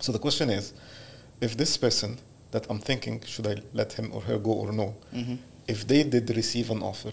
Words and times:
So 0.00 0.12
the 0.12 0.18
question 0.18 0.50
is, 0.50 0.72
if 1.40 1.56
this 1.56 1.76
person 1.76 2.18
that 2.52 2.66
I'm 2.70 2.78
thinking, 2.78 3.20
should 3.26 3.46
I 3.46 3.56
let 3.72 3.92
him 3.94 4.10
or 4.12 4.22
her 4.22 4.38
go 4.38 4.52
or 4.52 4.72
no? 4.72 4.94
Mm-hmm. 5.14 5.34
If 5.66 5.86
they 5.86 6.02
did 6.04 6.30
receive 6.34 6.70
an 6.70 6.82
offer 6.82 7.12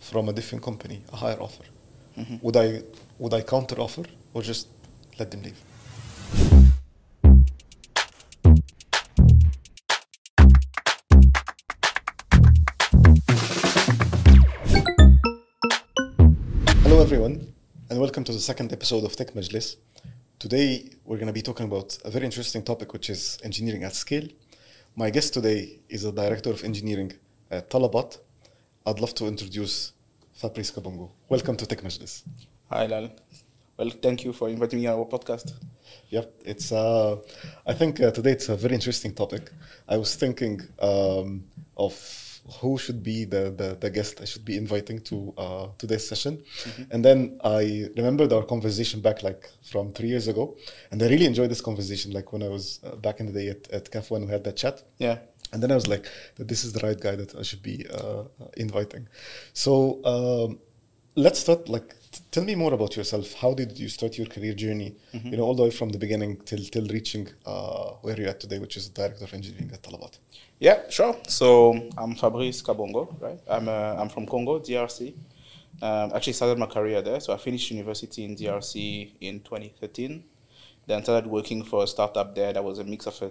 from 0.00 0.28
a 0.28 0.32
different 0.32 0.62
company, 0.64 1.02
a 1.12 1.16
higher 1.16 1.40
offer, 1.40 1.64
Mm-hmm. 2.16 2.36
would 2.42 2.56
I 2.56 2.80
would 3.18 3.34
I 3.34 3.40
counter 3.42 3.80
offer 3.80 4.04
or 4.34 4.40
just 4.42 4.68
let 5.18 5.32
them 5.32 5.42
leave? 5.42 5.60
Hello 16.84 17.00
everyone 17.02 17.46
and 17.88 17.98
welcome 17.98 18.22
to 18.24 18.32
the 18.32 18.38
second 18.38 18.72
episode 18.72 19.04
of 19.04 19.16
Tech 19.16 19.32
Majlis. 19.34 19.76
Today 20.44 20.90
we're 21.06 21.16
going 21.16 21.28
to 21.28 21.32
be 21.32 21.40
talking 21.40 21.64
about 21.64 21.96
a 22.04 22.10
very 22.10 22.26
interesting 22.26 22.62
topic 22.62 22.92
which 22.92 23.08
is 23.08 23.38
engineering 23.42 23.82
at 23.82 23.94
scale. 23.94 24.28
My 24.94 25.08
guest 25.08 25.32
today 25.32 25.80
is 25.88 26.04
a 26.04 26.12
director 26.12 26.50
of 26.50 26.62
engineering 26.64 27.14
at 27.50 27.70
Talabat. 27.70 28.18
I'd 28.84 29.00
love 29.00 29.14
to 29.14 29.26
introduce 29.26 29.94
Fabrice 30.34 30.70
Kabongo. 30.70 31.08
Welcome 31.30 31.56
to 31.56 31.66
Tech 31.66 31.80
Majlis. 31.80 32.24
Hi, 32.68 32.84
Lal. 32.84 33.08
Well, 33.78 33.88
thank 33.88 34.26
you 34.26 34.34
for 34.34 34.50
inviting 34.50 34.80
me 34.80 34.86
on 34.86 34.98
our 34.98 35.06
podcast. 35.06 35.54
Yep, 36.10 36.34
it's. 36.44 36.72
Uh, 36.72 37.16
I 37.66 37.72
think 37.72 38.02
uh, 38.02 38.10
today 38.10 38.32
it's 38.32 38.50
a 38.50 38.56
very 38.56 38.74
interesting 38.74 39.14
topic. 39.14 39.50
I 39.88 39.96
was 39.96 40.14
thinking 40.14 40.60
um, 40.78 41.44
of 41.74 41.94
who 42.60 42.78
should 42.78 43.02
be 43.02 43.24
the, 43.24 43.50
the, 43.50 43.76
the 43.80 43.90
guest 43.90 44.20
I 44.20 44.26
should 44.26 44.44
be 44.44 44.56
inviting 44.56 45.00
to 45.00 45.34
uh, 45.38 45.66
today's 45.78 46.06
session, 46.08 46.42
and 46.90 47.04
then 47.04 47.40
I 47.42 47.88
remembered 47.96 48.32
our 48.32 48.44
conversation 48.44 49.00
back 49.00 49.22
like 49.22 49.48
from 49.62 49.92
three 49.92 50.08
years 50.08 50.28
ago, 50.28 50.56
and 50.90 51.02
I 51.02 51.08
really 51.08 51.26
enjoyed 51.26 51.50
this 51.50 51.60
conversation. 51.60 52.12
Like 52.12 52.32
when 52.32 52.42
I 52.42 52.48
was 52.48 52.80
uh, 52.84 52.96
back 52.96 53.20
in 53.20 53.26
the 53.26 53.32
day 53.32 53.48
at 53.48 53.70
at 53.72 53.90
CAF 53.90 54.10
when 54.10 54.26
we 54.26 54.32
had 54.32 54.44
that 54.44 54.56
chat. 54.56 54.82
Yeah. 54.98 55.18
And 55.52 55.62
then 55.62 55.70
I 55.70 55.76
was 55.76 55.86
like, 55.86 56.06
that 56.34 56.48
this 56.48 56.64
is 56.64 56.72
the 56.72 56.84
right 56.84 56.98
guy 56.98 57.14
that 57.14 57.34
I 57.36 57.42
should 57.42 57.62
be 57.62 57.86
uh, 57.88 58.24
inviting. 58.56 59.06
So 59.52 60.00
um, 60.04 60.58
let's 61.14 61.38
start. 61.38 61.68
Like, 61.68 61.94
tell 62.30 62.44
me 62.44 62.54
more 62.54 62.72
about 62.74 62.96
yourself. 62.96 63.34
How 63.34 63.54
did 63.54 63.78
you 63.78 63.88
start 63.88 64.18
your 64.18 64.26
career 64.26 64.54
journey? 64.54 64.96
You 65.12 65.36
know, 65.36 65.44
all 65.44 65.54
the 65.54 65.64
way 65.64 65.70
from 65.70 65.90
the 65.90 65.98
beginning 65.98 66.36
till 66.44 66.64
till 66.64 66.86
reaching 66.86 67.28
uh, 67.46 67.92
where 68.02 68.16
you're 68.18 68.28
at 68.28 68.40
today, 68.40 68.58
which 68.58 68.76
is 68.76 68.88
director 68.88 69.24
of 69.24 69.32
engineering 69.34 69.70
at 69.72 69.82
Talabat. 69.82 70.18
Yeah, 70.58 70.88
sure. 70.88 71.16
So 71.28 71.88
I'm 71.98 72.14
Fabrice 72.14 72.62
Kabongo, 72.62 73.20
right? 73.20 73.40
I'm, 73.48 73.68
uh, 73.68 73.96
I'm 74.00 74.08
from 74.08 74.26
Congo, 74.26 74.60
DRC. 74.60 75.14
Um, 75.82 76.12
actually 76.14 76.34
started 76.34 76.58
my 76.58 76.66
career 76.66 77.02
there. 77.02 77.20
So 77.20 77.32
I 77.32 77.36
finished 77.36 77.70
university 77.70 78.24
in 78.24 78.36
DRC 78.36 79.12
in 79.20 79.40
2013. 79.40 80.24
Then 80.86 81.02
started 81.02 81.30
working 81.30 81.64
for 81.64 81.84
a 81.84 81.86
startup 81.86 82.34
there 82.34 82.52
that 82.52 82.62
was 82.62 82.78
a 82.78 82.84
mix 82.84 83.06
of 83.06 83.20
a 83.22 83.30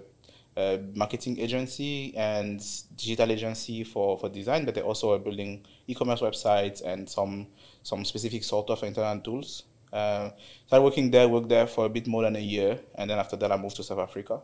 marketing 0.94 1.38
agency 1.40 2.16
and 2.16 2.62
digital 2.96 3.30
agency 3.32 3.84
for, 3.84 4.18
for 4.18 4.28
design, 4.28 4.64
but 4.64 4.74
they 4.74 4.82
also 4.82 5.10
were 5.10 5.18
building 5.18 5.64
e-commerce 5.86 6.20
websites 6.20 6.82
and 6.84 7.08
some 7.08 7.46
some 7.82 8.04
specific 8.04 8.44
sort 8.44 8.70
of 8.70 8.82
internal 8.82 9.20
tools. 9.20 9.64
Uh, 9.92 10.30
started 10.66 10.84
working 10.84 11.10
there, 11.10 11.28
worked 11.28 11.48
there 11.48 11.66
for 11.66 11.86
a 11.86 11.88
bit 11.88 12.06
more 12.06 12.22
than 12.22 12.36
a 12.36 12.40
year, 12.40 12.80
and 12.96 13.10
then 13.10 13.18
after 13.18 13.36
that 13.36 13.52
I 13.52 13.56
moved 13.56 13.76
to 13.76 13.82
South 13.82 13.98
Africa. 13.98 14.40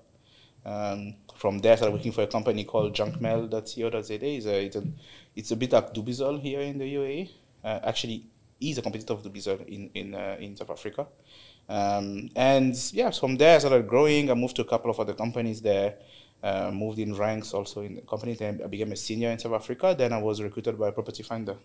Um, 0.65 1.15
from 1.35 1.59
there, 1.59 1.73
I 1.73 1.77
started 1.77 1.95
working 1.95 2.13
for 2.13 2.23
a 2.23 2.27
company 2.27 2.65
called 2.65 2.95
junkmail.co.za. 2.95 4.15
It's 4.15 4.47
a, 4.47 4.65
it's 4.65 4.77
a, 4.77 4.85
it's 5.35 5.51
a 5.51 5.57
bit 5.57 5.73
like 5.73 5.95
Dubizzle 5.95 6.41
here 6.41 6.61
in 6.61 6.79
the 6.79 6.95
UAE. 6.95 7.31
Uh, 7.65 7.81
actually, 7.83 8.27
is 8.61 8.79
a 8.79 8.83
competitor 8.83 9.15
of 9.15 9.23
Dubizzle 9.23 9.67
in, 9.67 9.91
in, 9.95 10.15
uh, 10.15 10.37
in 10.39 10.57
South 10.57 10.71
Africa. 10.71 11.07
Um, 11.71 12.31
and 12.35 12.75
yeah, 12.93 13.11
from 13.11 13.37
there 13.37 13.55
I 13.55 13.59
started 13.59 13.87
growing. 13.87 14.29
I 14.29 14.35
moved 14.35 14.57
to 14.57 14.63
a 14.63 14.65
couple 14.65 14.91
of 14.91 14.99
other 14.99 15.15
companies 15.15 15.63
there. 15.63 15.95
Uh, 16.43 16.71
moved 16.73 16.99
in 16.99 17.15
ranks 17.15 17.55
also 17.55 17.83
in 17.83 17.95
the 17.95 18.01
company. 18.01 18.35
Then 18.35 18.61
I 18.65 18.67
became 18.67 18.91
a 18.91 18.97
senior 18.97 19.31
in 19.31 19.39
South 19.39 19.53
Africa. 19.53 19.95
Then 19.97 20.13
I 20.13 20.19
was 20.19 20.43
recruited 20.43 20.79
by 20.79 20.89
a 20.89 20.93
Property 20.93 21.23
Finder 21.23 21.57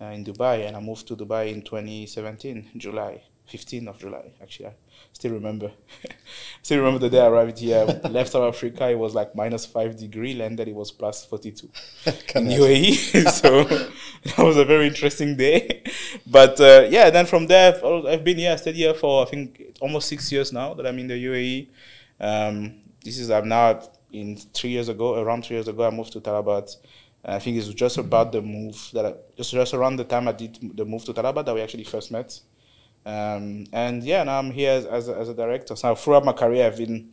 uh, 0.00 0.04
in 0.04 0.24
Dubai, 0.24 0.68
and 0.68 0.76
I 0.76 0.80
moved 0.80 1.08
to 1.08 1.16
Dubai 1.16 1.52
in 1.52 1.62
2017, 1.62 2.70
July, 2.76 3.22
15th 3.50 3.88
of 3.88 3.98
July. 3.98 4.32
Actually, 4.40 4.66
I 4.68 4.72
still 5.12 5.32
remember. 5.32 5.70
still 6.62 6.78
remember 6.78 6.98
the 7.00 7.10
day 7.10 7.20
I 7.20 7.26
arrived 7.26 7.58
here. 7.58 7.84
left 8.10 8.32
South 8.32 8.54
Africa, 8.54 8.88
it 8.90 8.98
was 8.98 9.14
like 9.14 9.34
minus 9.34 9.66
five 9.66 9.96
degree. 9.96 10.34
Landed, 10.34 10.68
it 10.68 10.74
was 10.74 10.90
plus 10.90 11.24
42 11.26 11.66
in 12.06 12.46
UAE. 12.46 13.28
so 13.30 13.64
that 13.64 14.38
was 14.38 14.56
a 14.56 14.64
very 14.64 14.86
interesting 14.86 15.36
day. 15.36 15.82
But 16.26 16.60
uh, 16.60 16.86
yeah, 16.88 17.10
then 17.10 17.26
from 17.26 17.46
there, 17.46 17.74
I've- 17.74 18.08
I've 18.08 18.24
been 18.24 18.38
here, 18.38 18.52
I 18.52 18.56
stayed 18.56 18.76
here 18.76 18.94
for 18.94 19.22
I 19.26 19.28
think 19.28 19.62
almost 19.80 20.08
six 20.08 20.30
years 20.32 20.52
now 20.52 20.74
that 20.74 20.86
I'm 20.86 20.98
in 20.98 21.08
the 21.08 21.14
UAE. 21.24 21.68
Um, 22.20 22.80
this 23.04 23.18
is 23.18 23.30
I'm 23.30 23.48
now 23.48 23.80
in 24.12 24.36
three 24.36 24.70
years 24.70 24.88
ago, 24.88 25.20
around 25.20 25.44
three 25.44 25.56
years 25.56 25.68
ago, 25.68 25.84
I 25.86 25.90
moved 25.90 26.12
to 26.12 26.20
Talabat. 26.20 26.76
I 27.24 27.38
think 27.38 27.56
it's 27.56 27.68
just 27.68 27.98
about 27.98 28.32
the 28.32 28.42
move 28.42 28.76
that 28.92 29.06
I, 29.06 29.14
just 29.36 29.52
just 29.52 29.74
around 29.74 29.96
the 29.96 30.04
time 30.04 30.26
I 30.28 30.32
did 30.32 30.58
the 30.76 30.84
move 30.84 31.04
to 31.04 31.12
Talabat 31.12 31.44
that 31.46 31.54
we 31.54 31.60
actually 31.60 31.84
first 31.84 32.10
met. 32.10 32.38
Um, 33.04 33.66
and 33.72 34.02
yeah, 34.02 34.22
now 34.24 34.38
I'm 34.38 34.50
here 34.50 34.72
as, 34.72 34.86
as, 34.86 35.08
a, 35.08 35.16
as 35.16 35.28
a 35.28 35.34
director. 35.34 35.74
So 35.76 35.94
throughout 35.94 36.24
my 36.24 36.32
career, 36.32 36.66
I've 36.66 36.78
been 36.78 37.10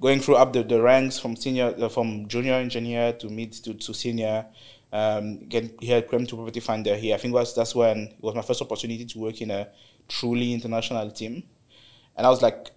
going 0.00 0.20
through 0.20 0.36
up 0.36 0.52
the, 0.52 0.62
the 0.62 0.80
ranks 0.80 1.18
from 1.18 1.36
senior 1.36 1.74
uh, 1.78 1.88
from 1.88 2.28
junior 2.28 2.54
engineer 2.54 3.12
to 3.14 3.28
mid 3.28 3.52
to, 3.52 3.74
to 3.74 3.94
senior. 3.94 4.46
Um 4.90 5.46
get 5.48 5.74
here 5.80 6.00
came 6.00 6.26
to 6.26 6.36
property 6.36 6.60
finder 6.60 6.96
here. 6.96 7.14
I 7.14 7.18
think 7.18 7.34
was 7.34 7.54
that's 7.54 7.74
when 7.74 7.98
it 7.98 8.16
was 8.20 8.34
my 8.34 8.42
first 8.42 8.62
opportunity 8.62 9.04
to 9.04 9.18
work 9.18 9.40
in 9.40 9.50
a 9.50 9.68
truly 10.08 10.54
international 10.54 11.10
team. 11.10 11.42
And 12.16 12.26
i 12.26 12.30
was 12.30 12.42
like 12.42 12.70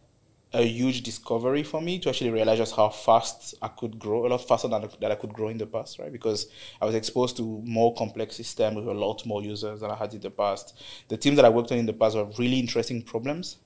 a 0.53 0.63
huge 0.63 1.01
discovery 1.01 1.63
for 1.63 1.81
me 1.81 1.97
to 1.99 2.09
actually 2.09 2.29
realize 2.29 2.57
just 2.57 2.75
how 2.75 2.89
fast 2.89 3.55
I 3.61 3.69
could 3.69 3.97
grow, 3.97 4.25
a 4.25 4.27
lot 4.27 4.45
faster 4.45 4.67
than, 4.67 4.89
than 4.99 5.11
I 5.11 5.15
could 5.15 5.33
grow 5.33 5.47
in 5.47 5.57
the 5.57 5.65
past, 5.65 5.97
right? 5.97 6.11
Because 6.11 6.47
I 6.81 6.85
was 6.85 6.93
exposed 6.93 7.37
to 7.37 7.61
more 7.63 7.95
complex 7.95 8.35
systems 8.35 8.75
with 8.75 8.87
a 8.87 8.93
lot 8.93 9.25
more 9.25 9.41
users 9.41 9.79
than 9.79 9.91
I 9.91 9.95
had 9.95 10.13
in 10.13 10.19
the 10.19 10.29
past. 10.29 10.77
The 11.07 11.15
teams 11.15 11.37
that 11.37 11.45
I 11.45 11.49
worked 11.49 11.71
on 11.71 11.77
in 11.77 11.85
the 11.85 11.93
past 11.93 12.17
were 12.17 12.27
really 12.37 12.59
interesting 12.59 13.01
problems. 13.01 13.57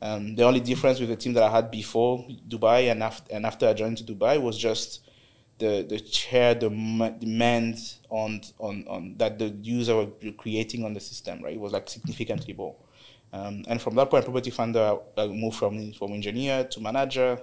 Um, 0.00 0.34
the 0.36 0.44
only 0.44 0.60
difference 0.60 1.00
with 1.00 1.08
the 1.08 1.16
team 1.16 1.32
that 1.32 1.42
I 1.42 1.50
had 1.50 1.70
before 1.70 2.26
Dubai 2.48 2.90
and 2.90 3.02
after, 3.02 3.34
and 3.34 3.44
after 3.44 3.68
I 3.68 3.72
joined 3.72 3.98
to 3.98 4.04
Dubai 4.04 4.40
was 4.40 4.58
just 4.58 5.08
the 5.58 5.86
the 5.88 6.04
share 6.04 6.54
the 6.54 6.68
demand 7.20 7.78
on 8.10 8.40
on 8.58 8.84
on 8.88 9.14
that 9.18 9.38
the 9.38 9.48
user 9.62 9.94
were 9.94 10.32
creating 10.36 10.84
on 10.84 10.92
the 10.92 10.98
system, 10.98 11.42
right? 11.42 11.54
It 11.54 11.60
was 11.60 11.72
like 11.72 11.88
significantly 11.88 12.52
more. 12.52 12.74
Um, 13.32 13.64
and 13.66 13.80
from 13.80 13.94
that 13.94 14.10
point, 14.10 14.24
Property 14.24 14.50
Finder 14.50 14.98
I 15.16 15.26
moved 15.26 15.56
from 15.56 15.92
from 15.92 16.12
engineer 16.12 16.64
to 16.64 16.80
manager, 16.80 17.40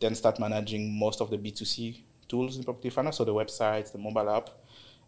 then 0.00 0.14
start 0.14 0.38
managing 0.38 0.96
most 0.96 1.20
of 1.20 1.30
the 1.30 1.38
B2C 1.38 2.02
tools 2.28 2.56
in 2.56 2.64
Property 2.64 2.90
Finder, 2.90 3.12
so 3.12 3.24
the 3.24 3.34
websites, 3.34 3.92
the 3.92 3.98
mobile 3.98 4.30
app. 4.30 4.50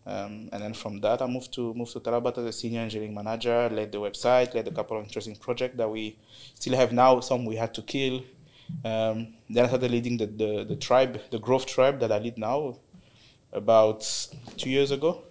Um, 0.07 0.49
and 0.53 0.63
then 0.63 0.73
from 0.73 1.01
that, 1.01 1.21
I 1.21 1.27
moved 1.27 1.53
to 1.55 1.75
moved 1.75 1.93
to 1.93 2.01
Talabat 2.01 2.39
as 2.39 2.45
a 2.45 2.53
senior 2.53 2.81
engineering 2.81 3.15
manager, 3.15 3.69
led 3.73 3.91
the 3.91 3.99
website, 3.99 4.55
led 4.55 4.69
a 4.69 4.71
couple 4.71 4.99
of 4.99 5.05
interesting 5.05 5.37
projects 5.37 5.77
that 5.77 5.91
we 5.91 6.17
still 6.55 6.77
have 6.77 6.93
now. 6.93 7.21
Some 7.21 7.45
we 7.45 7.57
had 7.57 7.75
to 7.75 7.83
kill. 7.83 8.23
Um, 8.85 9.35
then 9.49 9.65
I 9.65 9.69
started 9.69 9.91
leading 9.91 10.17
the, 10.17 10.27
the, 10.27 10.65
the 10.65 10.77
tribe, 10.77 11.21
the 11.31 11.39
growth 11.39 11.67
tribe 11.67 12.01
that 12.01 12.11
I 12.11 12.19
lead 12.19 12.37
now, 12.37 12.79
about 13.53 14.01
two 14.57 14.71
years 14.71 14.91
ago. 14.91 15.23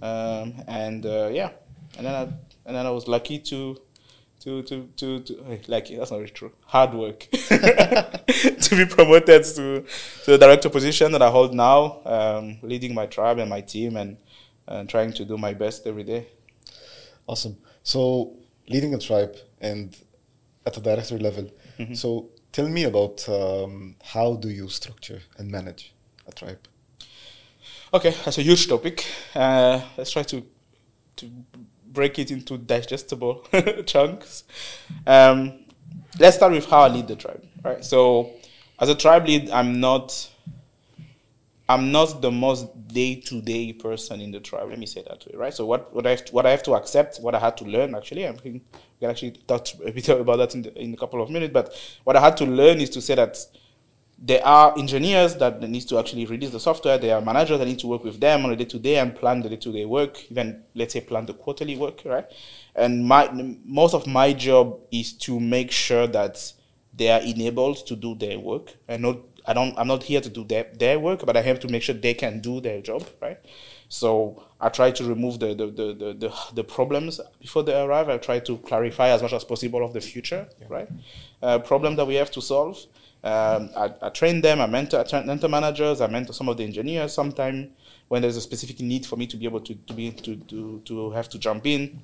Um, 0.00 0.54
and 0.66 1.06
uh, 1.06 1.30
yeah, 1.32 1.50
and 1.96 2.06
then 2.06 2.14
I 2.14 2.28
and 2.66 2.76
then 2.76 2.86
I 2.86 2.90
was 2.90 3.08
lucky 3.08 3.38
to 3.38 3.78
to 4.40 4.62
to 4.62 4.88
to, 4.96 5.20
to 5.20 5.60
lucky 5.68 5.96
that's 5.96 6.10
not 6.10 6.18
really 6.18 6.30
true. 6.30 6.52
Hard 6.66 6.94
work 6.94 7.20
to 7.30 8.68
be 8.70 8.86
promoted 8.86 9.44
to 9.44 9.84
to 10.24 10.30
the 10.32 10.38
director 10.38 10.68
position 10.68 11.12
that 11.12 11.22
I 11.22 11.30
hold 11.30 11.54
now, 11.54 12.00
um, 12.04 12.58
leading 12.62 12.94
my 12.94 13.06
tribe 13.06 13.38
and 13.38 13.48
my 13.48 13.60
team 13.60 13.96
and 13.96 14.16
and 14.66 14.88
trying 14.88 15.12
to 15.12 15.24
do 15.24 15.36
my 15.36 15.54
best 15.54 15.86
every 15.86 16.04
day. 16.04 16.28
Awesome. 17.26 17.56
So 17.82 18.36
leading 18.68 18.94
a 18.94 18.98
tribe 18.98 19.36
and 19.60 19.96
at 20.66 20.74
the 20.74 20.80
director 20.80 21.18
level. 21.18 21.50
Mm-hmm. 21.78 21.94
So 21.94 22.30
tell 22.52 22.68
me 22.68 22.84
about 22.84 23.28
um, 23.28 23.96
how 24.02 24.34
do 24.36 24.48
you 24.48 24.68
structure 24.68 25.20
and 25.38 25.50
manage 25.50 25.92
a 26.26 26.32
tribe? 26.32 26.68
Okay, 27.94 28.14
that's 28.24 28.38
a 28.38 28.42
huge 28.42 28.68
topic. 28.68 29.04
Uh, 29.34 29.80
let's 29.96 30.10
try 30.10 30.22
to 30.22 30.42
to 31.16 31.30
break 31.92 32.18
it 32.18 32.30
into 32.30 32.58
digestible 32.58 33.46
chunks. 33.86 34.44
Um, 35.06 35.64
let's 36.18 36.36
start 36.36 36.52
with 36.52 36.66
how 36.66 36.82
I 36.82 36.88
lead 36.88 37.08
the 37.08 37.16
tribe. 37.16 37.44
Right. 37.62 37.84
So, 37.84 38.32
as 38.78 38.88
a 38.88 38.94
tribe 38.94 39.26
lead, 39.26 39.50
I'm 39.50 39.80
not. 39.80 40.28
I'm 41.68 41.90
not 41.90 42.20
the 42.20 42.30
most 42.30 42.66
day-to-day 42.88 43.74
person 43.74 44.20
in 44.20 44.30
the 44.30 44.40
tribe. 44.40 44.68
Let 44.68 44.78
me 44.78 44.84
say 44.84 45.02
that 45.08 45.24
way, 45.26 45.32
right? 45.34 45.54
So 45.54 45.64
what, 45.64 45.94
what 45.94 46.06
I 46.06 46.10
have 46.10 46.24
to, 46.26 46.32
what 46.34 46.44
I 46.44 46.50
have 46.50 46.62
to 46.64 46.74
accept, 46.74 47.18
what 47.18 47.34
I 47.34 47.38
had 47.38 47.56
to 47.58 47.64
learn, 47.64 47.94
actually, 47.94 48.26
I 48.26 48.32
think 48.32 48.42
we 48.54 48.60
can 49.00 49.08
actually 49.08 49.30
talk 49.46 49.68
a 49.82 49.90
bit 49.90 50.06
about 50.10 50.36
that 50.36 50.54
in, 50.54 50.62
the, 50.62 50.78
in 50.78 50.92
a 50.92 50.96
couple 50.98 51.22
of 51.22 51.30
minutes. 51.30 51.52
But 51.52 51.72
what 52.04 52.16
I 52.16 52.20
had 52.20 52.36
to 52.38 52.44
learn 52.44 52.80
is 52.80 52.90
to 52.90 53.00
say 53.00 53.14
that 53.14 53.38
there 54.24 54.46
are 54.46 54.78
engineers 54.78 55.34
that 55.34 55.60
need 55.68 55.80
to 55.88 55.98
actually 55.98 56.24
release 56.26 56.50
the 56.50 56.60
software. 56.60 56.96
There 56.96 57.16
are 57.16 57.20
managers 57.20 57.58
that 57.58 57.66
need 57.66 57.80
to 57.80 57.88
work 57.88 58.04
with 58.04 58.20
them 58.20 58.44
on 58.44 58.52
a 58.52 58.56
day 58.56 58.66
to 58.66 58.78
day 58.78 58.98
and 58.98 59.16
plan 59.16 59.42
the 59.42 59.48
day 59.48 59.56
to 59.56 59.72
day 59.72 59.84
work, 59.84 60.30
even 60.30 60.62
let's 60.76 60.92
say 60.92 61.00
plan 61.00 61.26
the 61.26 61.34
quarterly 61.34 61.76
work, 61.76 62.02
right? 62.04 62.26
And 62.76 63.04
my 63.04 63.28
most 63.64 63.94
of 63.94 64.06
my 64.06 64.32
job 64.32 64.78
is 64.92 65.12
to 65.14 65.40
make 65.40 65.72
sure 65.72 66.06
that 66.06 66.52
they 66.94 67.10
are 67.10 67.20
enabled 67.20 67.84
to 67.86 67.96
do 67.96 68.14
their 68.14 68.38
work. 68.38 68.74
And 68.86 69.02
not 69.02 69.18
I 69.44 69.54
don't 69.54 69.76
I'm 69.76 69.88
not 69.88 70.04
here 70.04 70.20
to 70.20 70.30
do 70.30 70.44
their, 70.44 70.68
their 70.78 71.00
work, 71.00 71.26
but 71.26 71.36
I 71.36 71.42
have 71.42 71.58
to 71.60 71.68
make 71.68 71.82
sure 71.82 71.96
they 71.96 72.14
can 72.14 72.38
do 72.38 72.60
their 72.60 72.80
job, 72.80 73.04
right? 73.20 73.40
So 73.88 74.44
I 74.60 74.68
try 74.68 74.92
to 74.92 75.04
remove 75.04 75.40
the 75.40 75.48
the, 75.48 75.66
the, 75.66 75.94
the, 75.94 76.12
the, 76.14 76.34
the 76.54 76.64
problems 76.64 77.20
before 77.40 77.64
they 77.64 77.74
arrive. 77.78 78.08
I 78.08 78.18
try 78.18 78.38
to 78.38 78.56
clarify 78.58 79.08
as 79.08 79.20
much 79.20 79.32
as 79.32 79.42
possible 79.42 79.84
of 79.84 79.94
the 79.94 80.00
future, 80.00 80.46
yeah. 80.60 80.66
right? 80.70 80.88
Uh, 81.42 81.58
problem 81.58 81.96
that 81.96 82.06
we 82.06 82.14
have 82.14 82.30
to 82.30 82.40
solve. 82.40 82.78
Um, 83.24 83.70
I, 83.76 83.92
I, 84.02 84.08
train 84.08 84.40
them, 84.40 84.60
I 84.60 84.66
mentor, 84.66 85.04
I 85.12 85.22
mentor 85.22 85.48
managers, 85.48 86.00
I 86.00 86.08
mentor 86.08 86.32
some 86.32 86.48
of 86.48 86.56
the 86.56 86.64
engineers 86.64 87.14
sometimes 87.14 87.70
when 88.08 88.20
there's 88.20 88.36
a 88.36 88.40
specific 88.40 88.80
need 88.80 89.06
for 89.06 89.16
me 89.16 89.28
to 89.28 89.36
be 89.36 89.44
able 89.44 89.60
to, 89.60 89.74
to 89.74 89.94
be 89.94 90.10
to, 90.10 90.36
to, 90.36 90.82
to 90.84 91.10
have 91.12 91.28
to 91.28 91.38
jump 91.38 91.64
in. 91.66 92.00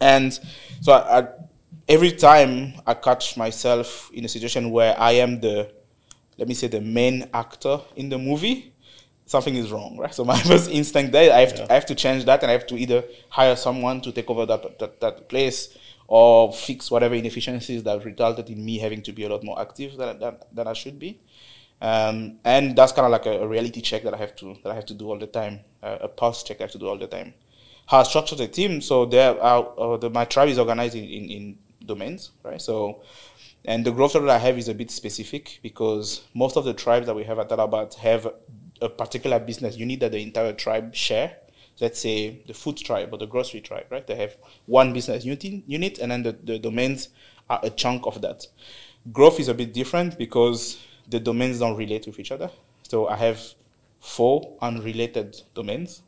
And 0.00 0.38
so 0.80 0.92
I, 0.92 1.18
I, 1.18 1.28
every 1.88 2.12
time 2.12 2.74
I 2.86 2.94
catch 2.94 3.36
myself 3.36 4.10
in 4.14 4.24
a 4.24 4.28
situation 4.28 4.70
where 4.70 4.98
I 4.98 5.12
am 5.12 5.40
the, 5.40 5.72
let 6.36 6.46
me 6.46 6.54
say, 6.54 6.68
the 6.68 6.80
main 6.80 7.28
actor 7.34 7.80
in 7.96 8.08
the 8.08 8.18
movie, 8.18 8.72
something 9.26 9.56
is 9.56 9.72
wrong, 9.72 9.96
right? 9.98 10.14
So 10.14 10.24
my 10.34 10.38
first 10.38 10.70
instinct 10.70 11.10
there, 11.10 11.34
I 11.34 11.40
have, 11.40 11.50
yeah. 11.50 11.64
to, 11.64 11.72
I 11.72 11.74
have 11.74 11.86
to 11.86 11.96
change 11.96 12.24
that 12.26 12.42
and 12.42 12.50
I 12.50 12.52
have 12.52 12.66
to 12.68 12.76
either 12.76 13.02
hire 13.28 13.56
someone 13.56 14.00
to 14.02 14.12
take 14.12 14.30
over 14.30 14.46
that, 14.46 14.78
that, 14.78 15.00
that 15.00 15.28
place 15.28 15.76
or 16.08 16.52
fix 16.52 16.90
whatever 16.90 17.14
inefficiencies 17.14 17.82
that 17.84 18.04
resulted 18.04 18.48
in 18.48 18.64
me 18.64 18.78
having 18.78 19.02
to 19.02 19.12
be 19.12 19.24
a 19.24 19.28
lot 19.28 19.44
more 19.44 19.60
active 19.60 19.96
than, 19.96 20.18
than, 20.18 20.36
than 20.52 20.66
I 20.66 20.72
should 20.72 20.98
be. 20.98 21.20
Um, 21.80 22.38
and 22.44 22.74
that's 22.74 22.92
kind 22.92 23.04
of 23.04 23.12
like 23.12 23.26
a, 23.26 23.42
a, 23.42 23.46
reality 23.46 23.80
check 23.80 24.02
that 24.02 24.12
I 24.12 24.16
have 24.16 24.34
to 24.36 24.56
that 24.64 24.72
I 24.72 24.74
have 24.74 24.86
to 24.86 24.94
do 24.94 25.10
all 25.10 25.18
the 25.18 25.28
time, 25.28 25.60
uh, 25.80 25.98
a 26.00 26.08
pulse 26.08 26.42
check 26.42 26.60
I 26.60 26.64
have 26.64 26.72
to 26.72 26.78
do 26.78 26.88
all 26.88 26.98
the 26.98 27.06
time. 27.06 27.34
How 27.86 28.00
I 28.00 28.02
structure 28.02 28.34
the 28.34 28.48
team, 28.48 28.80
so 28.80 29.06
there, 29.06 29.40
uh, 29.40 29.96
the, 29.96 30.10
my 30.10 30.24
tribe 30.24 30.48
is 30.48 30.58
organized 30.58 30.96
in, 30.96 31.04
in, 31.04 31.30
in 31.30 31.58
domains, 31.86 32.32
right? 32.42 32.60
So, 32.60 33.02
and 33.64 33.84
the 33.84 33.92
growth 33.92 34.14
that 34.14 34.28
I 34.28 34.38
have 34.38 34.58
is 34.58 34.68
a 34.68 34.74
bit 34.74 34.90
specific 34.90 35.60
because 35.62 36.22
most 36.34 36.56
of 36.56 36.64
the 36.64 36.74
tribes 36.74 37.06
that 37.06 37.14
we 37.14 37.24
have 37.24 37.38
at 37.38 37.48
Talabat 37.48 37.94
have 37.94 38.26
a 38.80 38.88
particular 38.88 39.38
business 39.38 39.76
unit 39.76 40.00
that 40.00 40.12
the 40.12 40.22
entire 40.22 40.52
tribe 40.52 40.94
share. 40.94 41.36
Let's 41.80 42.00
say 42.00 42.42
the 42.46 42.54
food 42.54 42.76
tribe 42.78 43.10
or 43.12 43.18
the 43.18 43.26
grocery 43.26 43.60
tribe, 43.60 43.86
right? 43.90 44.06
They 44.06 44.16
have 44.16 44.36
one 44.66 44.92
business 44.92 45.24
unit, 45.24 45.98
and 45.98 46.10
then 46.10 46.22
the, 46.22 46.32
the 46.32 46.58
domains 46.58 47.10
are 47.48 47.60
a 47.62 47.70
chunk 47.70 48.06
of 48.06 48.20
that. 48.22 48.46
Growth 49.12 49.40
is 49.40 49.48
a 49.48 49.54
bit 49.54 49.72
different 49.72 50.18
because 50.18 50.78
the 51.08 51.20
domains 51.20 51.60
don't 51.60 51.76
relate 51.76 52.06
with 52.06 52.18
each 52.18 52.32
other. 52.32 52.50
So 52.82 53.08
I 53.08 53.16
have 53.16 53.40
four 54.00 54.56
unrelated 54.60 55.40
domains 55.54 56.02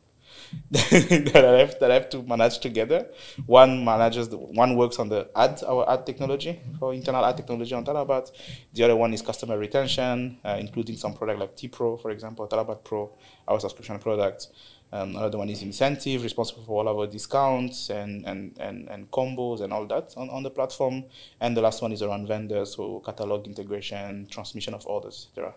that 0.71 1.45
I 1.45 1.59
have 1.59 1.79
that 1.79 1.91
I 1.91 1.93
have 1.95 2.09
to 2.09 2.23
manage 2.23 2.59
together. 2.59 3.07
One 3.45 3.83
manages 3.83 4.29
the 4.29 4.37
one 4.37 4.75
works 4.75 4.99
on 4.99 5.09
the 5.09 5.29
ad 5.35 5.61
our 5.67 5.89
ad 5.89 6.05
technology 6.05 6.59
for 6.79 6.93
internal 6.93 7.25
ad 7.25 7.37
technology 7.37 7.73
on 7.73 7.85
Talabat. 7.85 8.31
The 8.73 8.83
other 8.83 8.95
one 8.95 9.13
is 9.13 9.21
customer 9.21 9.57
retention, 9.57 10.37
uh, 10.43 10.57
including 10.59 10.97
some 10.97 11.13
product 11.13 11.39
like 11.39 11.55
T 11.55 11.67
Pro, 11.67 11.97
for 11.97 12.11
example, 12.11 12.47
Talabat 12.47 12.83
Pro, 12.83 13.11
our 13.47 13.59
subscription 13.59 13.99
product. 13.99 14.47
Um, 14.93 15.15
another 15.15 15.37
one 15.37 15.49
is 15.49 15.61
incentive, 15.61 16.23
responsible 16.23 16.63
for 16.63 16.85
all 16.85 16.89
our 16.89 17.07
discounts 17.07 17.89
and, 17.89 18.25
and, 18.25 18.57
and, 18.59 18.89
and 18.89 19.09
combos 19.09 19.61
and 19.61 19.71
all 19.71 19.85
that 19.87 20.13
on, 20.17 20.29
on 20.29 20.43
the 20.43 20.49
platform. 20.49 21.05
And 21.39 21.55
the 21.55 21.61
last 21.61 21.81
one 21.81 21.93
is 21.93 22.01
around 22.01 22.27
vendors, 22.27 22.75
so 22.75 23.01
catalog 23.05 23.47
integration, 23.47 24.27
transmission 24.29 24.73
of 24.73 24.85
orders, 24.85 25.27
etc. 25.29 25.53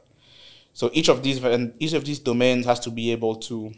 So 0.73 0.91
each 0.93 1.09
of 1.09 1.23
these 1.23 1.43
each 1.79 1.95
of 1.95 2.05
these 2.05 2.19
domains 2.19 2.67
has 2.67 2.81
to 2.81 2.91
be 2.91 3.13
able 3.13 3.37
to 3.37 3.73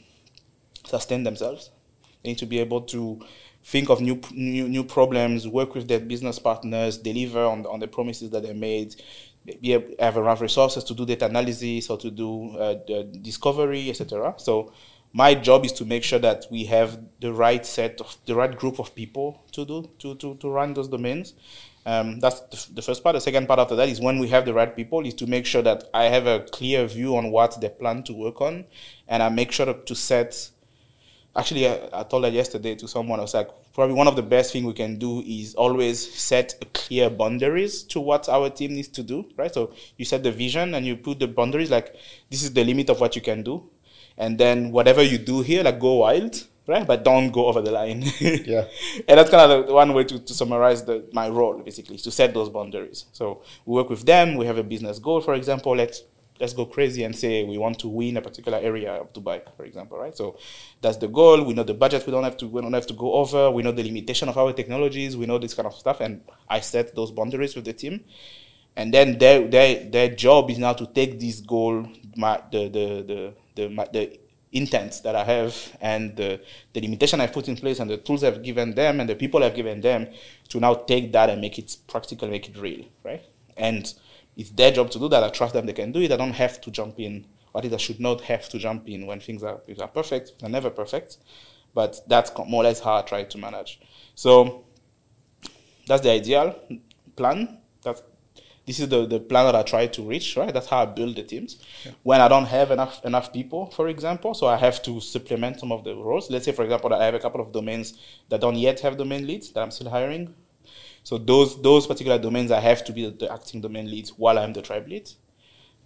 sustain 0.84 1.24
themselves. 1.24 1.70
They 2.22 2.30
need 2.30 2.38
to 2.38 2.46
be 2.46 2.58
able 2.58 2.82
to 2.82 3.20
think 3.62 3.88
of 3.88 4.00
new 4.00 4.20
new, 4.32 4.68
new 4.68 4.84
problems, 4.84 5.48
work 5.48 5.74
with 5.74 5.88
their 5.88 6.00
business 6.00 6.38
partners, 6.38 6.98
deliver 6.98 7.44
on 7.44 7.64
on 7.66 7.80
the 7.80 7.88
promises 7.88 8.30
that 8.30 8.42
they 8.42 8.54
made, 8.54 8.96
be 9.60 9.70
have 9.98 10.16
enough 10.16 10.40
resources 10.40 10.84
to 10.84 10.94
do 10.94 11.06
data 11.06 11.26
analysis 11.26 11.90
or 11.90 11.98
to 11.98 12.10
do 12.10 12.56
uh, 12.58 12.74
discovery, 13.22 13.90
etc. 13.90 14.34
So 14.38 14.72
my 15.16 15.34
job 15.34 15.64
is 15.64 15.72
to 15.72 15.86
make 15.86 16.04
sure 16.04 16.18
that 16.18 16.44
we 16.50 16.66
have 16.66 17.00
the 17.20 17.32
right 17.32 17.64
set 17.64 17.98
of 18.02 18.14
the 18.26 18.34
right 18.34 18.54
group 18.54 18.78
of 18.78 18.94
people 18.94 19.42
to 19.50 19.64
do 19.64 19.88
to 19.98 20.14
to, 20.16 20.34
to 20.34 20.50
run 20.50 20.74
those 20.74 20.88
domains. 20.88 21.32
Um, 21.86 22.18
that's 22.20 22.40
the, 22.40 22.74
the, 22.74 22.82
first 22.82 23.02
part. 23.02 23.14
The 23.14 23.20
second 23.20 23.46
part 23.46 23.60
after 23.60 23.76
that 23.76 23.88
is 23.88 23.98
when 23.98 24.18
we 24.18 24.28
have 24.28 24.44
the 24.44 24.52
right 24.52 24.74
people, 24.74 25.06
is 25.06 25.14
to 25.14 25.26
make 25.26 25.46
sure 25.46 25.62
that 25.62 25.84
I 25.94 26.04
have 26.04 26.26
a 26.26 26.40
clear 26.40 26.84
view 26.86 27.16
on 27.16 27.30
what 27.30 27.58
they 27.60 27.68
plan 27.68 28.02
to 28.04 28.12
work 28.12 28.40
on, 28.40 28.64
and 29.08 29.22
I 29.22 29.28
make 29.30 29.52
sure 29.52 29.72
to 29.72 29.94
set 29.94 30.50
actually 31.34 31.66
I, 31.68 31.88
I, 31.92 32.02
told 32.02 32.24
that 32.24 32.32
yesterday 32.32 32.74
to 32.76 32.88
someone 32.88 33.18
i 33.18 33.22
was 33.22 33.34
like 33.34 33.50
probably 33.74 33.94
one 33.94 34.08
of 34.08 34.16
the 34.16 34.22
best 34.22 34.54
thing 34.54 34.64
we 34.64 34.72
can 34.72 34.98
do 34.98 35.20
is 35.20 35.54
always 35.54 35.98
set 36.14 36.54
clear 36.72 37.10
boundaries 37.10 37.82
to 37.84 38.00
what 38.00 38.26
our 38.30 38.48
team 38.48 38.72
needs 38.72 38.88
to 38.88 39.02
do 39.02 39.28
right 39.36 39.52
so 39.52 39.74
you 39.98 40.06
set 40.06 40.22
the 40.22 40.32
vision 40.32 40.74
and 40.74 40.86
you 40.86 40.96
put 40.96 41.18
the 41.18 41.28
boundaries 41.28 41.70
like 41.70 41.94
this 42.30 42.42
is 42.42 42.54
the 42.54 42.64
limit 42.64 42.88
of 42.88 43.00
what 43.00 43.14
you 43.14 43.20
can 43.20 43.42
do 43.42 43.68
and 44.18 44.38
then 44.38 44.72
whatever 44.72 45.02
you 45.02 45.18
do 45.18 45.40
here 45.42 45.62
like 45.62 45.78
go 45.78 45.94
wild 45.94 46.46
right 46.66 46.86
but 46.86 47.04
don't 47.04 47.30
go 47.30 47.46
over 47.46 47.60
the 47.60 47.70
line 47.70 48.02
yeah 48.20 48.64
and 49.08 49.18
that's 49.18 49.30
kind 49.30 49.50
of 49.50 49.66
the 49.66 49.72
one 49.72 49.92
way 49.94 50.04
to, 50.04 50.18
to 50.18 50.34
summarize 50.34 50.84
the, 50.84 51.08
my 51.12 51.28
role 51.28 51.58
basically 51.62 51.94
is 51.94 52.02
to 52.02 52.10
set 52.10 52.34
those 52.34 52.48
boundaries 52.48 53.06
so 53.12 53.42
we 53.64 53.74
work 53.74 53.88
with 53.88 54.04
them 54.04 54.36
we 54.36 54.46
have 54.46 54.58
a 54.58 54.64
business 54.64 54.98
goal 54.98 55.20
for 55.20 55.34
example 55.34 55.76
let's 55.76 56.02
let's 56.40 56.52
go 56.52 56.66
crazy 56.66 57.04
and 57.04 57.16
say 57.16 57.44
we 57.44 57.58
want 57.58 57.78
to 57.78 57.88
win 57.88 58.16
a 58.16 58.22
particular 58.22 58.58
area 58.58 58.92
of 58.92 59.12
Dubai, 59.12 59.42
for 59.56 59.64
example, 59.64 59.98
right? 59.98 60.16
So 60.16 60.38
that's 60.80 60.98
the 60.98 61.08
goal. 61.08 61.42
We 61.44 61.54
know 61.54 61.62
the 61.62 61.74
budget. 61.74 62.04
We 62.06 62.12
don't 62.12 62.24
have 62.24 62.36
to. 62.38 62.48
We 62.48 62.60
don't 62.60 62.72
have 62.72 62.86
to 62.88 62.94
go 62.94 63.14
over. 63.14 63.50
We 63.50 63.62
know 63.62 63.72
the 63.72 63.82
limitation 63.82 64.28
of 64.28 64.36
our 64.36 64.52
technologies. 64.52 65.16
We 65.16 65.26
know 65.26 65.38
this 65.38 65.54
kind 65.54 65.66
of 65.66 65.74
stuff, 65.74 66.00
and 66.00 66.22
I 66.48 66.60
set 66.60 66.94
those 66.94 67.10
boundaries 67.10 67.54
with 67.54 67.64
the 67.64 67.72
team. 67.72 68.04
And 68.76 68.92
then 68.92 69.18
their 69.18 69.46
their 69.48 69.84
their 69.84 70.08
job 70.14 70.50
is 70.50 70.58
now 70.58 70.74
to 70.74 70.86
take 70.86 71.18
this 71.18 71.40
goal, 71.40 71.88
my, 72.16 72.42
the 72.52 72.68
the 72.68 72.86
the 73.02 73.34
the, 73.56 73.88
the 73.92 74.18
intents 74.52 75.00
that 75.00 75.14
I 75.14 75.24
have 75.24 75.76
and 75.80 76.16
the, 76.16 76.40
the 76.72 76.80
limitation 76.80 77.20
I've 77.20 77.32
put 77.32 77.48
in 77.48 77.56
place 77.56 77.80
and 77.80 77.90
the 77.90 77.96
tools 77.96 78.22
I've 78.24 78.42
given 78.42 78.74
them 78.74 79.00
and 79.00 79.08
the 79.08 79.16
people 79.16 79.42
I've 79.42 79.54
given 79.54 79.80
them 79.80 80.08
to 80.48 80.60
now 80.60 80.74
take 80.74 81.12
that 81.12 81.28
and 81.30 81.40
make 81.40 81.58
it 81.58 81.76
practical, 81.88 82.28
make 82.28 82.48
it 82.48 82.56
real, 82.56 82.84
right? 83.04 83.24
And 83.56 83.92
it's 84.36 84.50
their 84.50 84.70
job 84.70 84.90
to 84.90 84.98
do 84.98 85.08
that. 85.08 85.24
I 85.24 85.30
trust 85.30 85.54
them; 85.54 85.66
they 85.66 85.72
can 85.72 85.92
do 85.92 86.00
it. 86.00 86.12
I 86.12 86.16
don't 86.16 86.32
have 86.32 86.60
to 86.60 86.70
jump 86.70 87.00
in. 87.00 87.26
Or 87.54 87.62
I 87.64 87.76
should 87.78 88.00
not 88.00 88.20
have 88.22 88.50
to 88.50 88.58
jump 88.58 88.86
in 88.86 89.06
when 89.06 89.18
things 89.18 89.42
are, 89.42 89.58
things 89.60 89.78
are 89.78 89.88
perfect. 89.88 90.38
They're 90.38 90.50
never 90.50 90.68
perfect, 90.68 91.16
but 91.74 91.98
that's 92.06 92.30
more 92.46 92.62
or 92.62 92.64
less 92.64 92.80
how 92.80 92.96
I 92.96 93.02
try 93.02 93.24
to 93.24 93.38
manage. 93.38 93.80
So 94.14 94.66
that's 95.86 96.02
the 96.02 96.10
ideal 96.10 96.54
plan. 97.16 97.58
This 98.66 98.80
is 98.80 98.88
the, 98.88 99.06
the 99.06 99.20
plan 99.20 99.46
that 99.46 99.54
I 99.54 99.62
try 99.62 99.86
to 99.86 100.02
reach, 100.02 100.36
right? 100.36 100.52
That's 100.52 100.66
how 100.66 100.82
I 100.82 100.86
build 100.86 101.14
the 101.16 101.23
teams. 101.23 101.58
Yeah. 101.85 101.92
When 102.02 102.20
I 102.20 102.26
don't 102.26 102.46
have 102.46 102.73
enough 102.73 103.04
enough 103.04 103.32
people, 103.32 103.66
for 103.66 103.88
example, 103.88 104.35
so 104.35 104.49
I 104.49 104.56
have 104.56 104.82
to 104.82 105.00
supplement 105.00 105.61
some 105.61 105.70
of 105.70 105.85
the 105.85 105.94
roles. 105.94 106.30
Let's 106.30 106.44
say, 106.44 106.52
for 106.52 106.64
example, 106.64 106.92
I 106.92 107.04
have 107.04 107.14
a 107.14 107.20
couple 107.20 107.40
of 107.40 107.52
domains 107.52 107.94
that 108.28 108.40
don't 108.40 108.56
yet 108.56 108.80
have 108.80 108.96
domain 108.96 109.26
leads 109.26 109.52
that 109.52 109.61
I'm 109.61 109.70
still 109.70 109.88
hiring. 109.88 110.35
So 111.04 111.16
those 111.18 111.62
those 111.62 111.87
particular 111.87 112.18
domains, 112.18 112.50
I 112.50 112.58
have 112.58 112.85
to 112.87 112.92
be 112.92 113.04
the, 113.04 113.12
the 113.12 113.32
acting 113.32 113.61
domain 113.61 113.88
leads 113.88 114.11
while 114.11 114.37
I'm 114.37 114.52
the 114.52 114.62
tribe 114.62 114.88
lead. 114.88 115.08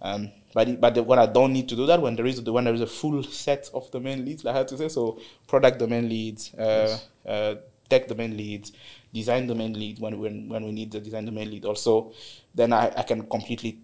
Um, 0.01 0.31
but 0.55 0.81
but 0.81 0.95
the, 0.95 1.03
when 1.03 1.19
I 1.19 1.27
don't 1.27 1.53
need 1.53 1.69
to 1.69 1.75
do 1.75 1.85
that, 1.85 2.01
when 2.01 2.15
there 2.15 2.25
is 2.25 2.43
the 2.43 2.51
when 2.51 2.63
there 2.63 2.73
is 2.73 2.81
a 2.81 2.87
full 2.87 3.21
set 3.23 3.69
of 3.75 3.91
domain 3.91 4.25
leads, 4.25 4.43
like 4.43 4.55
I 4.55 4.57
have 4.57 4.67
to 4.67 4.77
say 4.77 4.89
so 4.89 5.19
product 5.47 5.77
domain 5.77 6.09
leads, 6.09 6.51
uh, 6.55 6.87
yes. 6.89 7.07
uh, 7.27 7.55
tech 7.87 8.07
domain 8.07 8.35
leads, 8.35 8.71
design 9.13 9.47
domain 9.47 9.73
lead 9.73 9.99
when 9.99 10.19
when 10.19 10.49
when 10.49 10.63
we 10.65 10.71
need 10.71 10.91
the 10.91 10.99
design 10.99 11.25
domain 11.25 11.49
lead 11.51 11.65
also, 11.65 12.13
then 12.55 12.73
I, 12.73 12.91
I 12.95 13.03
can 13.03 13.27
completely 13.27 13.79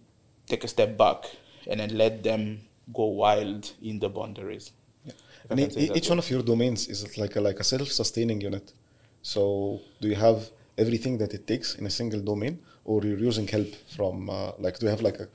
take 0.46 0.64
a 0.64 0.68
step 0.68 0.98
back 0.98 1.26
and 1.70 1.80
then 1.80 1.98
let 1.98 2.24
them 2.24 2.62
go 2.94 3.06
wild 3.06 3.72
in 3.82 4.00
the 4.00 4.10
boundaries. 4.10 4.72
Yeah. 5.06 5.14
And 5.50 5.60
each 5.78 6.10
one 6.10 6.20
of 6.20 6.30
your 6.30 6.42
domains 6.42 6.88
is 6.88 7.18
like 7.18 7.36
a, 7.36 7.42
like 7.42 7.60
a 7.60 7.64
self-sustaining 7.64 8.40
unit. 8.42 8.72
So 9.22 9.82
do 10.00 10.08
you 10.08 10.16
have 10.16 10.50
everything 10.78 11.18
that 11.18 11.34
it 11.34 11.46
takes 11.46 11.76
in 11.76 11.86
a 11.86 11.90
single 11.90 12.22
domain, 12.22 12.60
or 12.86 13.04
you're 13.04 13.20
using 13.20 13.48
help 13.48 13.68
from 13.96 14.30
uh, 14.30 14.52
like 14.60 14.80
do 14.80 14.86
you 14.86 14.90
have 14.90 15.02
like 15.02 15.20
a 15.20 15.28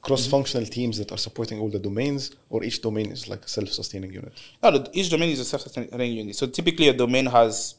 cross-functional 0.00 0.64
mm-hmm. 0.64 0.72
teams 0.72 0.96
that 0.96 1.12
are 1.12 1.18
supporting 1.18 1.60
all 1.60 1.68
the 1.68 1.78
domains, 1.78 2.30
or 2.48 2.64
each 2.64 2.80
domain 2.80 3.10
is 3.12 3.28
like 3.28 3.44
a 3.44 3.48
self-sustaining 3.48 4.10
unit? 4.10 4.32
No, 4.62 4.86
each 4.94 5.10
domain 5.10 5.28
is 5.28 5.40
a 5.40 5.44
self-sustaining 5.44 6.12
unit. 6.12 6.36
So 6.36 6.46
typically, 6.46 6.88
a 6.88 6.94
domain 6.94 7.26
has 7.26 7.74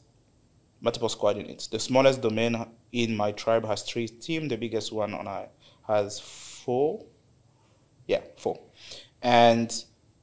multiple 0.82 1.08
squad 1.08 1.36
units. 1.36 1.68
The 1.68 1.78
smallest 1.78 2.20
domain 2.20 2.66
in 2.92 3.16
my 3.16 3.32
tribe 3.32 3.64
has 3.64 3.82
three 3.82 4.08
teams. 4.08 4.50
The 4.50 4.56
biggest 4.56 4.92
one 4.92 5.14
on 5.14 5.26
I 5.26 5.48
has 5.86 6.20
four. 6.20 7.06
Yeah, 8.06 8.20
four. 8.36 8.60
And 9.22 9.72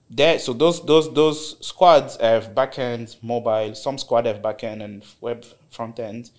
there, 0.09 0.37
so 0.39 0.53
those 0.53 0.85
those 0.85 1.13
those 1.13 1.65
squads 1.65 2.17
have 2.17 2.53
backend, 2.53 3.15
mobile. 3.23 3.73
Some 3.73 3.97
squad 3.97 4.25
have 4.25 4.41
backend 4.41 4.83
and 4.83 5.03
web 5.21 5.45
front 5.71 5.99
end. 5.99 6.31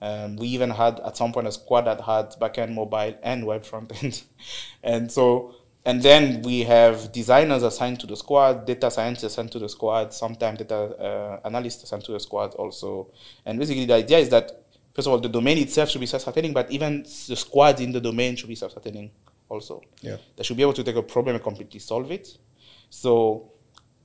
Um, 0.00 0.36
we 0.36 0.48
even 0.48 0.70
had 0.70 1.00
at 1.00 1.16
some 1.16 1.32
point 1.32 1.46
a 1.46 1.52
squad 1.52 1.82
that 1.82 2.00
had 2.00 2.30
backend, 2.40 2.74
mobile, 2.74 3.14
and 3.22 3.46
web 3.46 3.64
front 3.64 3.92
end. 4.02 4.22
and 4.82 5.12
so 5.12 5.55
and 5.86 6.02
then 6.02 6.42
we 6.42 6.64
have 6.64 7.12
designers 7.12 7.62
assigned 7.62 8.00
to 8.00 8.08
the 8.08 8.16
squad, 8.16 8.66
data 8.66 8.90
scientists 8.90 9.22
assigned 9.22 9.52
to 9.52 9.60
the 9.60 9.68
squad, 9.68 10.12
sometimes 10.12 10.58
data 10.58 10.74
uh, 10.74 11.40
analysts 11.46 11.84
assigned 11.84 12.02
to 12.04 12.12
the 12.12 12.18
squad 12.18 12.54
also. 12.56 13.12
And 13.44 13.56
basically, 13.56 13.84
the 13.84 13.94
idea 13.94 14.18
is 14.18 14.28
that 14.30 14.64
first 14.92 15.06
of 15.06 15.12
all, 15.12 15.20
the 15.20 15.28
domain 15.28 15.58
itself 15.58 15.88
should 15.90 16.00
be 16.00 16.06
self-sustaining, 16.06 16.52
but 16.52 16.68
even 16.72 17.04
the 17.04 17.36
squads 17.36 17.80
in 17.80 17.92
the 17.92 18.00
domain 18.00 18.34
should 18.34 18.48
be 18.48 18.56
self-sustaining 18.56 19.12
also. 19.48 19.80
Yeah. 20.00 20.16
They 20.34 20.42
should 20.42 20.56
be 20.56 20.64
able 20.64 20.72
to 20.72 20.82
take 20.82 20.96
a 20.96 21.04
problem 21.04 21.36
and 21.36 21.44
completely 21.44 21.78
solve 21.78 22.10
it. 22.10 22.36
So, 22.90 23.52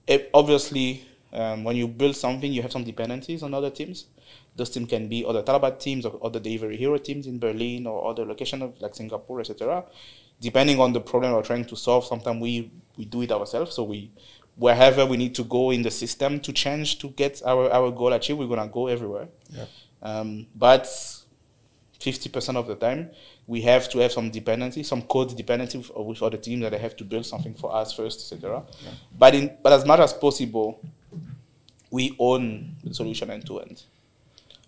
it, 0.06 0.30
obviously, 0.36 1.04
um, 1.34 1.64
when 1.64 1.78
you 1.78 1.88
build 1.88 2.16
something, 2.16 2.54
you 2.54 2.62
have 2.62 2.72
some 2.72 2.84
dependencies 2.84 3.42
on 3.42 3.56
other 3.56 3.72
teams. 3.72 4.06
Those 4.56 4.70
teams 4.70 4.88
can 4.88 5.08
be 5.08 5.26
other 5.26 5.42
Talabat 5.42 5.80
teams 5.80 6.06
or 6.06 6.20
other 6.24 6.40
delivery 6.40 6.78
hero 6.78 6.98
teams 6.98 7.26
in 7.26 7.40
Berlin 7.40 7.88
or 7.88 8.08
other 8.08 8.24
locations 8.24 8.80
like 8.82 8.94
Singapore, 8.94 9.40
etc. 9.40 9.86
Depending 10.42 10.80
on 10.80 10.92
the 10.92 11.00
problem 11.00 11.32
we're 11.34 11.44
trying 11.44 11.66
to 11.66 11.76
solve, 11.76 12.04
sometimes 12.06 12.42
we, 12.42 12.72
we 12.98 13.06
do 13.06 13.22
it 13.22 13.32
ourselves. 13.32 13.74
So 13.76 13.84
we 13.84 14.12
wherever 14.58 15.06
we 15.06 15.16
need 15.18 15.34
to 15.36 15.44
go 15.44 15.72
in 15.72 15.82
the 15.82 15.92
system 15.92 16.40
to 16.42 16.52
change 16.52 17.00
to 17.00 17.10
get 17.10 17.42
our, 17.46 17.72
our 17.72 17.90
goal 17.92 18.12
achieved, 18.14 18.38
we're 18.40 18.48
gonna 18.48 18.68
go 18.68 18.88
everywhere. 18.88 19.28
Yeah. 19.50 19.66
Um, 20.02 20.48
but 20.56 20.84
50% 22.00 22.56
of 22.56 22.68
the 22.68 22.76
time, 22.76 23.12
we 23.48 23.62
have 23.62 23.88
to 23.90 24.00
have 24.00 24.12
some 24.12 24.30
dependency, 24.30 24.84
some 24.84 25.04
code 25.04 25.36
dependency 25.38 25.78
with, 25.78 25.92
with 25.96 26.22
other 26.24 26.38
teams 26.38 26.62
that 26.64 26.72
they 26.72 26.80
have 26.80 26.96
to 26.98 27.04
build 27.04 27.26
something 27.26 27.54
for 27.54 27.74
us 27.74 27.94
first, 27.94 28.20
etc. 28.34 28.64
Yeah. 28.84 28.90
But 29.18 29.36
in 29.36 29.58
but 29.64 29.74
as 29.74 29.86
much 29.86 30.00
as 30.00 30.12
possible, 30.14 30.80
we 31.92 32.16
own 32.20 32.76
the 32.84 32.94
solution 32.94 33.30
end 33.30 33.46
to 33.48 33.60
end. 33.60 33.84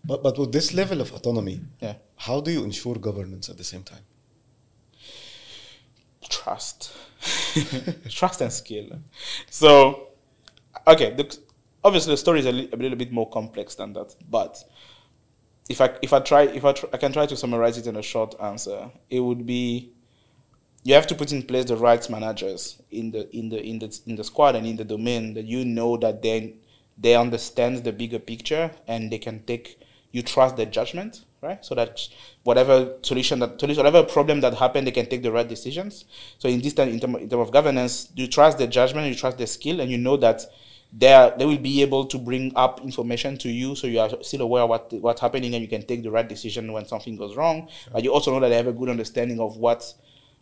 But, 0.06 0.22
but 0.22 0.38
with 0.38 0.52
this 0.52 0.74
level 0.74 1.02
of 1.02 1.12
autonomy, 1.14 1.62
Yeah. 1.82 1.96
how 2.18 2.42
do 2.42 2.52
you 2.52 2.64
ensure 2.64 2.96
governance 2.96 3.50
at 3.50 3.58
the 3.58 3.64
same 3.64 3.84
time? 3.84 4.04
Trust. 6.30 6.92
Trust 8.10 8.42
and 8.42 8.52
skill. 8.52 9.00
So 9.50 10.10
okay 10.88 11.14
the, 11.14 11.38
obviously 11.84 12.14
the 12.14 12.18
story 12.18 12.40
is 12.40 12.46
a, 12.46 12.52
li- 12.52 12.70
a 12.72 12.76
little 12.76 12.98
bit 12.98 13.12
more 13.12 13.30
complex 13.30 13.76
than 13.76 13.94
that 13.94 14.16
but 14.30 14.64
if 15.70 15.80
i 15.80 15.90
if 16.02 16.12
i 16.14 16.20
try 16.20 16.44
if 16.44 16.66
I, 16.66 16.74
tr- 16.74 16.88
I 16.92 16.98
can 16.98 17.14
try 17.14 17.26
to 17.26 17.36
summarize 17.36 17.78
it 17.78 17.88
in 17.88 17.96
a 17.96 18.02
short 18.02 18.36
answer. 18.42 18.90
It 19.10 19.22
would 19.22 19.46
be 19.46 19.92
you 20.84 20.94
have 20.96 21.08
to 21.08 21.16
put 21.16 21.32
in 21.32 21.44
place 21.44 21.66
the 21.66 21.78
right 21.78 22.08
managers 22.10 22.82
in 22.92 23.12
the 23.12 23.34
in 23.36 23.50
the 23.50 23.62
in 23.64 23.80
the 23.80 24.00
in 24.06 24.16
the 24.16 24.24
squad 24.24 24.56
and 24.56 24.68
in 24.68 24.76
the 24.76 24.84
domain 24.84 25.34
that 25.36 25.46
you 25.46 25.64
know 25.64 25.96
that 25.98 26.22
they 26.22 26.56
they 26.98 27.16
understand 27.16 27.84
the 27.84 27.94
bigger 27.94 28.20
picture 28.20 28.72
and 28.88 29.12
they 29.12 29.18
can 29.18 29.44
take 29.46 29.80
you 30.12 30.22
trust 30.22 30.58
their 30.58 30.66
judgment 30.66 31.24
right? 31.44 31.64
So 31.64 31.76
that 31.76 32.00
whatever 32.44 32.96
solution 33.02 33.40
that 33.40 33.62
whatever 33.62 34.04
problem 34.04 34.42
that 34.42 34.56
happened 34.56 34.88
they 34.88 34.92
can 34.92 35.06
take 35.06 35.24
the 35.24 35.32
right 35.32 35.48
decisions. 35.48 36.06
So 36.40 36.48
in 36.50 36.62
this 36.62 36.74
time 36.74 36.90
in 36.90 37.00
terms 37.00 37.30
term 37.30 37.40
of 37.42 37.52
governance 37.52 38.10
you 38.16 38.28
trust 38.28 38.58
their 38.58 38.68
judgment 38.68 39.08
you 39.08 39.16
trust 39.16 39.38
their 39.38 39.48
skill 39.48 39.80
and 39.82 39.92
you 39.92 39.98
know 39.98 40.18
that 40.18 40.46
they 40.96 41.12
are, 41.12 41.36
they 41.38 41.46
will 41.46 41.58
be 41.58 41.82
able 41.82 42.06
to 42.06 42.18
bring 42.20 42.52
up 42.56 42.82
information 42.82 43.38
to 43.40 43.50
you 43.50 43.76
so 43.76 43.88
you 43.88 44.00
are 44.00 44.12
still 44.22 44.42
aware 44.42 44.64
of 44.64 44.70
what 44.70 44.94
what's 44.94 45.22
happening 45.22 45.56
and 45.56 45.62
you 45.64 45.68
can 45.68 45.84
take 45.84 46.04
the 46.04 46.12
right 46.12 46.30
decision 46.30 46.72
when 46.72 46.86
something 46.86 47.16
goes 47.16 47.36
wrong. 47.36 47.68
But 47.92 48.04
you 48.04 48.14
also 48.14 48.32
know 48.32 48.40
that 48.40 48.50
they 48.50 48.58
have 48.58 48.68
a 48.68 48.74
good 48.74 48.90
understanding 48.90 49.40
of 49.40 49.58
what 49.58 49.94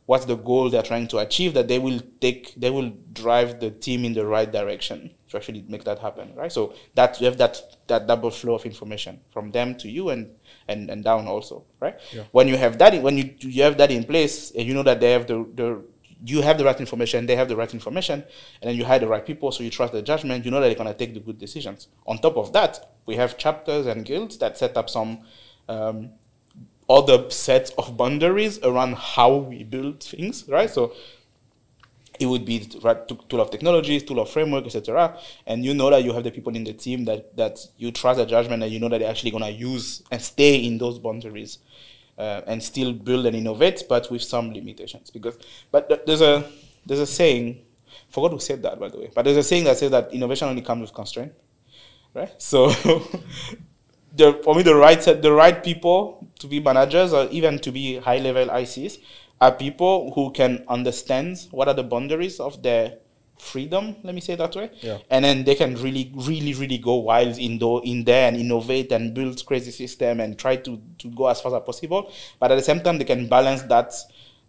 what's 0.08 0.25
the 0.25 0.36
goal 0.36 0.70
they're 0.70 0.84
trying 0.84 1.08
to 1.08 1.20
achieve 1.20 1.53
that 1.53 1.70
they 1.70 1.79
will 1.79 2.01
take 2.20 2.53
they 2.55 2.70
will 2.70 2.89
drive 3.13 3.60
the 3.62 3.72
team 3.72 4.03
in 4.03 4.13
the 4.13 4.25
right 4.25 4.51
direction 4.51 5.12
to 5.29 5.38
actually 5.38 5.63
make 5.70 5.86
that 5.86 6.00
happen 6.00 6.34
right? 6.36 6.51
So 6.51 6.74
that 6.96 7.22
you 7.22 7.25
have 7.27 7.38
that 7.38 7.62
that 7.88 8.08
double 8.08 8.31
flow 8.31 8.55
of 8.55 8.65
information 8.65 9.22
from 9.31 9.51
them 9.51 9.75
to 9.75 9.89
you 9.89 10.10
and 10.10 10.29
and, 10.68 10.89
and 10.89 11.03
down 11.03 11.27
also 11.27 11.63
right 11.80 11.96
Yeah. 12.13 12.24
when 12.32 12.48
you 12.48 12.58
have 12.58 12.77
that 12.80 12.94
in- 12.94 13.01
when 13.01 13.18
you 13.18 13.34
you 13.39 13.63
have 13.63 13.77
that 13.77 13.91
in 13.91 14.03
place 14.03 14.51
and 14.51 14.68
you 14.68 14.74
know 14.74 14.84
that 14.84 15.00
they 15.00 15.12
have 15.12 15.27
the 15.27 15.46
the 15.56 15.82
you 16.24 16.41
have 16.44 16.58
the 16.60 16.63
right 16.63 16.80
information 16.80 17.25
they 17.25 17.36
have 17.36 17.48
the 17.50 17.56
right 17.56 17.74
information 17.74 18.24
and 18.62 18.70
then 18.70 18.75
you 18.75 18.86
hire 18.86 19.00
the 19.00 19.08
right 19.08 19.25
people 19.25 19.51
so 19.51 19.63
you 19.63 19.72
trust 19.72 19.91
their 19.94 20.03
judgment 20.03 20.46
you 20.46 20.51
know 20.51 20.60
that 20.62 20.68
they're 20.68 20.75
going 20.84 20.88
to 20.88 20.94
take 21.06 21.13
the 21.15 21.20
good 21.20 21.39
decisions 21.39 21.88
on 22.06 22.18
top 22.20 22.38
of 22.38 22.53
that 22.53 22.91
we 23.08 23.15
have 23.15 23.38
chapters 23.38 23.88
and 23.88 24.06
guilds 24.06 24.38
that 24.38 24.56
set 24.58 24.77
up 24.77 24.88
some 24.89 25.20
um, 25.68 26.12
other 26.89 27.30
sets 27.30 27.72
of 27.72 27.96
boundaries 27.98 28.60
around 28.63 28.96
how 28.96 29.34
we 29.36 29.63
build 29.63 30.03
things, 30.03 30.46
right? 30.50 30.70
So 30.70 30.94
it 32.21 32.27
would 32.27 32.45
be 32.45 32.59
tool 32.59 33.41
of 33.41 33.49
technologies, 33.49 34.03
tool 34.03 34.19
of 34.19 34.29
framework, 34.29 34.65
etc. 34.65 35.17
And 35.47 35.65
you 35.65 35.73
know 35.73 35.89
that 35.89 36.03
you 36.03 36.13
have 36.13 36.23
the 36.23 36.31
people 36.31 36.55
in 36.55 36.63
the 36.63 36.73
team 36.73 37.05
that 37.05 37.35
that 37.35 37.59
you 37.77 37.91
trust 37.91 38.17
their 38.17 38.27
judgment 38.27 38.61
and 38.61 38.71
you 38.71 38.79
know 38.79 38.89
that 38.89 38.99
they're 38.99 39.09
actually 39.09 39.31
gonna 39.31 39.49
use 39.49 40.03
and 40.11 40.21
stay 40.21 40.55
in 40.63 40.77
those 40.77 40.99
boundaries. 40.99 41.57
Uh, 42.17 42.41
and 42.45 42.61
still 42.61 42.93
build 42.93 43.25
and 43.25 43.35
innovate, 43.35 43.83
but 43.89 44.11
with 44.11 44.21
some 44.21 44.53
limitations. 44.53 45.09
Because, 45.09 45.39
but 45.71 45.89
th- 45.89 46.01
there's 46.05 46.21
a 46.21 46.47
there's 46.85 46.99
a 46.99 47.05
saying, 47.07 47.63
forgot 48.09 48.31
who 48.31 48.39
said 48.39 48.61
that 48.61 48.79
by 48.79 48.89
the 48.89 48.99
way, 48.99 49.09
but 49.15 49.23
there's 49.23 49.37
a 49.37 49.41
saying 49.41 49.63
that 49.63 49.77
says 49.77 49.89
that 49.89 50.13
innovation 50.13 50.47
only 50.47 50.61
comes 50.61 50.81
with 50.81 50.93
constraint, 50.93 51.31
right? 52.13 52.29
So, 52.39 52.69
the, 54.15 54.39
for 54.43 54.53
me, 54.53 54.61
the 54.61 54.75
right 54.75 55.01
the 55.01 55.31
right 55.31 55.63
people 55.63 56.27
to 56.37 56.47
be 56.47 56.59
managers 56.59 57.11
or 57.11 57.27
even 57.31 57.57
to 57.59 57.71
be 57.71 57.97
high 57.97 58.19
level 58.19 58.49
ICs 58.49 58.99
are 59.41 59.51
people 59.51 60.13
who 60.13 60.31
can 60.31 60.63
understand 60.69 61.48
what 61.51 61.67
are 61.67 61.74
the 61.74 61.83
boundaries 61.83 62.39
of 62.39 62.62
their 62.63 63.00
freedom. 63.38 63.95
Let 64.03 64.13
me 64.13 64.21
say 64.21 64.36
that 64.36 64.55
way. 64.55 64.69
Yeah. 64.81 65.00
And 65.10 65.25
then 65.25 65.43
they 65.43 65.55
can 65.55 65.74
really, 65.75 66.12
really, 66.13 66.53
really 66.53 66.77
go 66.77 66.95
wild 66.98 67.38
in, 67.39 67.57
do, 67.57 67.79
in 67.79 68.03
there 68.03 68.27
and 68.27 68.38
innovate 68.38 68.91
and 68.91 69.13
build 69.15 69.43
crazy 69.45 69.71
system 69.71 70.19
and 70.19 70.38
try 70.38 70.57
to, 70.57 70.79
to 71.00 71.07
go 71.10 71.27
as 71.27 71.41
fast 71.41 71.55
as 71.55 71.63
possible. 71.63 72.12
But 72.39 72.51
at 72.51 72.55
the 72.55 72.62
same 72.62 72.81
time, 72.81 73.00
they 73.00 73.03
can 73.03 73.27
balance 73.27 73.63
that 73.63 73.93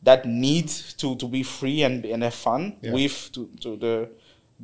that 0.04 0.26
need 0.26 0.68
to, 0.98 1.14
to 1.14 1.28
be 1.28 1.44
free 1.44 1.84
and, 1.84 2.04
and 2.04 2.22
have 2.24 2.34
fun 2.34 2.76
Yeah. 2.82 2.92
with 2.92 3.30
to, 3.32 3.48
to 3.60 3.76
the 3.76 4.10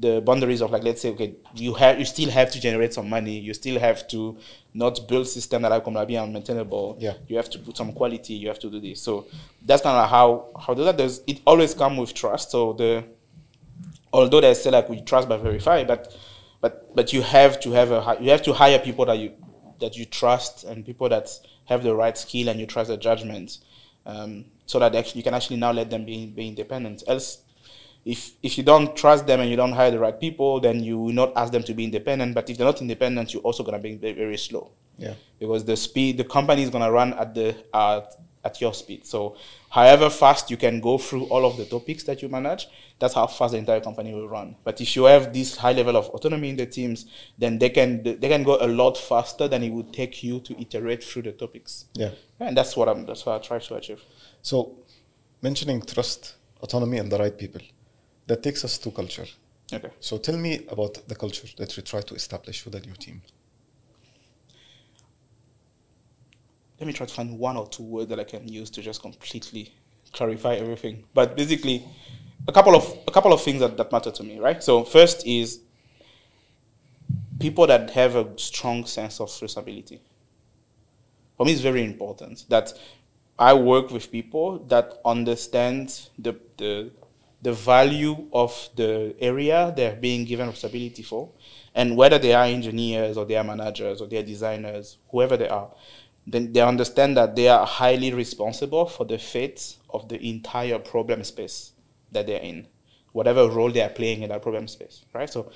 the 0.01 0.21
boundaries 0.21 0.61
of 0.63 0.71
like 0.71 0.85
let's 0.85 1.03
say 1.03 1.11
okay 1.11 1.35
you 1.55 1.75
have 1.75 1.99
you 1.99 2.05
still 2.05 2.31
have 2.31 2.51
to 2.51 2.61
generate 2.61 2.95
some 2.95 3.09
money 3.09 3.37
you 3.39 3.53
still 3.53 3.81
have 3.81 4.07
to 4.07 4.37
not 4.75 5.01
build 5.09 5.27
system 5.27 5.63
that 5.63 5.73
are 5.73 5.81
going 5.81 5.97
to 5.97 6.07
be 6.07 6.15
unmaintainable 6.15 6.97
Yeah. 7.01 7.15
you 7.27 7.37
have 7.37 7.51
to 7.51 7.59
put 7.59 7.77
some 7.77 7.93
quality 7.93 8.35
you 8.35 8.47
have 8.49 8.61
to 8.61 8.71
do 8.71 8.81
this. 8.81 9.01
So 9.03 9.27
that's 9.65 9.83
kind 9.83 9.97
of 9.97 10.09
how 10.09 10.49
how 10.65 10.75
do 10.75 10.85
that 10.85 10.97
does 10.97 11.23
it 11.27 11.41
always 11.45 11.75
come 11.75 11.97
with 11.97 12.15
trust. 12.15 12.51
So 12.53 12.75
the 12.75 13.05
although 14.13 14.41
they 14.41 14.55
say 14.55 14.71
like 14.71 14.89
we 14.89 15.01
trust 15.01 15.29
but 15.29 15.39
verify 15.39 15.85
but 15.85 16.17
but 16.61 16.95
but 16.95 17.13
you 17.13 17.23
have 17.23 17.59
to 17.61 17.71
have 17.73 17.91
a 17.91 18.17
you 18.21 18.31
have 18.31 18.43
to 18.43 18.53
hire 18.53 18.79
people 18.79 19.05
that 19.07 19.19
you 19.19 19.33
that 19.81 19.97
you 19.97 20.05
trust 20.05 20.65
and 20.65 20.85
people 20.85 21.09
that 21.09 21.29
have 21.67 21.83
the 21.83 21.95
right 21.95 22.17
skill 22.17 22.49
and 22.49 22.59
you 22.61 22.67
trust 22.67 22.89
their 22.89 22.97
judgment 22.97 23.59
um, 24.07 24.45
so 24.67 24.79
that 24.79 24.95
actually 24.95 25.19
you 25.19 25.23
can 25.23 25.35
actually 25.35 25.57
now 25.57 25.71
let 25.71 25.91
them 25.91 26.05
be, 26.05 26.27
be 26.27 26.49
independent. 26.49 27.03
Else 27.07 27.39
if 28.09 28.33
if 28.43 28.57
you 28.57 28.65
don't 28.65 28.97
trust 28.97 29.27
them 29.27 29.41
and 29.41 29.51
you 29.51 29.57
don't 29.57 29.73
hire 29.73 29.91
the 29.91 29.99
right 29.99 30.19
people 30.19 30.61
then 30.61 30.83
you 30.83 30.99
will 30.99 31.13
not 31.13 31.31
ask 31.37 31.53
them 31.53 31.63
to 31.63 31.75
be 31.75 31.85
independent. 31.85 32.35
But 32.35 32.49
if 32.49 32.57
they're 32.57 32.67
not 32.73 32.81
independent 32.81 33.35
you're 33.35 33.43
also 33.43 33.63
going 33.63 33.77
to 33.77 33.83
be 33.89 33.97
very, 33.97 34.15
very 34.15 34.39
slow. 34.39 34.73
Yeah. 34.97 35.15
because 35.39 35.65
the 35.65 35.77
speed 35.77 36.17
the 36.17 36.25
company 36.25 36.63
is 36.63 36.71
going 36.71 36.85
to 36.85 36.91
run 36.91 37.13
at 37.13 37.35
the 37.35 37.55
at, 37.73 38.15
at 38.43 38.61
your 38.63 38.73
speed. 38.73 39.07
So 39.07 39.37
however 39.69 40.09
fast 40.09 40.51
you 40.51 40.57
can 40.57 40.81
go 40.81 40.97
through 40.97 41.25
all 41.25 41.45
of 41.45 41.59
the 41.59 41.67
topics 41.67 42.03
that 42.05 42.23
you 42.23 42.29
manage 42.31 42.67
that's 42.99 43.15
how 43.15 43.27
fast 43.27 43.53
the 43.53 43.59
entire 43.59 43.81
company 43.81 44.15
will 44.15 44.29
run. 44.29 44.57
But 44.65 44.81
if 44.81 44.97
you 44.97 45.05
have 45.05 45.33
this 45.35 45.57
high 45.59 45.73
level 45.73 45.97
of 45.97 46.07
autonomy 46.09 46.49
in 46.49 46.57
the 46.57 46.67
teams 46.67 47.05
then 47.37 47.59
they 47.59 47.69
can 47.69 48.03
they 48.03 48.29
can 48.35 48.43
go 48.43 48.57
a 48.59 48.67
lot 48.67 48.97
faster 48.97 49.49
than 49.49 49.63
it 49.63 49.71
would 49.71 49.93
take 49.93 50.23
you 50.23 50.41
to 50.41 50.59
iterate 50.59 51.05
through 51.05 51.23
the 51.29 51.33
topics. 51.33 51.85
Yeah. 51.93 52.13
and 52.41 52.57
that's 52.57 52.75
what 52.75 52.89
i'm 52.89 53.05
that's 53.05 53.27
what 53.27 53.35
i 53.39 53.47
try 53.47 53.59
to 53.59 53.75
achieve. 53.75 54.03
So, 54.41 54.79
mentioning 55.43 55.83
trust, 55.83 56.37
autonomy, 56.63 56.99
and 56.99 57.13
the 57.13 57.19
right 57.19 57.37
people, 57.37 57.61
that 58.29 58.43
takes 58.43 58.65
us 58.65 58.79
to 58.79 58.91
culture. 58.91 59.27
okay 59.73 59.91
So, 60.01 60.19
tell 60.19 60.39
me 60.47 60.53
about 60.75 60.95
the 61.11 61.17
culture 61.25 61.49
that 61.61 61.77
you 61.77 61.83
try 61.83 62.01
to 62.11 62.15
establish 62.15 62.65
with 62.65 62.75
a 62.75 62.81
new 62.89 62.95
team. 62.95 63.23
let 66.79 66.87
me 66.87 66.93
try 66.93 67.07
to 67.07 67.13
find 67.13 67.39
one 67.39 67.57
or 67.57 67.69
two 67.69 67.83
words 67.83 68.09
that 68.09 68.21
I 68.21 68.25
can 68.25 68.47
use 68.47 68.71
to 68.71 68.83
just 68.83 69.03
completely 69.03 69.73
clarify 70.13 70.55
everything. 70.55 71.05
But 71.13 71.37
basically, 71.37 71.85
a 72.47 72.53
couple 72.53 72.75
of 72.75 72.97
a 73.07 73.11
couple 73.11 73.33
of 73.33 73.43
things 73.43 73.61
that, 73.61 73.77
that 73.77 73.91
matter 73.91 74.11
to 74.11 74.23
me, 74.23 74.39
right? 74.39 74.63
So 74.63 74.85
first 74.85 75.27
is 75.27 75.61
people 77.41 77.67
that 77.67 77.91
have 77.91 78.17
a 78.17 78.27
strong 78.39 78.85
sense 78.87 79.21
of 79.21 79.29
responsibility. 79.43 80.01
For 81.37 81.47
me, 81.47 81.53
it's 81.53 81.61
very 81.61 81.85
important 81.85 82.47
that 82.49 82.73
I 83.39 83.55
work 83.55 83.91
with 83.91 84.11
people 84.11 84.61
that 84.67 85.01
understand 85.05 86.09
the 86.19 86.37
the 86.59 86.91
the 87.41 87.53
value 87.53 88.27
of 88.33 88.69
the 88.75 89.15
area 89.21 89.73
they're 89.77 89.95
being 89.95 90.25
given 90.25 90.49
responsibility 90.49 91.03
for, 91.03 91.31
and 91.75 91.97
whether 91.97 92.19
they 92.19 92.35
are 92.35 92.45
engineers 92.45 93.17
or 93.17 93.25
they 93.25 93.37
are 93.37 93.45
managers 93.45 94.01
or 94.01 94.09
they 94.09 94.17
are 94.17 94.23
designers, 94.23 94.99
whoever 95.11 95.37
they 95.37 95.49
are, 95.49 95.71
then 96.27 96.53
they 96.53 96.61
understand 96.61 97.17
that 97.17 97.37
they 97.37 97.49
are 97.49 97.67
highly 97.67 98.13
responsible 98.13 98.87
for 98.87 99.05
the 99.05 99.19
fate 99.19 99.77
of 99.91 100.09
the 100.09 100.21
entire 100.29 100.79
problem 100.79 101.23
space 101.25 101.73
that 102.13 102.27
they're 102.27 102.41
in, 102.41 102.67
whatever 103.13 103.49
role 103.49 103.71
they 103.71 103.83
are 103.83 103.89
playing 103.89 104.23
in 104.23 104.29
that 104.29 104.43
problem 104.43 104.67
space, 104.67 105.05
right? 105.15 105.31
So, 105.31 105.51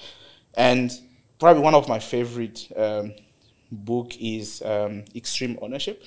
and 0.54 0.90
probably 1.38 1.62
one 1.62 1.74
of 1.74 1.88
my 1.88 1.98
favorite 1.98 2.68
um, 2.76 3.14
book 3.70 4.12
is 4.20 4.62
um, 4.62 5.04
Extreme 5.14 5.58
Ownership, 5.60 6.04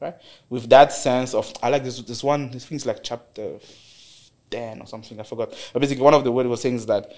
right? 0.00 0.14
With 0.50 0.68
that 0.68 0.92
sense 0.92 1.34
of, 1.34 1.52
I 1.62 1.70
like 1.70 1.84
this 1.84 2.00
this 2.02 2.22
one. 2.22 2.50
This 2.50 2.66
thing's 2.66 2.86
like 2.86 3.02
chapter 3.02 3.58
ten 4.50 4.80
or 4.80 4.86
something. 4.86 5.18
I 5.18 5.22
forgot. 5.22 5.54
But 5.72 5.80
basically, 5.80 6.04
one 6.04 6.14
of 6.14 6.24
the 6.24 6.32
words 6.32 6.48
was 6.48 6.60
saying 6.60 6.76
is 6.76 6.86
that 6.86 7.12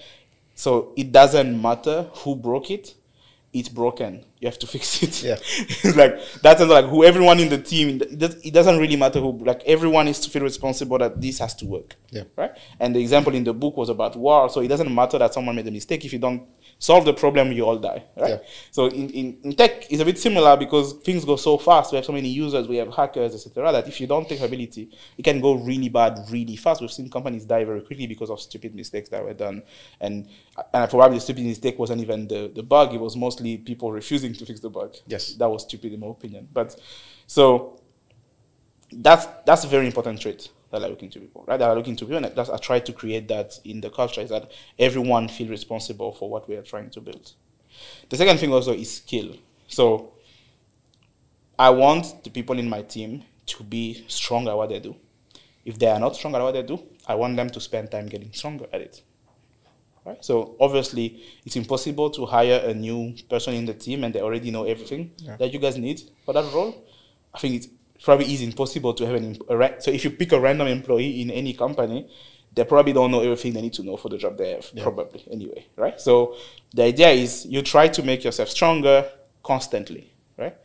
so 0.55 0.93
it 0.97 1.11
doesn't 1.11 1.59
matter 1.61 2.09
who 2.17 2.35
broke 2.35 2.69
it, 2.71 2.93
it's 3.53 3.67
broken. 3.69 4.23
you 4.39 4.47
have 4.47 4.57
to 4.59 4.67
fix 4.67 5.03
it. 5.03 5.23
Yeah. 5.23 5.35
it's 5.39 5.95
like 5.95 6.19
that's 6.41 6.61
like 6.61 6.85
who 6.85 7.03
everyone 7.03 7.39
in 7.39 7.49
the 7.49 7.57
team. 7.57 8.01
It 8.01 8.53
doesn't 8.53 8.77
really 8.77 8.95
matter 8.95 9.19
who. 9.19 9.37
Like 9.39 9.63
everyone 9.65 10.07
is 10.07 10.19
to 10.21 10.29
feel 10.29 10.43
responsible 10.43 10.97
that 10.99 11.19
this 11.19 11.39
has 11.39 11.53
to 11.55 11.65
work. 11.65 11.95
Yeah. 12.11 12.23
Right. 12.35 12.51
And 12.79 12.95
the 12.95 12.99
example 13.01 13.33
in 13.35 13.43
the 13.43 13.53
book 13.53 13.75
was 13.77 13.89
about 13.89 14.15
war. 14.15 14.49
So 14.49 14.61
it 14.61 14.67
doesn't 14.67 14.93
matter 14.93 15.17
that 15.17 15.33
someone 15.33 15.55
made 15.55 15.67
a 15.67 15.71
mistake 15.71 16.05
if 16.05 16.13
you 16.13 16.19
don't 16.19 16.43
solve 16.81 17.05
the 17.05 17.13
problem, 17.13 17.51
you 17.51 17.63
all 17.63 17.77
die. 17.77 18.03
Right. 18.17 18.29
Yeah. 18.31 18.37
So 18.71 18.87
in, 18.87 19.09
in, 19.11 19.37
in 19.43 19.55
tech, 19.55 19.89
it's 19.91 20.01
a 20.01 20.05
bit 20.05 20.17
similar 20.17 20.57
because 20.57 20.93
things 20.93 21.23
go 21.23 21.35
so 21.35 21.59
fast. 21.59 21.91
We 21.91 21.97
have 21.97 22.05
so 22.05 22.11
many 22.11 22.27
users, 22.27 22.67
we 22.67 22.77
have 22.77 22.93
hackers, 22.93 23.35
etc. 23.35 23.71
That 23.71 23.87
if 23.87 24.01
you 24.01 24.07
don't 24.07 24.27
take 24.27 24.41
ability, 24.41 24.89
it 25.15 25.21
can 25.21 25.39
go 25.39 25.53
really 25.53 25.89
bad 25.89 26.19
really 26.31 26.55
fast. 26.55 26.81
We've 26.81 26.91
seen 26.91 27.09
companies 27.09 27.45
die 27.45 27.63
very 27.63 27.81
quickly 27.81 28.07
because 28.07 28.31
of 28.31 28.41
stupid 28.41 28.73
mistakes 28.73 29.09
that 29.09 29.23
were 29.23 29.35
done, 29.35 29.61
and 30.01 30.27
and 30.73 30.89
probably 30.89 31.17
the 31.17 31.21
stupid 31.21 31.45
mistake 31.45 31.77
wasn't 31.77 32.01
even 32.01 32.27
the, 32.27 32.51
the 32.53 32.63
bug. 32.63 32.95
It 32.95 32.99
was 32.99 33.15
mostly 33.15 33.59
people 33.59 33.91
refusing 33.91 34.33
to 34.33 34.45
fix 34.45 34.59
the 34.59 34.69
bug. 34.71 34.95
Yes. 35.05 35.35
that 35.35 35.49
was 35.49 35.61
stupid 35.63 35.93
in 35.93 35.99
my 35.99 36.07
opinion. 36.07 36.47
But 36.51 36.75
so 37.27 37.79
that's 38.91 39.27
that's 39.45 39.63
a 39.65 39.67
very 39.67 39.85
important 39.85 40.19
trait 40.19 40.49
that 40.71 40.83
I 40.83 40.87
look 40.87 41.03
into 41.03 41.19
people, 41.19 41.43
right? 41.47 41.57
That 41.57 41.69
are 41.69 41.75
looking 41.75 41.95
to 41.97 42.05
people, 42.05 42.23
and 42.23 42.35
that's 42.35 42.49
I 42.49 42.57
try 42.57 42.79
to 42.79 42.93
create 42.93 43.27
that 43.27 43.59
in 43.65 43.81
the 43.81 43.89
culture 43.89 44.21
is 44.21 44.29
that 44.29 44.51
everyone 44.79 45.27
feel 45.27 45.47
responsible 45.49 46.11
for 46.13 46.29
what 46.29 46.47
we 46.47 46.55
are 46.55 46.61
trying 46.61 46.89
to 46.91 47.01
build. 47.01 47.33
The 48.09 48.17
second 48.17 48.37
thing 48.39 48.51
also 48.51 48.73
is 48.73 48.95
skill. 48.97 49.35
So 49.67 50.13
I 51.57 51.69
want 51.69 52.23
the 52.23 52.29
people 52.29 52.57
in 52.57 52.69
my 52.69 52.81
team 52.81 53.23
to 53.47 53.63
be 53.63 54.03
strong 54.07 54.47
at 54.47 54.55
what 54.57 54.69
they 54.69 54.79
do. 54.79 54.95
If 55.65 55.77
they 55.77 55.87
are 55.87 55.99
not 55.99 56.15
strong 56.15 56.35
at 56.35 56.41
what 56.41 56.53
they 56.53 56.63
do, 56.63 56.81
I 57.07 57.15
want 57.15 57.35
them 57.35 57.49
to 57.49 57.59
spend 57.61 57.91
time 57.91 58.07
getting 58.07 58.31
stronger 58.33 58.65
at 58.73 58.81
it. 58.81 59.01
Right? 60.05 60.23
So 60.25 60.55
obviously, 60.59 61.21
it's 61.45 61.55
impossible 61.55 62.09
to 62.11 62.25
hire 62.25 62.61
a 62.65 62.73
new 62.73 63.13
person 63.29 63.53
in 63.53 63.65
the 63.65 63.73
team 63.75 64.03
and 64.03 64.13
they 64.13 64.21
already 64.21 64.49
know 64.49 64.63
everything 64.63 65.11
Yeah. 65.17 65.37
that 65.37 65.53
you 65.53 65.59
guys 65.59 65.77
need 65.77 66.01
for 66.25 66.33
that 66.33 66.51
role. 66.53 66.73
I 67.33 67.37
think 67.39 67.55
it's 67.55 67.67
probably 68.03 68.33
is 68.33 68.41
impossible 68.41 68.93
to 68.93 69.05
have 69.05 69.15
an 69.15 69.37
ra- 69.49 69.79
so 69.79 69.91
if 69.91 70.03
you 70.03 70.11
pick 70.11 70.31
a 70.31 70.39
random 70.39 70.67
employee 70.67 71.21
in 71.21 71.31
any 71.31 71.53
company, 71.53 72.07
they 72.53 72.65
probably 72.65 72.93
don't 72.93 73.11
know 73.11 73.21
everything 73.21 73.53
they 73.53 73.61
need 73.61 73.73
to 73.73 73.83
know 73.83 73.95
for 73.95 74.09
the 74.09 74.17
job 74.17 74.37
they 74.37 74.51
have. 74.51 74.69
Yeah. 74.73 74.83
Probably 74.83 75.23
anyway, 75.31 75.65
right? 75.75 75.99
So 75.99 76.35
the 76.73 76.83
idea 76.83 77.09
is 77.09 77.45
you 77.45 77.61
try 77.61 77.87
to 77.87 78.03
make 78.03 78.23
yourself 78.23 78.49
stronger 78.49 79.09
constantly, 79.43 80.11
right? 80.37 80.55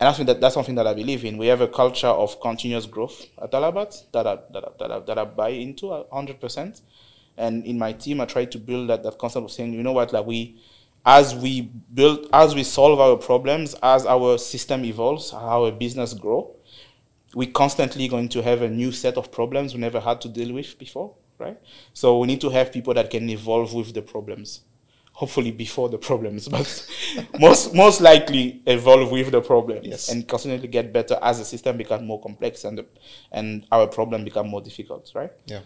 And 0.00 0.08
I 0.08 0.12
think 0.12 0.28
that 0.28 0.40
that's 0.40 0.54
something 0.54 0.76
that 0.76 0.86
I 0.86 0.94
believe 0.94 1.24
in. 1.24 1.36
We 1.36 1.48
have 1.48 1.60
a 1.60 1.68
culture 1.68 2.06
of 2.06 2.40
continuous 2.40 2.86
growth 2.86 3.26
at 3.42 3.50
Talabat 3.50 4.10
that 4.12 4.26
I, 4.26 4.38
that 4.52 4.64
I, 4.64 4.68
that 4.78 4.92
I, 4.92 4.98
that 5.00 5.18
I 5.18 5.24
buy 5.24 5.48
into 5.50 5.92
a 5.92 6.06
hundred 6.12 6.40
percent. 6.40 6.82
And 7.36 7.64
in 7.66 7.78
my 7.78 7.92
team, 7.92 8.20
I 8.20 8.24
try 8.24 8.44
to 8.46 8.58
build 8.58 8.90
that, 8.90 9.02
that 9.02 9.18
concept 9.18 9.44
of 9.44 9.50
saying, 9.50 9.72
you 9.72 9.82
know 9.82 9.92
what, 9.92 10.12
like 10.12 10.26
we, 10.26 10.60
as 11.04 11.34
we 11.34 11.62
build, 11.92 12.28
as 12.32 12.54
we 12.54 12.64
solve 12.64 13.00
our 13.00 13.16
problems, 13.16 13.74
as 13.82 14.06
our 14.06 14.38
system 14.38 14.84
evolves, 14.84 15.32
our 15.32 15.70
business 15.70 16.14
grow, 16.14 16.54
we 17.34 17.46
constantly 17.46 18.08
going 18.08 18.28
to 18.30 18.42
have 18.42 18.62
a 18.62 18.68
new 18.68 18.90
set 18.92 19.16
of 19.16 19.30
problems 19.30 19.74
we 19.74 19.80
never 19.80 20.00
had 20.00 20.20
to 20.22 20.28
deal 20.28 20.52
with 20.54 20.78
before, 20.78 21.14
right? 21.38 21.58
So 21.92 22.18
we 22.18 22.26
need 22.26 22.40
to 22.40 22.48
have 22.50 22.72
people 22.72 22.94
that 22.94 23.10
can 23.10 23.28
evolve 23.30 23.74
with 23.74 23.92
the 23.94 24.02
problems. 24.02 24.62
Hopefully 25.12 25.50
before 25.50 25.88
the 25.88 25.98
problems, 25.98 26.48
but 26.56 26.86
most 27.40 27.74
most 27.74 28.00
likely 28.00 28.62
evolve 28.66 29.10
with 29.10 29.32
the 29.32 29.40
problems 29.40 29.84
Yes. 29.84 30.08
and 30.10 30.26
constantly 30.28 30.68
get 30.68 30.92
better 30.92 31.18
as 31.20 31.38
the 31.40 31.44
system 31.44 31.76
becomes 31.76 32.04
more 32.04 32.20
complex 32.20 32.62
and 32.62 32.78
the, 32.78 32.86
and 33.32 33.66
our 33.72 33.88
problem 33.88 34.22
become 34.22 34.48
more 34.48 34.60
difficult, 34.60 35.10
right? 35.16 35.32
Yeah. 35.46 35.62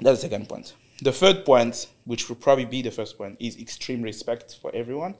That's 0.00 0.18
the 0.20 0.28
second 0.28 0.50
point. 0.50 0.74
The 1.02 1.12
third 1.12 1.44
point, 1.44 1.88
which 2.04 2.28
will 2.28 2.36
probably 2.36 2.64
be 2.64 2.80
the 2.80 2.92
first 2.92 3.18
point, 3.18 3.36
is 3.40 3.58
extreme 3.58 4.02
respect 4.02 4.58
for 4.62 4.70
everyone. 4.72 5.16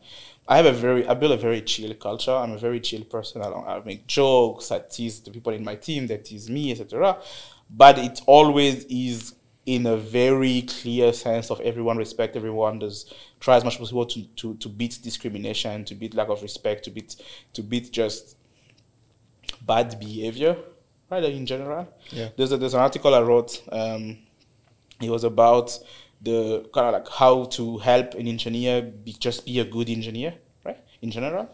I 0.46 0.56
have 0.56 0.66
a 0.66 0.72
very, 0.72 1.06
I 1.08 1.14
build 1.14 1.32
a 1.32 1.36
very 1.36 1.60
chill 1.62 1.92
culture. 1.94 2.30
I'm 2.32 2.52
a 2.52 2.58
very 2.58 2.78
chill 2.78 3.02
person. 3.04 3.42
I, 3.42 3.50
don't, 3.50 3.66
I 3.66 3.80
make 3.84 4.06
jokes. 4.06 4.70
I 4.70 4.78
tease 4.78 5.20
the 5.20 5.32
people 5.32 5.52
in 5.52 5.64
my 5.64 5.74
team. 5.74 6.06
They 6.06 6.18
tease 6.18 6.48
me, 6.48 6.70
etc. 6.70 7.18
But 7.68 7.98
it 7.98 8.20
always 8.26 8.84
is 8.84 9.34
in 9.66 9.86
a 9.86 9.96
very 9.96 10.62
clear 10.62 11.12
sense 11.12 11.50
of 11.50 11.60
everyone 11.60 11.96
respect 11.96 12.36
everyone. 12.36 12.78
Does 12.78 13.12
try 13.40 13.56
as 13.56 13.64
much 13.64 13.74
as 13.74 13.80
possible 13.80 14.06
to, 14.06 14.22
to, 14.36 14.54
to 14.54 14.68
beat 14.68 14.98
discrimination, 15.02 15.84
to 15.86 15.94
beat 15.96 16.14
lack 16.14 16.28
of 16.28 16.42
respect, 16.42 16.84
to 16.84 16.90
beat 16.90 17.16
to 17.54 17.62
beat 17.62 17.90
just 17.90 18.36
bad 19.66 19.98
behavior, 19.98 20.56
right? 21.10 21.24
In 21.24 21.46
general, 21.46 21.88
Yeah. 22.10 22.28
there's 22.36 22.52
a, 22.52 22.56
there's 22.56 22.74
an 22.74 22.80
article 22.80 23.14
I 23.14 23.20
wrote. 23.22 23.62
Um, 23.72 24.18
it 25.02 25.10
was 25.10 25.24
about 25.24 25.78
the 26.20 26.68
kind 26.72 26.86
of 26.86 26.92
like 26.94 27.08
how 27.08 27.44
to 27.44 27.78
help 27.78 28.14
an 28.14 28.28
engineer 28.28 28.82
be, 28.82 29.12
just 29.12 29.44
be 29.44 29.58
a 29.58 29.64
good 29.64 29.88
engineer, 29.88 30.34
right? 30.64 30.78
In 31.00 31.10
general, 31.10 31.48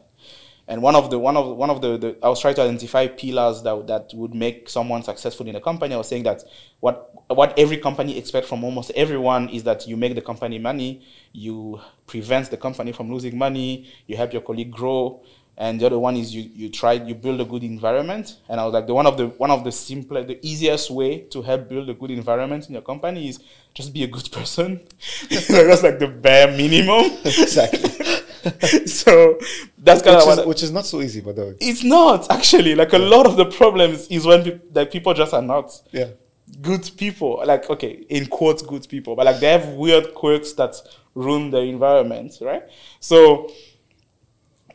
and 0.69 0.83
one 0.83 0.95
of 0.95 1.09
the 1.09 1.19
one 1.19 1.37
of 1.37 1.57
one 1.57 1.71
of 1.71 1.81
the, 1.81 1.97
the 1.97 2.19
I 2.23 2.29
was 2.29 2.41
trying 2.41 2.55
to 2.57 2.63
identify 2.63 3.07
pillars 3.07 3.63
that 3.63 3.87
that 3.87 4.11
would 4.13 4.35
make 4.35 4.69
someone 4.69 5.03
successful 5.03 5.49
in 5.49 5.57
a 5.57 5.61
company. 5.61 5.95
I 5.95 5.97
was 5.97 6.09
saying 6.09 6.25
that 6.25 6.45
what 6.81 7.11
what 7.29 7.59
every 7.59 7.79
company 7.79 8.19
expects 8.19 8.49
from 8.49 8.63
almost 8.63 8.91
everyone 8.95 9.49
is 9.49 9.65
that 9.65 9.89
you 9.89 9.97
make 9.97 10.15
the 10.15 10.21
company 10.21 10.59
money, 10.59 11.03
you 11.33 11.81
prevent 12.07 12.51
the 12.51 12.59
company 12.59 12.93
from 12.93 13.11
losing 13.11 13.39
money, 13.39 13.89
you 14.07 14.19
help 14.19 14.35
your 14.35 14.43
colleague 14.43 14.71
grow, 14.71 15.23
and 15.61 15.81
the 15.81 15.87
other 15.87 15.99
one 15.99 16.17
is 16.17 16.35
you 16.35 16.49
you 16.55 16.69
try 16.71 16.93
you 16.95 17.15
build 17.15 17.41
a 17.41 17.45
good 17.45 17.65
environment. 17.65 18.37
And 18.49 18.61
I 18.61 18.65
was 18.65 18.73
like 18.73 18.87
the 18.87 18.95
one 18.95 19.07
of 19.07 19.17
the 19.17 19.27
one 19.45 19.51
of 19.51 19.65
the 19.65 19.73
simpler 19.73 20.23
the 20.25 20.39
easiest 20.47 20.91
way 20.91 21.19
to 21.33 21.43
help 21.43 21.69
build 21.69 21.91
a 21.91 21.95
good 21.95 22.13
environment 22.13 22.67
in 22.69 22.73
your 22.75 22.83
company 22.83 23.29
is 23.29 23.41
just 23.75 23.93
be 23.93 24.05
a 24.05 24.07
good 24.07 24.31
person. 24.33 24.81
That's 25.31 25.83
like 25.83 25.99
the 25.99 26.09
bare 26.09 26.49
minimum. 26.57 27.11
Exactly. 27.25 27.91
so 28.87 29.37
that's 29.79 30.01
kind 30.01 30.17
which, 30.17 30.39
of 30.39 30.47
which 30.47 30.63
is 30.63 30.71
not 30.71 30.87
so 30.87 31.01
easy, 31.03 31.21
by 31.21 31.33
the 31.33 31.45
way. 31.47 31.55
it's 31.61 31.83
not 31.83 32.31
actually 32.31 32.75
like 32.77 32.93
a 32.93 32.99
lot 32.99 33.27
of 33.27 33.37
the 33.37 33.45
problems 33.45 34.07
is 34.09 34.25
when 34.25 34.43
peop 34.45 34.63
like 34.75 34.91
people 34.93 35.13
just 35.13 35.35
are 35.35 35.43
not 35.43 35.73
Yeah. 35.93 36.11
good 36.63 36.89
people 36.97 37.43
like 37.45 37.69
okay 37.69 38.05
in 38.09 38.27
quotes 38.27 38.63
good 38.63 38.89
people 38.89 39.17
but 39.17 39.27
like 39.27 39.41
they 39.41 39.51
have 39.53 39.67
weird 39.75 40.15
quirks 40.15 40.53
that 40.55 40.75
ruin 41.15 41.51
the 41.51 41.59
environment 41.59 42.33
right 42.41 42.63
so 43.01 43.51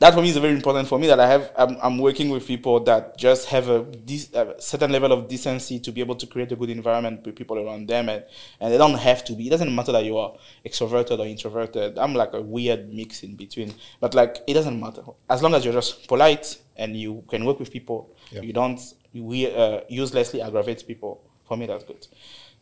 that 0.04 0.13
for 0.13 0.22
me 0.22 0.28
is 0.30 0.36
very 0.36 0.54
important 0.54 0.86
for 0.86 1.00
me 1.00 1.08
that 1.08 1.18
I 1.18 1.28
have 1.28 1.50
I'm, 1.56 1.78
I'm 1.82 1.98
working 1.98 2.30
with 2.30 2.46
people 2.46 2.82
that 2.82 3.18
just 3.18 3.48
have 3.48 3.70
a, 3.70 3.86
a 4.34 4.62
certain 4.62 4.92
level 4.92 5.13
of 5.13 5.30
decency 5.30 5.80
to 5.80 5.94
be 5.94 6.02
able 6.02 6.16
to 6.16 6.28
create 6.28 6.52
a 6.52 6.58
good 6.58 6.70
environment 6.70 7.26
with 7.26 7.38
people 7.38 7.58
around 7.58 7.88
them 7.88 8.10
and, 8.10 8.26
and 8.60 8.74
they 8.74 8.78
don't 8.78 8.96
have 8.96 9.24
to 9.24 9.34
be. 9.34 9.48
It 9.48 9.52
doesn't 9.52 9.74
matter 9.74 9.94
that 9.94 10.04
you 10.04 10.18
are 10.18 10.34
extroverted 10.66 11.20
or 11.20 11.26
introverted. 11.26 11.98
I'm 11.98 12.13
like 12.13 12.34
a 12.34 12.42
weird 12.42 12.94
mix 12.94 13.24
in 13.24 13.36
between. 13.36 13.74
But 14.02 14.13
like 14.13 14.44
it 14.46 14.56
doesn't 14.56 14.78
matter. 14.78 15.04
As 15.30 15.42
long 15.42 15.54
as 15.56 15.63
you're 15.63 15.74
just 15.74 16.06
polite 16.10 16.58
and 16.76 16.98
you 16.98 17.24
can 17.30 17.46
work 17.46 17.60
with 17.60 17.72
people 17.72 18.13
Yeah. 18.32 18.42
you 18.42 18.52
don't 18.52 18.82
we 19.13 19.50
uh, 19.56 19.82
uselessly 19.88 20.42
aggravate 20.42 20.86
people. 20.86 21.22
For 21.48 21.56
me 21.56 21.66
that's 21.66 21.86
good. 21.86 22.06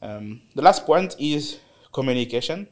Um, 0.04 0.42
the 0.54 0.62
last 0.62 0.86
point 0.86 1.16
is 1.18 1.58
communication. 1.92 2.68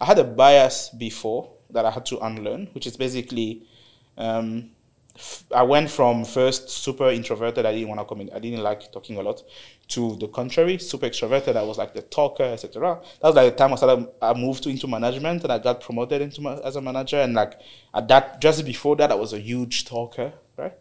I 0.00 0.06
had 0.06 0.18
a 0.18 0.24
bias 0.24 0.88
before 0.88 1.52
that 1.70 1.84
I 1.86 1.90
had 1.90 2.04
to 2.06 2.18
unlearn, 2.18 2.68
which 2.72 2.86
is 2.88 2.96
basically 2.96 3.62
um, 4.16 4.70
I 5.54 5.62
went 5.62 5.90
from 5.90 6.24
first 6.24 6.70
super 6.70 7.10
introverted, 7.10 7.66
I 7.66 7.72
didn't 7.72 7.88
want 7.88 8.00
to 8.00 8.06
come 8.06 8.22
in, 8.22 8.30
I 8.30 8.38
didn't 8.38 8.62
like 8.62 8.90
talking 8.92 9.18
a 9.18 9.22
lot, 9.22 9.42
to 9.88 10.16
the 10.16 10.28
contrary, 10.28 10.78
super 10.78 11.06
extroverted. 11.06 11.54
I 11.54 11.62
was 11.62 11.76
like 11.76 11.92
the 11.92 12.00
talker, 12.02 12.44
etc. 12.44 13.00
That 13.20 13.28
was 13.28 13.36
like 13.36 13.52
the 13.52 13.56
time 13.56 13.72
I 13.72 13.76
started. 13.76 14.08
I 14.22 14.32
moved 14.32 14.66
into 14.66 14.86
management, 14.86 15.42
and 15.42 15.52
I 15.52 15.58
got 15.58 15.80
promoted 15.80 16.22
into 16.22 16.48
as 16.64 16.76
a 16.76 16.80
manager. 16.80 17.20
And 17.20 17.34
like 17.34 17.60
at 17.94 18.08
that, 18.08 18.40
just 18.40 18.64
before 18.64 18.96
that, 18.96 19.12
I 19.12 19.14
was 19.14 19.34
a 19.34 19.38
huge 19.38 19.84
talker, 19.84 20.32
right? 20.56 20.72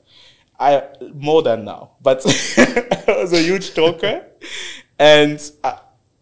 I 0.57 0.83
more 1.13 1.41
than 1.41 1.65
now, 1.65 1.91
but 2.01 2.23
I 2.57 3.15
was 3.17 3.33
a 3.33 3.41
huge 3.41 3.73
talker, 3.73 4.25
and 4.97 5.51
I, 5.63 5.79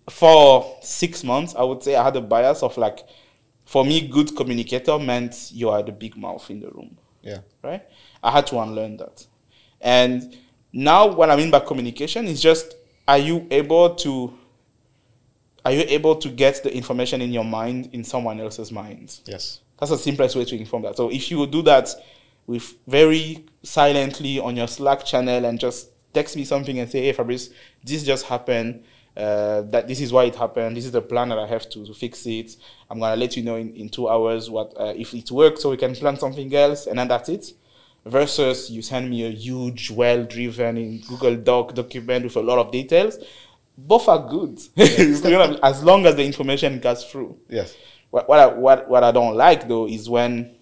for 0.09 0.77
six 0.81 1.23
months, 1.23 1.53
I 1.55 1.63
would 1.63 1.83
say 1.83 1.95
I 1.95 2.03
had 2.03 2.15
a 2.15 2.21
bias 2.21 2.63
of 2.63 2.75
like, 2.77 3.07
for 3.69 3.85
me, 3.85 4.07
good 4.07 4.35
communicator 4.35 4.97
meant 4.97 5.51
you 5.51 5.69
are 5.69 5.83
the 5.83 5.91
big 5.91 6.17
mouth 6.17 6.49
in 6.49 6.59
the 6.59 6.69
room, 6.71 6.97
Yeah. 7.21 7.41
right? 7.61 7.83
I 8.23 8.31
had 8.31 8.47
to 8.47 8.59
unlearn 8.59 8.97
that, 8.97 9.27
and 9.79 10.35
now 10.73 11.05
what 11.07 11.29
I 11.29 11.35
mean 11.35 11.51
by 11.51 11.59
communication 11.59 12.25
is 12.25 12.41
just, 12.41 12.75
are 13.07 13.19
you 13.19 13.45
able 13.51 13.93
to, 13.95 14.33
are 15.63 15.71
you 15.71 15.83
able 15.87 16.15
to 16.15 16.29
get 16.29 16.63
the 16.63 16.73
information 16.73 17.21
in 17.21 17.31
your 17.31 17.43
mind 17.43 17.89
in 17.93 18.03
someone 18.03 18.39
else's 18.39 18.71
mind? 18.71 19.19
Yes. 19.25 19.59
That's 19.77 19.91
the 19.91 19.97
simplest 19.97 20.35
way 20.35 20.45
to 20.45 20.55
inform 20.57 20.83
that. 20.83 20.97
So 20.97 21.09
if 21.11 21.29
you 21.29 21.45
do 21.45 21.61
that 21.63 21.89
with 22.47 22.73
very 22.87 23.45
silently 23.61 24.39
on 24.39 24.55
your 24.57 24.67
Slack 24.67 25.05
channel 25.05 25.45
and 25.45 25.59
just 25.59 25.89
text 26.13 26.35
me 26.35 26.43
something 26.43 26.79
and 26.79 26.89
say, 26.89 27.01
"Hey 27.03 27.13
Fabrice, 27.13 27.51
this 27.83 28.03
just 28.03 28.25
happened. 28.25 28.83
Uh, 29.17 29.61
that 29.63 29.87
this 29.87 29.99
is 29.99 30.13
why 30.13 30.23
it 30.23 30.35
happened. 30.35 30.77
This 30.77 30.85
is 30.85 30.91
the 30.91 31.01
plan 31.01 31.29
that 31.29 31.39
I 31.39 31.47
have 31.47 31.69
to, 31.71 31.85
to 31.85 31.93
fix 31.93 32.25
it. 32.25 32.55
I'm 32.89 32.99
gonna 32.99 33.15
let 33.15 33.35
you 33.35 33.43
know 33.43 33.55
in, 33.55 33.75
in 33.75 33.89
two 33.89 34.07
hours 34.07 34.49
what 34.49 34.73
uh, 34.79 34.93
if 34.95 35.13
it 35.13 35.29
works, 35.31 35.61
so 35.61 35.71
we 35.71 35.77
can 35.77 35.93
plan 35.95 36.17
something 36.17 36.53
else, 36.55 36.87
and 36.87 36.97
then 36.97 37.07
that's 37.07 37.29
it." 37.29 37.53
Versus 38.05 38.69
you 38.69 38.81
send 38.81 39.09
me 39.09 39.25
a 39.25 39.29
huge, 39.29 39.91
well-driven 39.91 40.77
in 40.77 41.01
Google 41.01 41.35
Doc 41.35 41.73
document 41.73 42.23
with 42.23 42.37
a 42.37 42.41
lot 42.41 42.57
of 42.57 42.71
details. 42.71 43.19
Both 43.77 44.07
are 44.07 44.25
good, 44.27 44.57
know, 44.77 45.59
as 45.61 45.83
long 45.83 46.05
as 46.05 46.15
the 46.15 46.23
information 46.23 46.79
gets 46.79 47.03
through. 47.03 47.37
Yes. 47.49 47.75
What 48.09 48.29
what 48.29 48.39
I, 48.39 48.47
what 48.47 48.89
what 48.89 49.03
I 49.03 49.11
don't 49.11 49.35
like 49.35 49.67
though 49.67 49.85
is 49.85 50.09
when 50.09 50.55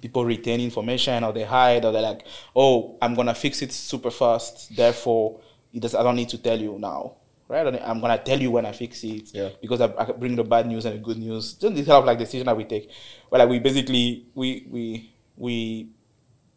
people 0.00 0.24
retain 0.24 0.60
information 0.60 1.24
or 1.24 1.32
they 1.32 1.44
hide 1.44 1.84
or 1.84 1.92
they're 1.92 2.02
like, 2.02 2.24
oh, 2.54 2.96
I'm 3.02 3.14
gonna 3.14 3.34
fix 3.34 3.62
it 3.62 3.72
super 3.72 4.10
fast, 4.10 4.74
therefore 4.76 5.40
it 5.72 5.80
does, 5.80 5.94
I 5.94 6.02
don't 6.02 6.16
need 6.16 6.28
to 6.30 6.38
tell 6.38 6.60
you 6.60 6.78
now. 6.78 7.16
Right? 7.48 7.80
I'm 7.82 8.00
gonna 8.00 8.18
tell 8.18 8.40
you 8.40 8.50
when 8.50 8.66
I 8.66 8.72
fix 8.72 9.04
it 9.04 9.32
Yeah. 9.32 9.50
because 9.60 9.80
I, 9.80 9.92
I 9.96 10.04
bring 10.12 10.34
the 10.34 10.42
bad 10.42 10.66
news 10.66 10.84
and 10.84 10.96
the 10.96 10.98
good 11.04 11.16
news. 11.18 11.52
Just 11.54 11.74
this 11.76 11.86
kind 11.86 11.98
of 11.98 12.04
like 12.04 12.18
decision 12.18 12.46
that 12.46 12.56
we 12.56 12.64
take. 12.64 12.90
But 13.30 13.38
like 13.40 13.48
we 13.48 13.58
basically 13.60 14.26
we 14.34 14.66
we 14.68 15.10
we 15.36 15.88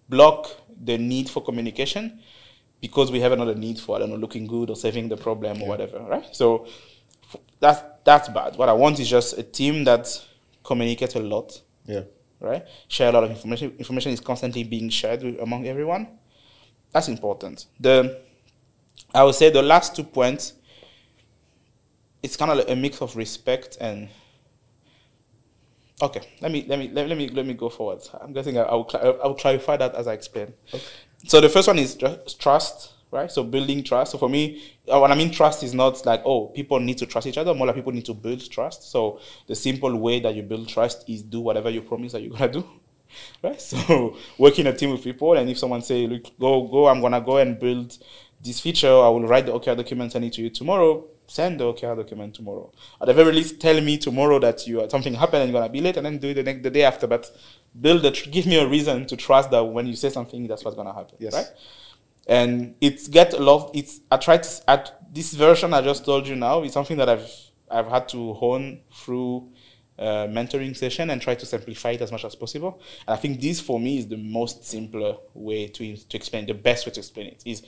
block 0.10 0.50
the 0.84 0.98
need 0.98 1.30
for 1.30 1.44
communication 1.44 2.20
because 2.82 3.12
we 3.12 3.20
have 3.20 3.32
another 3.34 3.54
need 3.54 3.80
for 3.80 3.96
I 3.96 4.00
don't 4.00 4.10
know 4.10 4.16
looking 4.16 4.48
good 4.48 4.70
or 4.72 4.76
saving 4.76 5.10
the 5.10 5.18
problem 5.18 5.62
or 5.62 5.68
whatever, 5.68 6.00
right? 6.00 6.26
So 6.32 6.66
f- 7.32 7.36
that's 7.60 7.84
that's 8.04 8.30
bad. 8.30 8.56
What 8.58 8.70
I 8.70 8.74
want 8.74 9.00
is 9.00 9.08
just 9.08 9.38
a 9.38 9.44
team 9.44 9.84
that 9.84 10.08
communicates 10.64 11.14
a 11.16 11.20
lot, 11.20 11.62
Yeah. 11.86 12.02
right? 12.40 12.66
Share 12.88 13.10
a 13.10 13.12
lot 13.12 13.24
of 13.26 13.30
information. 13.30 13.76
Information 13.78 14.12
is 14.12 14.20
constantly 14.22 14.64
being 14.64 14.90
shared 14.90 15.22
with, 15.22 15.40
among 15.40 15.68
everyone. 15.68 16.08
That's 16.92 17.10
important. 17.10 17.68
The 17.80 18.22
I 19.14 19.24
would 19.24 19.36
say 19.36 19.52
the 19.52 19.62
last 19.62 19.96
two 19.96 20.04
points. 20.04 20.54
It's 22.22 22.36
kind 22.36 22.52
of 22.52 22.58
like 22.58 22.70
a 22.70 22.76
mix 22.76 23.02
of 23.02 23.16
respect 23.16 23.78
and. 23.80 24.10
Okay, 26.02 26.22
let 26.40 26.50
me 26.52 26.66
let 26.66 26.80
me 26.80 26.90
let, 26.94 27.18
me 27.18 27.28
let 27.28 27.46
me 27.46 27.54
go 27.54 27.68
forward. 27.70 28.00
I'm 28.22 28.32
guessing 28.32 28.58
I, 28.58 28.62
I 28.62 28.74
will 28.74 28.90
cl- 28.90 29.20
I 29.22 29.28
will 29.28 29.36
clarify 29.36 29.76
that 29.76 29.96
as 29.96 30.08
I 30.08 30.14
explain. 30.14 30.54
okay. 30.74 30.82
So 31.28 31.42
the 31.42 31.50
first 31.50 31.68
one 31.68 31.78
is 31.78 31.98
trust, 32.40 32.94
right? 33.12 33.30
So 33.30 33.44
building 33.44 33.84
trust. 33.84 34.14
So 34.14 34.18
for 34.18 34.30
me, 34.30 34.62
uh, 34.88 34.98
what 35.00 35.12
I 35.12 35.16
mean 35.16 35.30
trust 35.30 35.62
is 35.62 35.74
not 35.74 36.06
like 36.06 36.22
oh 36.24 36.48
people 36.48 36.80
need 36.80 36.98
to 37.00 37.06
trust 37.06 37.28
each 37.28 37.38
other. 37.38 37.54
More 37.54 37.68
like 37.68 37.76
people 37.76 37.92
need 37.92 38.06
to 38.06 38.14
build 38.14 38.50
trust. 38.50 38.90
So 38.90 39.20
the 39.48 39.56
simple 39.56 39.94
way 39.98 40.22
that 40.22 40.36
you 40.36 40.42
build 40.44 40.70
trust 40.70 41.10
is 41.10 41.22
do 41.22 41.42
whatever 41.42 41.70
you 41.70 41.82
promise 41.82 42.14
that 42.14 42.22
you're 42.22 42.32
gonna 42.32 42.50
do, 42.50 42.64
right? 43.44 43.60
So 43.60 44.16
working 44.38 44.68
a 44.68 44.74
team 44.74 44.92
with 44.92 45.04
people, 45.04 45.34
and 45.34 45.50
if 45.50 45.58
someone 45.58 45.82
say 45.82 46.08
look 46.08 46.28
go 46.40 46.66
go, 46.66 46.88
I'm 46.88 47.02
gonna 47.02 47.20
go 47.20 47.40
and 47.40 47.60
build 47.60 47.98
this 48.42 48.62
feature. 48.62 48.88
I 48.88 49.10
will 49.10 49.28
write 49.28 49.48
the 49.48 49.52
OKR 49.52 49.76
document, 49.76 50.14
send 50.14 50.24
it 50.24 50.32
to 50.34 50.42
you 50.44 50.50
tomorrow. 50.50 51.06
Send 51.30 51.60
the 51.60 51.66
OKR 51.66 51.96
document 51.96 52.34
tomorrow. 52.34 52.72
At 53.02 53.08
the 53.08 53.14
very 53.14 53.32
least, 53.32 53.60
tell 53.60 53.80
me 53.82 53.98
tomorrow 53.98 54.40
that 54.40 54.68
you 54.68 54.86
something 54.90 55.14
happened 55.14 55.44
and 55.44 55.52
you're 55.52 55.62
gonna 55.62 55.72
be 55.72 55.82
late, 55.82 55.98
and 55.98 56.06
then 56.06 56.18
do 56.18 56.30
it 56.30 56.34
the 56.36 56.44
next 56.44 56.64
the 56.64 56.70
day 56.70 56.84
after. 56.84 57.08
But 57.08 57.30
build 57.80 58.04
a 58.06 58.12
tr- 58.12 58.30
give 58.30 58.46
me 58.48 58.58
a 58.58 58.68
reason 58.68 59.06
to 59.08 59.16
trust 59.16 59.52
that 59.52 59.64
when 59.64 59.88
you 59.88 59.96
say 59.96 60.10
something, 60.10 60.48
that's 60.48 60.66
what's 60.66 60.76
gonna 60.76 60.94
happen. 60.94 61.16
Yes. 61.20 61.34
Right? 61.34 61.48
and 62.30 62.76
it's 62.80 63.08
get 63.08 63.34
a 63.34 63.40
lot. 63.40 63.72
It's 63.74 64.02
I 64.12 64.18
tried 64.18 64.44
to 64.44 64.70
at 64.70 65.14
this 65.14 65.34
version 65.34 65.74
I 65.74 65.82
just 65.82 66.06
told 66.06 66.28
you 66.28 66.36
now 66.36 66.64
is 66.64 66.72
something 66.74 66.96
that 66.98 67.10
I've 67.10 67.30
I've 67.70 67.88
had 67.88 68.08
to 68.10 68.34
hone 68.34 68.82
through 68.94 69.50
uh, 69.98 70.28
mentoring 70.28 70.78
session 70.78 71.10
and 71.10 71.22
try 71.22 71.36
to 71.36 71.46
simplify 71.46 71.92
it 71.92 72.02
as 72.02 72.12
much 72.12 72.24
as 72.24 72.36
possible. 72.36 72.80
And 73.08 73.16
I 73.16 73.18
think 73.18 73.42
this 73.42 73.60
for 73.60 73.80
me 73.80 73.98
is 73.98 74.08
the 74.08 74.18
most 74.18 74.64
simpler 74.64 75.18
way 75.34 75.68
to 75.68 75.98
to 75.98 76.18
explain. 76.18 76.46
The 76.46 76.54
best 76.54 76.86
way 76.86 76.92
to 76.94 77.00
explain 77.00 77.28
it 77.28 77.42
is 77.46 77.64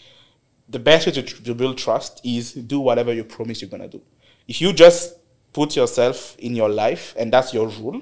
the 0.71 0.79
best 0.79 1.05
way 1.05 1.11
to, 1.13 1.21
to 1.21 1.53
build 1.53 1.77
trust 1.77 2.21
is 2.23 2.53
do 2.53 2.79
whatever 2.79 3.13
you 3.13 3.23
promise 3.23 3.61
you're 3.61 3.69
gonna 3.69 3.87
do. 3.87 4.01
If 4.47 4.61
you 4.61 4.73
just 4.73 5.15
put 5.53 5.75
yourself 5.75 6.35
in 6.39 6.55
your 6.55 6.69
life 6.69 7.13
and 7.17 7.31
that's 7.31 7.53
your 7.53 7.67
rule, 7.67 8.01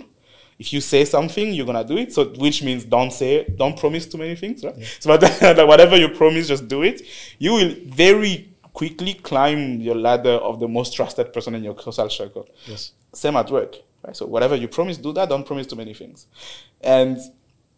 if 0.59 0.73
you 0.73 0.81
say 0.81 1.05
something, 1.05 1.53
you're 1.53 1.65
gonna 1.65 1.85
do 1.85 1.97
it. 1.97 2.13
So 2.13 2.25
which 2.25 2.61
means 2.63 2.83
don't 2.83 3.11
say, 3.11 3.45
don't 3.55 3.77
promise 3.77 4.05
too 4.05 4.17
many 4.17 4.35
things, 4.35 4.63
right? 4.63 4.75
So 4.99 5.17
but 5.17 5.67
whatever 5.67 5.97
you 5.97 6.09
promise, 6.09 6.47
just 6.47 6.67
do 6.67 6.83
it. 6.83 7.01
You 7.39 7.53
will 7.53 7.75
very 7.85 8.53
quickly 8.73 9.13
climb 9.15 9.81
your 9.81 9.95
ladder 9.95 10.33
of 10.49 10.59
the 10.59 10.67
most 10.67 10.93
trusted 10.93 11.33
person 11.33 11.55
in 11.55 11.63
your 11.63 11.77
social 11.79 12.09
circle. 12.09 12.47
Yes. 12.65 12.91
Same 13.13 13.35
at 13.37 13.49
work, 13.49 13.77
right? 14.05 14.15
So 14.15 14.25
whatever 14.27 14.55
you 14.55 14.67
promise, 14.67 14.97
do 14.97 15.11
that. 15.13 15.29
Don't 15.29 15.45
promise 15.45 15.65
too 15.65 15.75
many 15.75 15.93
things. 15.93 16.27
And 16.81 17.17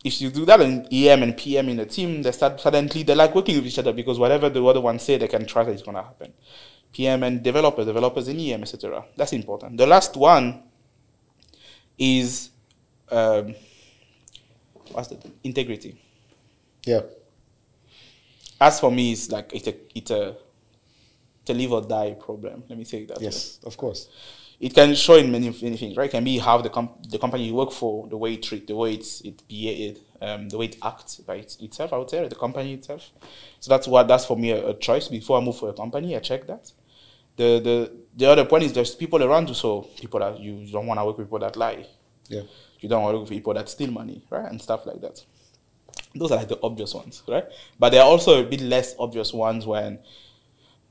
if 0.03 0.19
you 0.19 0.29
do 0.29 0.45
that 0.45 0.61
in 0.61 0.87
EM 0.91 1.23
and 1.23 1.37
PM 1.37 1.69
in 1.69 1.79
a 1.79 1.85
team, 1.85 2.23
they 2.23 2.31
start 2.31 2.59
suddenly 2.59 3.03
they 3.03 3.13
like 3.13 3.35
working 3.35 3.55
with 3.55 3.67
each 3.67 3.79
other 3.79 3.93
because 3.93 4.17
whatever 4.17 4.49
the 4.49 4.63
other 4.65 4.81
one 4.81 4.99
say, 4.99 5.17
they 5.17 5.27
can 5.27 5.45
trust 5.45 5.67
that 5.67 5.73
it's 5.73 5.83
gonna 5.83 6.01
happen. 6.01 6.33
PM 6.91 7.23
and 7.23 7.41
developers, 7.43 7.85
developers 7.85 8.27
in 8.27 8.39
EM, 8.39 8.63
etc. 8.63 9.05
That's 9.15 9.33
important. 9.33 9.77
The 9.77 9.87
last 9.87 10.17
one 10.17 10.63
is 11.97 12.49
um, 13.09 13.55
what's 14.91 15.09
the 15.09 15.17
integrity. 15.43 16.01
Yeah. 16.85 17.01
As 18.59 18.79
for 18.79 18.91
me, 18.91 19.11
it's 19.11 19.31
like 19.31 19.51
it's 19.53 19.67
a 19.67 19.75
it's 19.95 20.11
a 20.11 20.35
it's 21.41 21.49
a 21.49 21.53
live 21.53 21.71
or 21.73 21.81
die 21.81 22.15
problem. 22.19 22.63
Let 22.67 22.77
me 22.77 22.85
say 22.85 23.05
that 23.05 23.17
way. 23.17 23.25
Yes. 23.25 23.59
Of 23.63 23.77
course. 23.77 24.09
It 24.62 24.76
can 24.76 24.93
show 24.93 25.15
in 25.15 25.32
many, 25.32 25.50
many 25.62 25.76
things, 25.76 25.97
right? 25.97 26.08
It 26.08 26.12
can 26.12 26.24
be 26.24 26.38
how 26.38 26.62
the 26.62 26.69
comp- 26.69 27.10
the 27.10 27.17
company 27.17 27.47
you 27.47 27.56
work 27.56 27.71
for, 27.71 28.08
the 28.08 28.15
way 28.15 28.34
it 28.34 28.43
treat, 28.43 28.67
the 28.67 28.76
way 28.76 28.93
it's 28.93 29.19
it 29.21 29.45
be 29.47 29.88
it, 29.88 30.02
um, 30.21 30.50
the 30.50 30.58
way 30.58 30.65
it 30.65 30.78
acts 30.84 31.17
by 31.17 31.36
its, 31.36 31.58
itself. 31.60 31.91
I 31.91 31.97
would 31.97 32.10
say 32.10 32.28
the 32.28 32.36
company 32.36 32.76
itself. 32.76 33.12
So 33.60 33.69
that's 33.69 33.88
what 33.88 34.08
that's 34.08 34.26
for 34.26 34.38
me 34.38 34.52
a, 34.52 34.69
a 34.69 34.74
choice. 34.76 35.08
Before 35.08 35.39
I 35.39 35.43
move 35.43 35.58
for 35.58 35.69
a 35.69 35.74
company, 35.74 36.15
I 36.15 36.19
check 36.19 36.45
that. 36.45 36.71
The 37.38 37.60
the 37.60 37.91
the 38.15 38.30
other 38.30 38.45
point 38.45 38.63
is 38.63 38.74
there's 38.74 38.93
people 38.93 39.24
around 39.24 39.50
you, 39.50 39.56
so 39.56 39.82
people 40.00 40.19
that 40.19 40.39
you 40.39 40.67
don't 40.71 40.86
want 40.86 41.00
to 41.00 41.06
work 41.06 41.17
with 41.17 41.28
people 41.28 41.39
that 41.39 41.56
lie. 41.56 41.88
Yeah. 42.28 42.43
You 42.80 42.88
don't 42.88 43.02
want 43.02 43.13
to 43.13 43.17
work 43.17 43.30
with 43.30 43.38
people 43.38 43.54
that 43.56 43.67
steal 43.67 43.91
money, 43.91 44.24
right? 44.30 44.50
And 44.50 44.62
stuff 44.62 44.86
like 44.86 45.02
that. 45.02 45.24
Those 46.13 46.32
are 46.32 46.38
like 46.38 46.50
the 46.50 46.60
obvious 46.62 46.93
ones, 46.93 47.24
right? 47.28 47.45
But 47.80 47.91
there 47.91 48.02
are 48.02 48.08
also 48.08 48.41
a 48.41 48.47
bit 48.47 48.62
less 48.62 48.95
obvious 49.00 49.34
ones 49.34 49.65
when, 49.65 50.00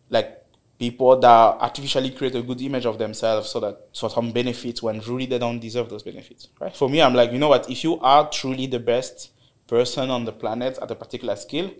like, 0.08 0.39
people 0.80 1.14
that 1.20 1.28
artificially 1.60 2.10
create 2.10 2.34
a 2.34 2.40
good 2.40 2.58
image 2.62 2.86
of 2.86 2.96
themselves 2.96 3.50
so 3.50 3.60
that 3.60 3.94
for 3.94 4.08
some 4.08 4.32
benefits 4.32 4.82
when 4.82 4.98
really 5.00 5.26
they 5.26 5.38
don't 5.38 5.60
deserve 5.60 5.90
those 5.90 6.02
benefits, 6.02 6.48
right? 6.58 6.74
For 6.74 6.88
me, 6.88 7.02
I'm 7.02 7.14
like, 7.14 7.32
you 7.32 7.38
know 7.38 7.48
what? 7.48 7.68
If 7.68 7.84
you 7.84 8.00
are 8.00 8.30
truly 8.30 8.66
the 8.66 8.80
best 8.80 9.30
person 9.66 10.08
on 10.08 10.24
the 10.24 10.32
planet 10.32 10.78
at 10.80 10.90
a 10.90 10.94
particular 10.94 11.36
skill, 11.36 11.70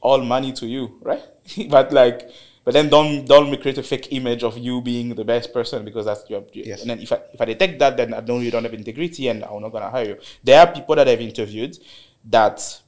all 0.00 0.18
money 0.18 0.52
to 0.54 0.66
you, 0.66 0.98
right? 1.00 1.22
but 1.68 1.92
like, 1.92 2.28
but 2.64 2.74
then 2.74 2.88
don't 2.88 3.24
don't 3.24 3.56
create 3.62 3.78
a 3.78 3.84
fake 3.84 4.08
image 4.10 4.42
of 4.42 4.58
you 4.58 4.80
being 4.82 5.14
the 5.14 5.24
best 5.24 5.52
person 5.52 5.84
because 5.84 6.06
that's 6.06 6.28
your. 6.28 6.42
Yes. 6.52 6.80
And 6.80 6.90
then 6.90 6.98
if 6.98 7.12
I 7.12 7.20
if 7.32 7.40
I 7.40 7.44
detect 7.44 7.78
that, 7.78 7.96
then 7.96 8.12
I 8.12 8.20
know 8.20 8.40
you 8.40 8.50
don't 8.50 8.64
have 8.64 8.74
integrity, 8.74 9.28
and 9.28 9.44
I'm 9.44 9.62
not 9.62 9.70
gonna 9.70 9.90
hire 9.90 10.08
you. 10.08 10.16
There 10.42 10.58
are 10.58 10.66
people 10.66 10.96
that 10.96 11.06
I've 11.08 11.20
interviewed 11.20 11.78
that 12.24 12.80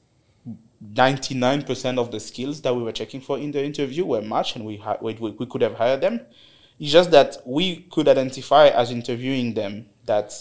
99% 0.83 1.99
of 1.99 2.11
the 2.11 2.19
skills 2.19 2.61
that 2.63 2.75
we 2.75 2.83
were 2.83 2.93
checking 2.93 3.21
for 3.21 3.39
in 3.39 3.53
the 3.53 3.65
interview 3.65 4.05
were 4.05 4.23
matched 4.23 4.57
and 4.57 4.65
we, 4.65 4.77
ha- 4.77 4.99
we, 5.01 5.15
we, 5.15 5.47
could 5.47 5.63
have 5.63 5.75
hired 5.75 6.01
them. 6.01 6.21
It's 6.79 6.91
just 6.91 7.11
that 7.13 7.37
we 7.47 7.83
could 7.91 8.09
identify 8.09 8.69
as 8.69 8.91
interviewing 8.91 9.55
them 9.55 9.87
that 10.07 10.35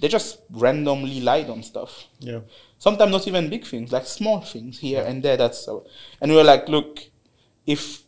they 0.00 0.08
just 0.08 0.40
randomly 0.50 1.20
lied 1.20 1.50
on 1.50 1.62
stuff. 1.62 2.04
Yeah. 2.20 2.40
Sometimes 2.78 3.12
not 3.12 3.28
even 3.28 3.50
big 3.50 3.64
things, 3.64 3.92
like 3.92 4.06
small 4.06 4.40
things 4.40 4.78
here 4.78 5.02
and 5.02 5.22
there. 5.22 5.36
That's 5.36 5.66
uh, 5.68 5.80
and 6.20 6.30
we 6.30 6.36
were 6.36 6.44
like, 6.44 6.68
look, 6.68 7.00
if 7.66 8.02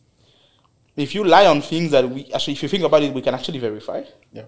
if 0.95 1.15
you 1.15 1.23
lie 1.23 1.45
on 1.45 1.61
things 1.61 1.91
that 1.91 2.09
we 2.09 2.31
actually, 2.33 2.53
if 2.53 2.63
you 2.63 2.69
think 2.69 2.83
about 2.83 3.01
it, 3.03 3.13
we 3.13 3.21
can 3.21 3.33
actually 3.33 3.59
verify. 3.59 4.03
Yeah. 4.31 4.45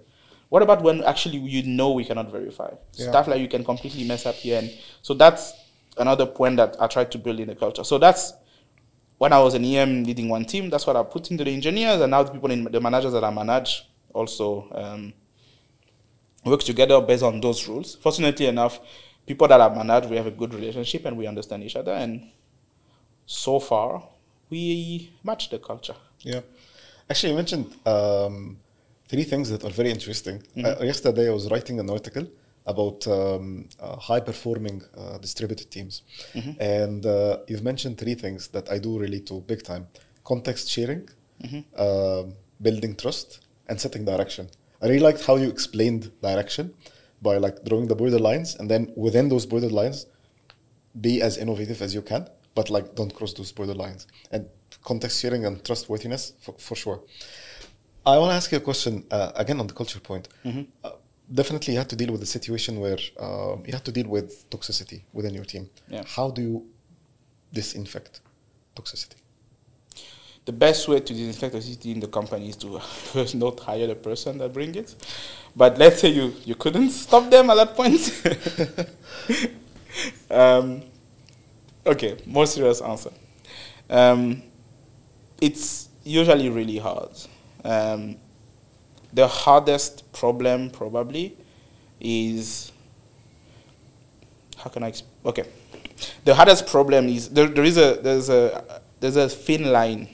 What 0.50 0.62
about 0.62 0.84
when 0.84 1.04
actually 1.04 1.38
you 1.38 1.64
know 1.64 1.94
we 1.94 2.06
cannot 2.06 2.32
verify 2.32 2.72
Yeah. 2.94 3.10
stuff 3.10 3.28
like 3.28 3.40
you 3.42 3.48
can 3.48 3.64
completely 3.64 4.04
mess 4.04 4.26
up 4.26 4.36
here, 4.36 4.60
and 4.60 4.72
so 5.02 5.14
that's 5.14 5.54
another 5.98 6.26
point 6.26 6.58
that 6.58 6.76
I 6.80 6.88
tried 6.88 7.12
to 7.12 7.18
build 7.18 7.40
in 7.40 7.48
the 7.48 7.56
culture. 7.56 7.84
So 7.84 7.98
that's 7.98 8.34
when 9.18 9.34
I 9.34 9.40
was 9.40 9.54
an 9.54 9.64
EM 9.64 10.04
leading 10.04 10.30
one 10.30 10.46
team. 10.46 10.70
That's 10.70 10.88
what 10.88 10.96
I 10.96 11.04
put 11.04 11.30
into 11.32 11.44
the 11.44 11.52
engineers, 11.52 12.02
and 12.02 12.12
now 12.12 12.24
the 12.24 12.32
people 12.32 12.52
in 12.52 12.64
the 12.64 12.82
managers 12.82 13.14
that 13.14 13.24
I 13.24 13.30
manage 13.30 13.88
also 14.14 14.68
um, 14.74 15.14
work 16.44 16.62
together 16.62 17.00
based 17.02 17.24
on 17.24 17.40
those 17.40 17.68
rules. 17.68 17.96
Fortunately 17.96 18.48
enough, 18.48 18.80
people 19.26 19.48
that 19.48 19.62
I 19.62 19.70
manage, 19.70 20.10
we 20.10 20.18
have 20.18 20.28
a 20.28 20.32
good 20.32 20.54
relationship 20.54 21.06
and 21.06 21.18
we 21.18 21.28
understand 21.28 21.64
each 21.64 21.76
other, 21.76 21.92
and 21.92 22.32
so 23.26 23.60
far 23.60 24.04
we 24.50 25.14
match 25.24 25.50
the 25.50 25.60
culture. 25.60 25.96
Yeah. 26.22 26.42
Actually, 27.10 27.30
you 27.32 27.36
mentioned 27.36 27.76
um, 27.86 28.58
three 29.08 29.24
things 29.24 29.50
that 29.50 29.64
are 29.64 29.70
very 29.70 29.92
interesting. 29.92 30.42
Uh, 30.58 30.76
yesterday, 30.82 31.28
I 31.30 31.34
was 31.34 31.50
writing 31.50 31.80
an 31.80 31.90
article 31.90 32.28
about 32.66 33.08
um, 33.08 33.68
uh, 33.80 33.96
high 33.98 34.20
performing 34.20 34.82
uh, 34.98 35.18
distributed 35.18 35.72
teams. 35.72 36.04
And 36.60 37.06
uh, 37.06 37.38
you've 37.48 37.64
mentioned 37.64 37.98
three 37.98 38.14
things 38.16 38.50
that 38.50 38.72
I 38.72 38.78
do 38.78 39.00
relate 39.00 39.26
to 39.28 39.42
big 39.42 39.64
time 39.64 39.88
context 40.24 40.70
sharing, 40.70 41.10
um, 41.78 42.36
building 42.62 42.96
trust, 42.96 43.46
and 43.68 43.80
setting 43.80 44.06
direction. 44.06 44.50
I 44.82 44.88
really 44.88 45.00
liked 45.00 45.26
how 45.26 45.36
you 45.38 45.50
explained 45.50 46.12
direction 46.22 46.74
by 47.22 47.38
like 47.38 47.64
drawing 47.66 47.88
the 47.88 47.96
borderlines 47.96 48.58
and 48.60 48.70
then 48.70 48.92
within 48.96 49.30
those 49.30 49.46
borderlines 49.46 50.06
be 51.00 51.22
as 51.22 51.38
innovative 51.38 51.82
as 51.82 51.94
you 51.96 52.02
can, 52.02 52.28
but 52.56 52.70
like 52.70 52.96
don't 52.96 53.14
cross 53.14 53.34
those 53.34 53.52
borderlines. 53.52 54.06
And 54.32 54.48
context 54.84 55.22
sharing 55.22 55.46
and 55.46 55.64
trustworthiness 55.64 56.34
for, 56.40 56.54
for 56.58 56.76
sure. 56.76 57.02
I 58.06 58.18
want 58.18 58.32
to 58.32 58.36
ask 58.36 58.52
you 58.52 58.58
a 58.58 58.62
question 58.62 59.06
uh, 59.12 59.32
again 59.36 59.60
on 59.60 59.68
the 59.68 59.74
culture 59.74 60.00
point. 60.00 60.28
Uh, 60.84 60.92
definitely, 61.34 61.74
you 61.74 61.80
have 61.80 61.88
to 61.90 61.96
deal 61.96 62.12
with 62.12 62.22
a 62.22 62.26
situation 62.26 62.80
where 62.80 62.98
um, 63.20 63.64
you 63.66 63.74
have 63.74 63.84
to 63.84 63.92
deal 63.92 64.08
with 64.08 64.50
toxicity 64.50 65.02
within 65.14 65.34
your 65.34 65.46
team. 65.46 65.70
Yeah. 65.88 66.04
How 66.06 66.30
do 66.30 66.42
you 66.42 66.66
disinfect 67.54 68.22
toxicity? 68.76 69.16
the 70.46 70.52
best 70.52 70.88
way 70.88 71.00
to 71.00 71.14
disinfect 71.14 71.56
toxicity 71.56 71.94
in 71.94 72.00
the 72.00 72.08
company 72.08 72.50
is 72.50 72.56
to 72.58 72.80
first 73.14 73.36
not 73.36 73.60
hire 73.60 73.88
the 73.88 73.96
person 73.96 74.38
that 74.40 74.54
bring 74.54 74.74
it. 74.76 74.96
But 75.56 75.78
let's 75.78 76.02
say 76.02 76.10
you, 76.10 76.34
you 76.46 76.56
couldn't 76.56 76.90
stop 76.90 77.30
them 77.30 77.50
at 77.50 77.56
that 77.56 77.76
point. 77.76 78.02
um, 80.32 80.82
okay, 81.86 82.18
more 82.26 82.46
serious 82.46 82.82
answer. 82.82 83.12
Um, 83.90 84.42
it's 85.40 85.90
usually 86.04 86.50
really 86.50 86.78
hard. 86.78 87.12
The 89.14 89.28
hardest 89.28 90.12
problem 90.14 90.70
probably 90.70 91.36
is 92.00 92.72
how 94.58 94.70
can 94.70 94.84
I 94.84 94.92
exp- 94.92 95.04
okay. 95.26 95.44
The 96.26 96.34
hardest 96.34 96.68
problem 96.68 97.08
is 97.10 97.30
there, 97.30 97.48
there 97.48 97.64
is 97.64 97.78
a 97.78 98.00
there's 98.02 98.30
a 98.30 98.82
there's 99.00 99.16
a 99.16 99.28
thin 99.30 99.72
line 99.72 100.08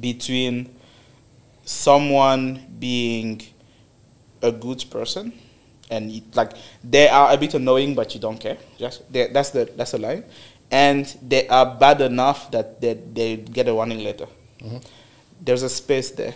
between 0.00 0.68
someone 1.64 2.66
being 2.78 3.42
a 4.42 4.50
good 4.52 4.84
person 4.90 5.32
and 5.90 6.10
it, 6.10 6.34
like 6.34 6.52
they 6.84 7.08
are 7.08 7.32
a 7.32 7.36
bit 7.36 7.54
annoying 7.54 7.94
but 7.94 8.14
you 8.14 8.20
don't 8.20 8.38
care. 8.38 8.58
Just 8.78 9.10
they, 9.12 9.28
that's 9.28 9.50
the 9.50 9.70
that's 9.76 9.92
the 9.92 9.98
line. 9.98 10.24
And 10.70 11.06
they 11.22 11.48
are 11.48 11.64
bad 11.78 12.02
enough 12.02 12.50
that 12.50 12.80
they, 12.80 12.92
they 12.94 13.36
get 13.36 13.68
a 13.68 13.74
warning 13.74 14.00
letter. 14.00 14.26
Mhm. 14.60 14.82
there's 15.40 15.62
a 15.62 15.68
space 15.68 16.10
there 16.10 16.34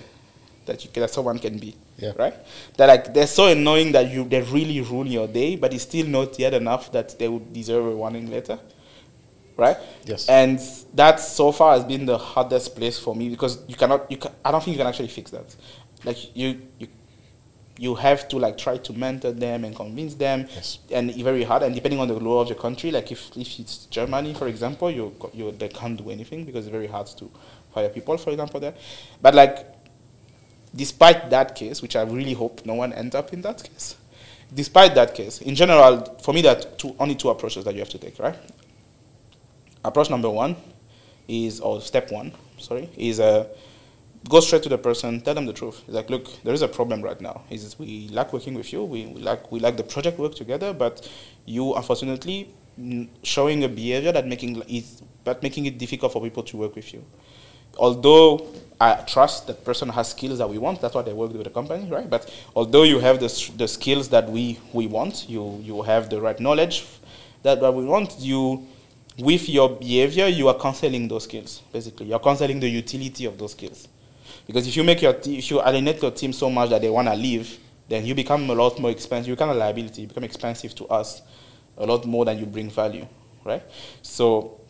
that 0.66 0.84
you 0.84 0.90
that 0.94 1.10
someone 1.10 1.38
can 1.38 1.58
be 1.58 1.74
Yeah. 1.98 2.12
right 2.18 2.34
that 2.76 2.86
like 2.86 3.12
they're 3.14 3.26
so 3.26 3.46
annoying 3.46 3.92
that 3.92 4.10
you 4.10 4.24
they 4.24 4.42
really 4.42 4.80
ruin 4.80 5.06
your 5.08 5.28
day 5.28 5.56
but 5.56 5.72
it's 5.74 5.82
still 5.84 6.06
not 6.06 6.38
yet 6.38 6.54
enough 6.54 6.90
that 6.92 7.18
they 7.18 7.28
would 7.28 7.52
deserve 7.52 7.86
a 7.86 7.96
warning 7.96 8.30
letter 8.30 8.58
right 9.56 9.76
Yes. 10.04 10.28
and 10.28 10.58
that 10.94 11.20
so 11.20 11.52
far 11.52 11.74
has 11.76 11.84
been 11.84 12.06
the 12.06 12.18
hardest 12.18 12.74
place 12.74 12.98
for 12.98 13.14
me 13.14 13.28
because 13.28 13.58
you 13.68 13.74
cannot 13.76 14.10
you 14.10 14.16
can, 14.16 14.32
i 14.44 14.50
don't 14.50 14.62
think 14.64 14.74
you 14.76 14.78
can 14.82 14.86
actually 14.88 15.08
fix 15.08 15.30
that 15.30 15.54
like 16.04 16.34
you 16.36 16.60
you 16.78 16.88
you 17.78 17.94
have 17.94 18.28
to 18.28 18.38
like 18.38 18.56
try 18.58 18.76
to 18.76 18.92
mentor 18.92 19.32
them 19.32 19.64
and 19.64 19.74
convince 19.74 20.14
them 20.14 20.46
Yes. 20.54 20.78
and 20.90 21.10
it's 21.10 21.20
very 21.20 21.42
hard 21.42 21.62
and 21.62 21.74
depending 21.74 22.00
on 22.00 22.08
the 22.08 22.14
law 22.14 22.40
of 22.40 22.48
the 22.48 22.54
country 22.54 22.90
like 22.90 23.10
if, 23.12 23.30
if 23.36 23.58
it's 23.60 23.86
germany 23.86 24.34
for 24.34 24.46
example 24.48 24.90
you, 24.90 25.14
you 25.34 25.52
they 25.52 25.68
can't 25.68 25.96
do 26.02 26.10
anything 26.10 26.44
because 26.44 26.66
it's 26.66 26.72
very 26.72 26.86
hard 26.86 27.06
to 27.18 27.30
fire 27.74 27.88
people 27.88 28.16
for 28.18 28.30
example 28.30 28.60
there 28.60 28.74
but 29.20 29.34
like 29.34 29.71
despite 30.74 31.30
that 31.30 31.54
case 31.54 31.82
which 31.82 31.96
i 31.96 32.02
really 32.02 32.32
hope 32.32 32.64
no 32.64 32.74
one 32.74 32.92
ends 32.92 33.14
up 33.14 33.32
in 33.32 33.42
that 33.42 33.62
case 33.62 33.96
despite 34.54 34.94
that 34.94 35.14
case 35.14 35.40
in 35.40 35.54
general 35.54 36.04
for 36.22 36.32
me 36.34 36.42
there 36.42 36.56
are 36.56 36.60
two, 36.60 36.94
only 36.98 37.14
two 37.14 37.30
approaches 37.30 37.64
that 37.64 37.74
you 37.74 37.80
have 37.80 37.88
to 37.88 37.98
take 37.98 38.18
right? 38.18 38.36
Approach 39.84 40.10
number 40.10 40.30
one 40.30 40.56
is 41.28 41.60
or 41.60 41.80
step 41.80 42.10
one 42.12 42.32
sorry 42.58 42.88
is 42.96 43.18
uh, 43.20 43.46
go 44.28 44.40
straight 44.40 44.62
to 44.62 44.68
the 44.68 44.78
person 44.78 45.20
tell 45.20 45.34
them 45.34 45.46
the 45.46 45.52
truth. 45.52 45.82
It's 45.86 45.94
like 45.94 46.10
look 46.10 46.42
there 46.44 46.54
is 46.54 46.62
a 46.62 46.68
problem 46.68 47.02
right 47.02 47.20
now. 47.20 47.42
We 47.78 48.08
like 48.08 48.32
working 48.32 48.54
with 48.54 48.72
you 48.72 48.84
we, 48.84 49.06
we 49.06 49.20
like 49.20 49.50
we 49.50 49.60
like 49.60 49.76
the 49.76 49.84
project 49.84 50.18
work 50.18 50.34
together 50.34 50.72
but 50.72 51.08
you 51.46 51.74
unfortunately 51.74 52.52
showing 53.22 53.64
a 53.64 53.68
behavior 53.68 54.12
that 54.12 54.26
making 54.26 54.62
is 54.62 55.02
but 55.24 55.42
making 55.42 55.66
it 55.66 55.78
difficult 55.78 56.12
for 56.12 56.22
people 56.22 56.42
to 56.42 56.56
work 56.56 56.74
with 56.74 56.92
you 56.92 57.04
although 57.78 58.46
I 58.80 58.94
trust 59.06 59.46
that 59.46 59.64
person 59.64 59.88
has 59.90 60.08
skills 60.10 60.38
that 60.38 60.48
we 60.48 60.58
want, 60.58 60.80
that's 60.80 60.94
why 60.94 61.02
they 61.02 61.12
work 61.12 61.32
with 61.32 61.44
the 61.44 61.50
company, 61.50 61.88
right? 61.88 62.08
But 62.08 62.32
although 62.56 62.82
you 62.82 62.98
have 62.98 63.20
the, 63.20 63.52
the 63.56 63.68
skills 63.68 64.08
that 64.08 64.28
we, 64.28 64.58
we 64.72 64.86
want, 64.86 65.28
you, 65.28 65.60
you 65.62 65.82
have 65.82 66.10
the 66.10 66.20
right 66.20 66.38
knowledge 66.40 66.84
that, 67.42 67.60
that 67.60 67.72
we 67.72 67.84
want, 67.84 68.18
you, 68.18 68.66
with 69.18 69.48
your 69.48 69.68
behavior, 69.68 70.26
you 70.26 70.48
are 70.48 70.58
canceling 70.58 71.06
those 71.06 71.24
skills, 71.24 71.62
basically. 71.72 72.06
You're 72.06 72.18
canceling 72.18 72.58
the 72.58 72.68
utility 72.68 73.24
of 73.24 73.38
those 73.38 73.52
skills. 73.52 73.88
Because 74.46 74.66
if 74.66 74.76
you 74.76 74.82
make 74.82 75.02
your 75.02 75.14
if 75.24 75.50
you 75.50 75.60
alienate 75.60 76.02
your 76.02 76.10
team 76.10 76.32
so 76.32 76.50
much 76.50 76.70
that 76.70 76.80
they 76.80 76.90
want 76.90 77.08
to 77.08 77.14
leave, 77.14 77.58
then 77.88 78.04
you 78.04 78.14
become 78.14 78.48
a 78.50 78.54
lot 78.54 78.78
more 78.80 78.90
expensive. 78.90 79.28
You 79.28 79.34
become 79.34 79.50
a 79.50 79.54
liability. 79.54 80.02
You 80.02 80.08
become 80.08 80.24
expensive 80.24 80.74
to 80.76 80.86
us 80.86 81.22
a 81.76 81.86
lot 81.86 82.04
more 82.04 82.24
than 82.24 82.38
you 82.38 82.46
bring 82.46 82.70
value, 82.70 83.06
right? 83.44 83.62
So 84.02 84.60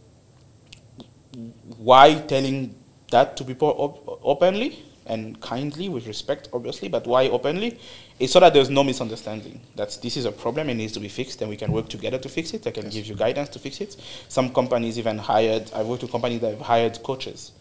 why 1.78 2.14
telling 2.14 2.74
that 3.12 3.36
to 3.38 3.44
people 3.44 3.68
op- 3.78 4.20
openly 4.22 4.84
and 5.06 5.40
kindly 5.40 5.88
with 5.88 6.06
respect 6.06 6.48
obviously 6.52 6.88
but 6.88 7.06
why 7.06 7.28
openly? 7.28 7.78
It's 8.18 8.32
so 8.32 8.40
that 8.40 8.52
there's 8.52 8.70
no 8.70 8.84
misunderstanding 8.84 9.60
that 9.76 9.96
this 10.02 10.16
is 10.16 10.26
a 10.26 10.32
problem 10.32 10.68
and 10.68 10.78
needs 10.78 10.92
to 10.92 11.00
be 11.00 11.08
fixed 11.08 11.40
and 11.40 11.48
we 11.50 11.56
can 11.56 11.72
work 11.72 11.88
together 11.88 12.18
to 12.18 12.28
fix 12.28 12.52
it 12.54 12.66
i 12.66 12.70
can 12.70 12.88
give 12.88 13.06
you 13.06 13.14
guidance 13.14 13.48
to 13.50 13.58
fix 13.58 13.80
it. 13.80 13.96
Some 14.28 14.52
companies 14.52 14.98
even 14.98 15.18
hired 15.18 15.70
i've 15.74 15.86
worked 15.86 16.02
with 16.02 16.12
companies 16.12 16.40
that 16.40 16.50
have 16.50 16.60
hired 16.60 17.02
coaches 17.02 17.52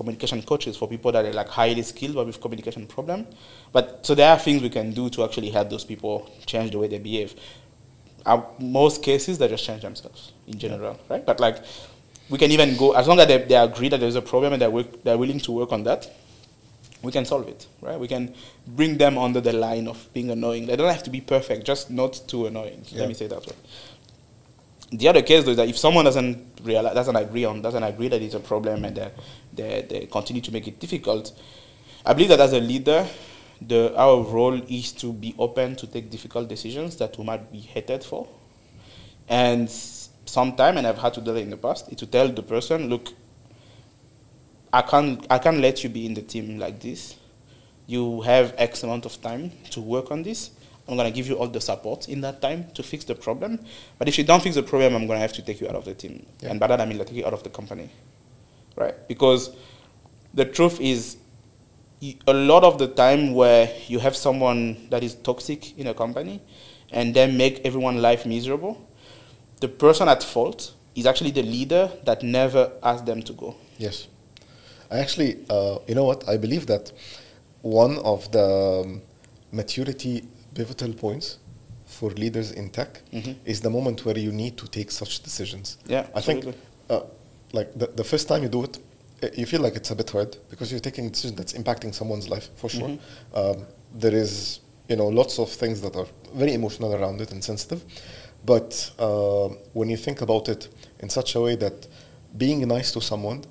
communication 0.00 0.40
coaches 0.42 0.78
for 0.78 0.88
people 0.88 1.12
that 1.12 1.26
are 1.26 1.32
like 1.34 1.48
highly 1.48 1.82
skilled 1.82 2.14
but 2.14 2.26
with 2.26 2.40
communication 2.40 2.86
problem. 2.86 3.26
But 3.70 4.06
so 4.06 4.14
there 4.14 4.30
are 4.30 4.38
things 4.38 4.62
we 4.62 4.70
can 4.70 4.92
do 4.92 5.10
to 5.10 5.24
actually 5.24 5.50
help 5.50 5.68
those 5.68 5.84
people 5.84 6.30
change 6.46 6.70
the 6.70 6.78
way 6.78 6.88
they 6.88 6.98
behave. 6.98 7.34
Uh, 8.24 8.40
most 8.58 9.02
cases 9.02 9.36
they 9.36 9.46
just 9.48 9.62
change 9.62 9.82
themselves 9.82 10.32
in 10.46 10.58
general, 10.58 10.98
right? 11.10 11.24
But 11.24 11.38
like 11.38 11.58
we 12.30 12.38
can 12.38 12.50
even 12.52 12.76
go 12.76 12.92
as 12.92 13.06
long 13.08 13.18
as 13.18 13.26
they, 13.26 13.38
they 13.38 13.56
agree 13.56 13.88
that 13.88 14.00
there's 14.00 14.16
a 14.16 14.22
problem 14.22 14.52
and 14.52 14.62
they're, 14.62 14.82
they're 15.04 15.18
willing 15.18 15.40
to 15.40 15.52
work 15.52 15.72
on 15.72 15.84
that, 15.84 16.08
we 17.02 17.10
can 17.10 17.24
solve 17.24 17.48
it, 17.48 17.66
right? 17.80 17.98
We 17.98 18.08
can 18.08 18.34
bring 18.66 18.98
them 18.98 19.18
under 19.18 19.40
the 19.40 19.52
line 19.52 19.88
of 19.88 20.08
being 20.12 20.30
annoying. 20.30 20.66
They 20.66 20.76
don't 20.76 20.92
have 20.92 21.02
to 21.04 21.10
be 21.10 21.20
perfect, 21.20 21.64
just 21.64 21.90
not 21.90 22.20
too 22.28 22.46
annoying. 22.46 22.84
Yeah. 22.88 23.00
Let 23.00 23.08
me 23.08 23.14
say 23.14 23.26
that 23.26 23.44
way. 23.46 23.54
The 24.92 25.08
other 25.08 25.22
case 25.22 25.44
though 25.44 25.52
is 25.52 25.56
that 25.56 25.68
if 25.68 25.78
someone 25.78 26.04
doesn't 26.04 26.60
realize, 26.62 26.94
doesn't 26.94 27.16
agree 27.16 27.44
on, 27.44 27.62
doesn't 27.62 27.82
agree 27.82 28.08
that 28.08 28.20
it's 28.20 28.34
a 28.34 28.40
problem 28.40 28.84
and 28.84 28.96
they, 28.96 29.10
they, 29.52 29.86
they 29.88 30.06
continue 30.06 30.42
to 30.42 30.52
make 30.52 30.68
it 30.68 30.78
difficult, 30.78 31.32
I 32.04 32.12
believe 32.12 32.30
that 32.30 32.40
as 32.40 32.52
a 32.52 32.60
leader, 32.60 33.06
the 33.60 33.94
our 33.96 34.22
role 34.22 34.60
is 34.68 34.92
to 34.92 35.12
be 35.12 35.34
open 35.38 35.76
to 35.76 35.86
take 35.86 36.10
difficult 36.10 36.48
decisions 36.48 36.96
that 36.96 37.18
we 37.18 37.24
might 37.24 37.52
be 37.52 37.58
hated 37.60 38.02
for. 38.02 38.26
And 39.28 39.70
sometime, 40.30 40.78
and 40.78 40.86
I've 40.86 40.98
had 40.98 41.14
to 41.14 41.20
do 41.20 41.32
that 41.32 41.40
in 41.40 41.50
the 41.50 41.56
past, 41.56 41.88
is 41.90 41.96
to 41.96 42.06
tell 42.06 42.28
the 42.28 42.42
person, 42.42 42.88
look, 42.88 43.08
I 44.72 44.82
can't 44.82 45.26
I 45.28 45.38
can't 45.38 45.58
let 45.58 45.82
you 45.82 45.90
be 45.90 46.06
in 46.06 46.14
the 46.14 46.22
team 46.22 46.58
like 46.58 46.80
this. 46.80 47.16
You 47.86 48.20
have 48.20 48.54
X 48.56 48.84
amount 48.84 49.04
of 49.04 49.20
time 49.20 49.50
to 49.70 49.80
work 49.80 50.12
on 50.12 50.22
this. 50.22 50.50
I'm 50.88 50.96
gonna 50.96 51.10
give 51.10 51.28
you 51.28 51.36
all 51.36 51.48
the 51.48 51.60
support 51.60 52.08
in 52.08 52.20
that 52.20 52.40
time 52.40 52.66
to 52.74 52.82
fix 52.82 53.04
the 53.04 53.14
problem. 53.14 53.58
But 53.98 54.08
if 54.08 54.16
you 54.18 54.24
don't 54.24 54.42
fix 54.42 54.54
the 54.54 54.62
problem, 54.62 54.94
I'm 54.94 55.06
gonna 55.06 55.20
have 55.20 55.32
to 55.34 55.42
take 55.42 55.60
you 55.60 55.68
out 55.68 55.74
of 55.74 55.84
the 55.84 55.94
team. 55.94 56.24
Yeah. 56.40 56.50
And 56.50 56.60
by 56.60 56.68
that 56.68 56.80
I 56.80 56.84
mean 56.84 56.98
like 56.98 57.08
take 57.08 57.16
you 57.16 57.26
out 57.26 57.34
of 57.34 57.42
the 57.42 57.50
company. 57.50 57.90
Right? 58.76 58.94
Because 59.08 59.50
the 60.34 60.44
truth 60.44 60.80
is 60.80 61.16
a 62.26 62.32
lot 62.32 62.64
of 62.64 62.78
the 62.78 62.86
time 62.86 63.34
where 63.34 63.70
you 63.88 63.98
have 63.98 64.16
someone 64.16 64.88
that 64.90 65.02
is 65.02 65.14
toxic 65.16 65.76
in 65.78 65.88
a 65.88 65.94
company 65.94 66.40
and 66.92 67.14
then 67.14 67.36
make 67.36 67.60
everyone 67.64 68.00
life 68.00 68.24
miserable, 68.24 68.80
the 69.60 69.68
person 69.68 70.08
at 70.08 70.22
fault 70.22 70.72
is 70.94 71.06
actually 71.06 71.30
the 71.30 71.42
leader 71.42 71.90
that 72.04 72.22
never 72.22 72.72
asked 72.82 73.06
them 73.06 73.22
to 73.22 73.32
go. 73.32 73.54
Yes. 73.78 74.08
I 74.90 74.98
actually, 74.98 75.38
uh, 75.48 75.78
you 75.86 75.94
know 75.94 76.04
what? 76.04 76.28
I 76.28 76.36
believe 76.36 76.66
that 76.66 76.92
one 77.62 77.98
of 77.98 78.30
the 78.32 78.82
um, 78.84 79.02
maturity 79.52 80.24
pivotal 80.54 80.92
points 80.94 81.38
for 81.86 82.10
leaders 82.10 82.52
in 82.52 82.70
tech 82.70 83.02
Mhm. 83.12 83.34
is 83.44 83.60
the 83.60 83.70
moment 83.70 84.04
where 84.04 84.18
you 84.18 84.32
need 84.32 84.56
to 84.56 84.66
take 84.68 84.90
such 84.90 85.22
decisions. 85.22 85.76
Yeah, 85.86 86.06
I 86.14 86.20
think, 86.20 86.44
uh, 86.88 87.00
like 87.52 87.72
the, 87.78 87.86
the 87.88 88.04
first 88.04 88.28
time 88.28 88.42
you 88.42 88.48
do 88.48 88.64
it, 88.64 88.78
you 89.36 89.44
feel 89.46 89.60
like 89.60 89.76
it's 89.76 89.90
a 89.90 89.94
bit 89.94 90.10
hard 90.10 90.36
because 90.48 90.70
you're 90.70 90.80
taking 90.80 91.06
a 91.06 91.10
decision 91.10 91.36
that's 91.36 91.52
impacting 91.52 91.92
someone's 91.94 92.28
life 92.28 92.48
for 92.56 92.68
sure. 92.70 92.98
Um, 93.34 93.66
there 93.94 94.14
is, 94.14 94.60
you 94.88 94.96
know, 94.96 95.08
lots 95.08 95.38
of 95.38 95.50
things 95.50 95.80
that 95.82 95.94
are 95.96 96.06
very 96.34 96.54
emotional 96.54 96.94
around 96.94 97.20
it 97.20 97.30
and 97.32 97.42
sensitive. 97.44 97.84
But 98.44 98.90
uh, 98.98 99.48
when 99.72 99.90
you 99.90 99.96
think 99.96 100.20
about 100.22 100.48
it 100.48 100.68
in 101.00 101.08
such 101.10 101.34
a 101.34 101.40
way 101.40 101.56
that 101.56 101.86
being 102.36 102.66
nice 102.66 102.92
to 102.92 103.00
someone 103.00 103.44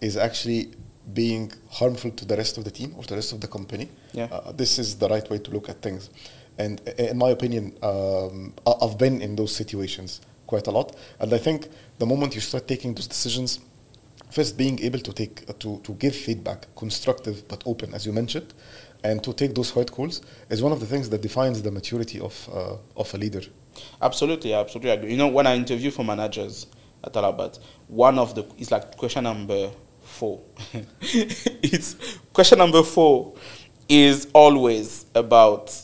is 0.00 0.16
actually 0.16 0.70
being 1.12 1.52
harmful 1.70 2.10
to 2.10 2.24
the 2.24 2.36
rest 2.36 2.58
of 2.58 2.64
the 2.64 2.70
team 2.70 2.94
or 2.96 3.04
the 3.04 3.14
rest 3.14 3.32
of 3.32 3.40
the 3.40 3.48
company, 3.48 3.88
Yeah. 4.12 4.26
uh, 4.30 4.52
this 4.52 4.78
is 4.78 4.96
the 4.96 5.08
right 5.08 5.28
way 5.30 5.38
to 5.38 5.50
look 5.50 5.68
at 5.68 5.80
things. 5.82 6.10
And 6.58 6.80
in 6.98 7.18
my 7.18 7.30
opinion, 7.30 7.76
um, 7.82 8.54
I've 8.66 8.96
been 8.98 9.20
in 9.20 9.36
those 9.36 9.54
situations 9.54 10.20
quite 10.46 10.66
a 10.66 10.70
lot. 10.70 10.96
And 11.20 11.32
I 11.32 11.38
think 11.38 11.68
the 11.98 12.06
moment 12.06 12.34
you 12.34 12.40
start 12.40 12.66
taking 12.66 12.94
those 12.94 13.06
decisions, 13.06 13.60
first 14.30 14.56
being 14.56 14.80
able 14.82 15.00
to 15.00 15.12
take 15.12 15.44
uh, 15.48 15.52
to, 15.58 15.80
to 15.84 15.92
give 15.94 16.14
feedback, 16.14 16.66
constructive 16.76 17.46
but 17.48 17.62
open, 17.66 17.94
as 17.94 18.06
you 18.06 18.12
mentioned, 18.12 18.54
and 19.04 19.22
to 19.22 19.32
take 19.32 19.54
those 19.54 19.70
hard 19.70 19.92
calls 19.92 20.22
is 20.50 20.62
one 20.62 20.72
of 20.72 20.80
the 20.80 20.86
things 20.86 21.08
that 21.10 21.20
defines 21.20 21.62
the 21.62 21.70
maturity 21.70 22.18
of 22.20 22.48
uh, 22.52 22.76
of 22.96 23.12
a 23.14 23.18
leader. 23.18 23.42
Absolutely, 24.00 24.54
I 24.54 24.60
absolutely 24.60 24.90
agree. 24.90 25.10
You 25.12 25.16
know, 25.16 25.28
when 25.28 25.46
I 25.46 25.56
interview 25.56 25.90
for 25.90 26.04
managers 26.04 26.66
at 27.04 27.12
Talabat, 27.12 27.58
one 27.88 28.18
of 28.18 28.34
the 28.34 28.46
it's 28.58 28.70
like 28.70 28.96
question 28.96 29.24
number 29.24 29.70
four. 30.02 30.40
it's 31.00 31.96
question 32.32 32.58
number 32.58 32.82
four 32.82 33.34
is 33.88 34.28
always 34.32 35.06
about 35.14 35.74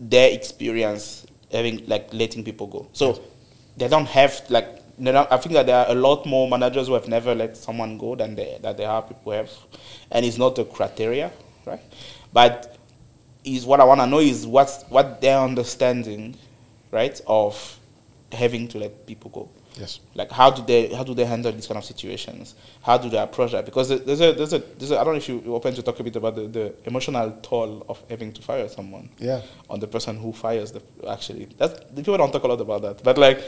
their 0.00 0.32
experience 0.32 1.26
having 1.50 1.84
like 1.86 2.12
letting 2.12 2.44
people 2.44 2.66
go. 2.66 2.88
So 2.92 3.20
they 3.76 3.88
don't 3.88 4.06
have 4.06 4.42
like 4.50 4.78
I 5.00 5.36
think 5.36 5.52
that 5.52 5.66
there 5.66 5.76
are 5.76 5.90
a 5.90 5.94
lot 5.94 6.26
more 6.26 6.48
managers 6.48 6.88
who 6.88 6.94
have 6.94 7.06
never 7.06 7.34
let 7.34 7.56
someone 7.56 7.98
go 7.98 8.16
than 8.16 8.34
they, 8.34 8.58
that 8.62 8.76
there 8.76 8.88
are 8.90 9.00
people 9.02 9.22
who 9.26 9.30
have, 9.30 9.50
and 10.10 10.26
it's 10.26 10.38
not 10.38 10.58
a 10.58 10.64
criteria, 10.64 11.30
right? 11.64 11.80
But 12.32 12.76
is 13.44 13.64
what 13.64 13.80
I 13.80 13.84
want 13.84 14.00
to 14.00 14.06
know 14.06 14.18
is 14.18 14.44
what's 14.46 14.82
what 14.84 15.20
their 15.20 15.38
understanding, 15.38 16.34
right, 16.90 17.20
of 17.26 17.78
having 18.32 18.68
to 18.68 18.78
let 18.78 19.06
people 19.06 19.30
go. 19.30 19.48
Yes. 19.76 20.00
Like 20.14 20.30
how 20.32 20.50
do 20.50 20.62
they 20.62 20.92
how 20.92 21.04
do 21.04 21.14
they 21.14 21.24
handle 21.24 21.52
these 21.52 21.66
kind 21.68 21.78
of 21.78 21.84
situations? 21.84 22.54
How 22.82 22.98
do 22.98 23.08
they 23.08 23.18
approach 23.18 23.52
that? 23.52 23.64
Because 23.64 23.88
there's 23.90 24.20
a 24.20 24.32
there's 24.32 24.52
a, 24.52 24.58
there's 24.58 24.90
a 24.90 24.98
I 24.98 25.04
don't 25.04 25.14
know 25.14 25.18
if 25.18 25.28
you- 25.28 25.54
open 25.54 25.72
to 25.74 25.82
talk 25.82 26.00
a 26.00 26.02
bit 26.04 26.16
about 26.16 26.34
the, 26.34 26.48
the 26.48 26.74
emotional 26.84 27.30
toll 27.42 27.86
of 27.88 28.02
having 28.10 28.32
to 28.32 28.42
fire 28.42 28.68
someone 28.68 29.08
Yeah. 29.18 29.40
on 29.70 29.78
the 29.78 29.86
person 29.86 30.16
who 30.18 30.32
fires 30.32 30.72
the 30.72 30.82
actually 31.08 31.46
that's 31.56 31.74
the 31.90 31.96
people 32.02 32.16
don't 32.18 32.32
talk 32.32 32.42
a 32.42 32.48
lot 32.48 32.60
about 32.60 32.82
that 32.82 33.04
but 33.04 33.18
like 33.18 33.40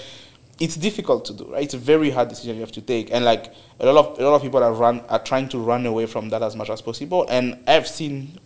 it's 0.61 0.77
difficult 0.77 1.25
to 1.25 1.33
do 1.33 1.47
right 1.53 1.65
it's 1.65 1.75
a 1.75 1.79
very 1.79 2.11
hard 2.11 2.29
decision 2.29 2.55
you 2.55 2.61
have 2.61 2.71
to 2.73 2.83
take 2.83 3.11
and 3.11 3.25
like 3.25 3.53
a 3.81 3.87
lot 3.93 3.97
of 4.13 4.19
a 4.21 4.23
lot 4.25 4.37
of 4.37 4.43
people 4.43 4.63
are 4.63 4.73
run 4.73 5.01
are 5.09 5.19
trying 5.19 5.49
to 5.49 5.59
run 5.59 5.85
away 5.85 6.07
from 6.07 6.29
that 6.29 6.43
as 6.45 6.55
much 6.55 6.71
as 6.71 6.81
possible 6.81 7.27
and 7.29 7.59
i've 7.67 7.89
seen 7.89 8.39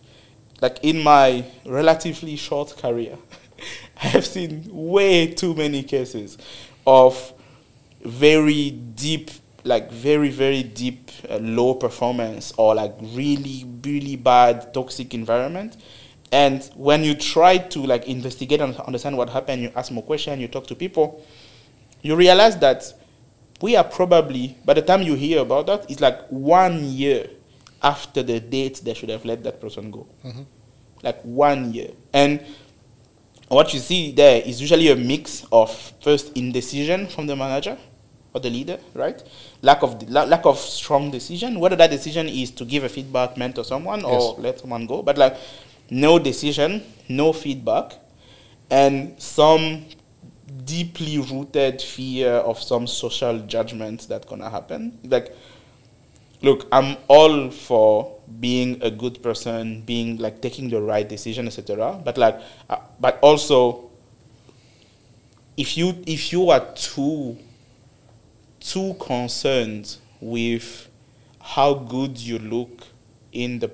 like 0.61 0.79
in 0.81 1.03
my 1.03 1.45
relatively 1.67 2.35
short 2.35 2.75
career 2.77 3.15
i 4.01 4.07
have 4.07 4.25
seen 4.25 4.67
way 4.71 5.27
too 5.27 5.53
many 5.53 5.83
cases 5.83 6.37
of 6.85 7.33
very 8.03 8.71
deep 8.71 9.31
like 9.63 9.91
very 9.91 10.29
very 10.29 10.61
deep 10.63 11.09
uh, 11.29 11.37
low 11.37 11.73
performance 11.73 12.53
or 12.57 12.75
like 12.75 12.95
really 13.13 13.65
really 13.83 14.15
bad 14.15 14.73
toxic 14.73 15.13
environment. 15.13 15.77
And 16.31 16.63
when 16.75 17.03
you 17.03 17.15
try 17.15 17.57
to 17.57 17.79
like 17.79 18.07
investigate 18.07 18.59
and 18.61 18.75
understand 18.77 19.17
what 19.17 19.29
happened 19.29 19.61
you 19.61 19.71
ask 19.75 19.91
more 19.91 20.03
questions 20.03 20.39
you 20.41 20.47
talk 20.47 20.67
to 20.67 20.75
people 20.75 21.23
you 22.01 22.15
realize 22.15 22.57
that 22.57 22.83
we 23.61 23.75
are 23.75 23.83
probably 23.83 24.57
by 24.65 24.73
the 24.73 24.81
time 24.81 25.01
you 25.01 25.15
hear 25.15 25.39
about 25.41 25.67
that 25.67 25.89
it's 25.89 26.01
like 26.01 26.19
one 26.29 26.83
year 26.83 27.29
after 27.81 28.23
the 28.23 28.39
date 28.39 28.81
they 28.83 28.93
should 28.93 29.09
have 29.09 29.23
let 29.25 29.43
that 29.43 29.61
person 29.61 29.91
go. 29.91 30.07
Like 31.03 31.21
one 31.21 31.73
year. 31.73 31.91
And 32.13 32.43
what 33.47 33.73
you 33.73 33.79
see 33.79 34.11
there 34.11 34.41
is 34.45 34.59
usually 34.59 34.89
a 34.89 34.95
mix 34.95 35.45
of 35.51 35.71
first 36.01 36.31
indecision 36.35 37.07
from 37.07 37.27
the 37.27 37.35
manager 37.35 37.77
or 38.33 38.41
the 38.41 38.49
leader, 38.49 38.79
right? 38.93 39.21
Lack 39.61 39.81
of 39.83 40.09
la- 40.09 40.23
lack 40.23 40.45
of 40.45 40.57
strong 40.59 41.11
decision. 41.11 41.59
Whether 41.59 41.75
that 41.77 41.89
decision 41.91 42.27
is 42.27 42.51
to 42.51 42.65
give 42.65 42.83
a 42.83 42.89
feedback, 42.89 43.37
mentor 43.37 43.63
someone, 43.63 44.03
or 44.03 44.11
Yes. 44.11 44.39
let 44.39 44.59
someone 44.59 44.85
go, 44.87 45.01
but 45.01 45.17
like 45.17 45.37
no 45.89 46.19
decision, 46.19 46.83
no 47.07 47.31
feedback, 47.33 47.93
and 48.69 49.13
some 49.21 49.85
deeply 50.65 51.19
rooted 51.19 51.81
fear 51.81 52.31
of 52.31 52.61
some 52.61 52.87
social 52.87 53.39
judgment 53.39 54.07
that's 54.09 54.25
gonna 54.25 54.49
happen. 54.49 54.97
Like 55.03 55.35
look, 56.41 56.67
I'm 56.71 56.97
all 57.07 57.49
for 57.51 58.14
being 58.39 58.81
a 58.81 58.89
good 58.91 59.21
person, 59.21 59.81
being 59.81 60.17
like 60.17 60.41
taking 60.41 60.69
the 60.69 60.81
right 60.81 61.07
decision, 61.07 61.47
etc. 61.47 62.01
But 62.03 62.17
like, 62.17 62.39
uh, 62.69 62.77
but 62.99 63.19
also, 63.21 63.89
if 65.57 65.77
you 65.77 65.93
if 66.05 66.31
you 66.31 66.49
are 66.49 66.65
too 66.75 67.37
too 68.59 68.95
concerned 68.99 69.97
with 70.19 70.89
how 71.39 71.73
good 71.75 72.17
you 72.17 72.39
look 72.39 72.87
in 73.31 73.59
the 73.59 73.69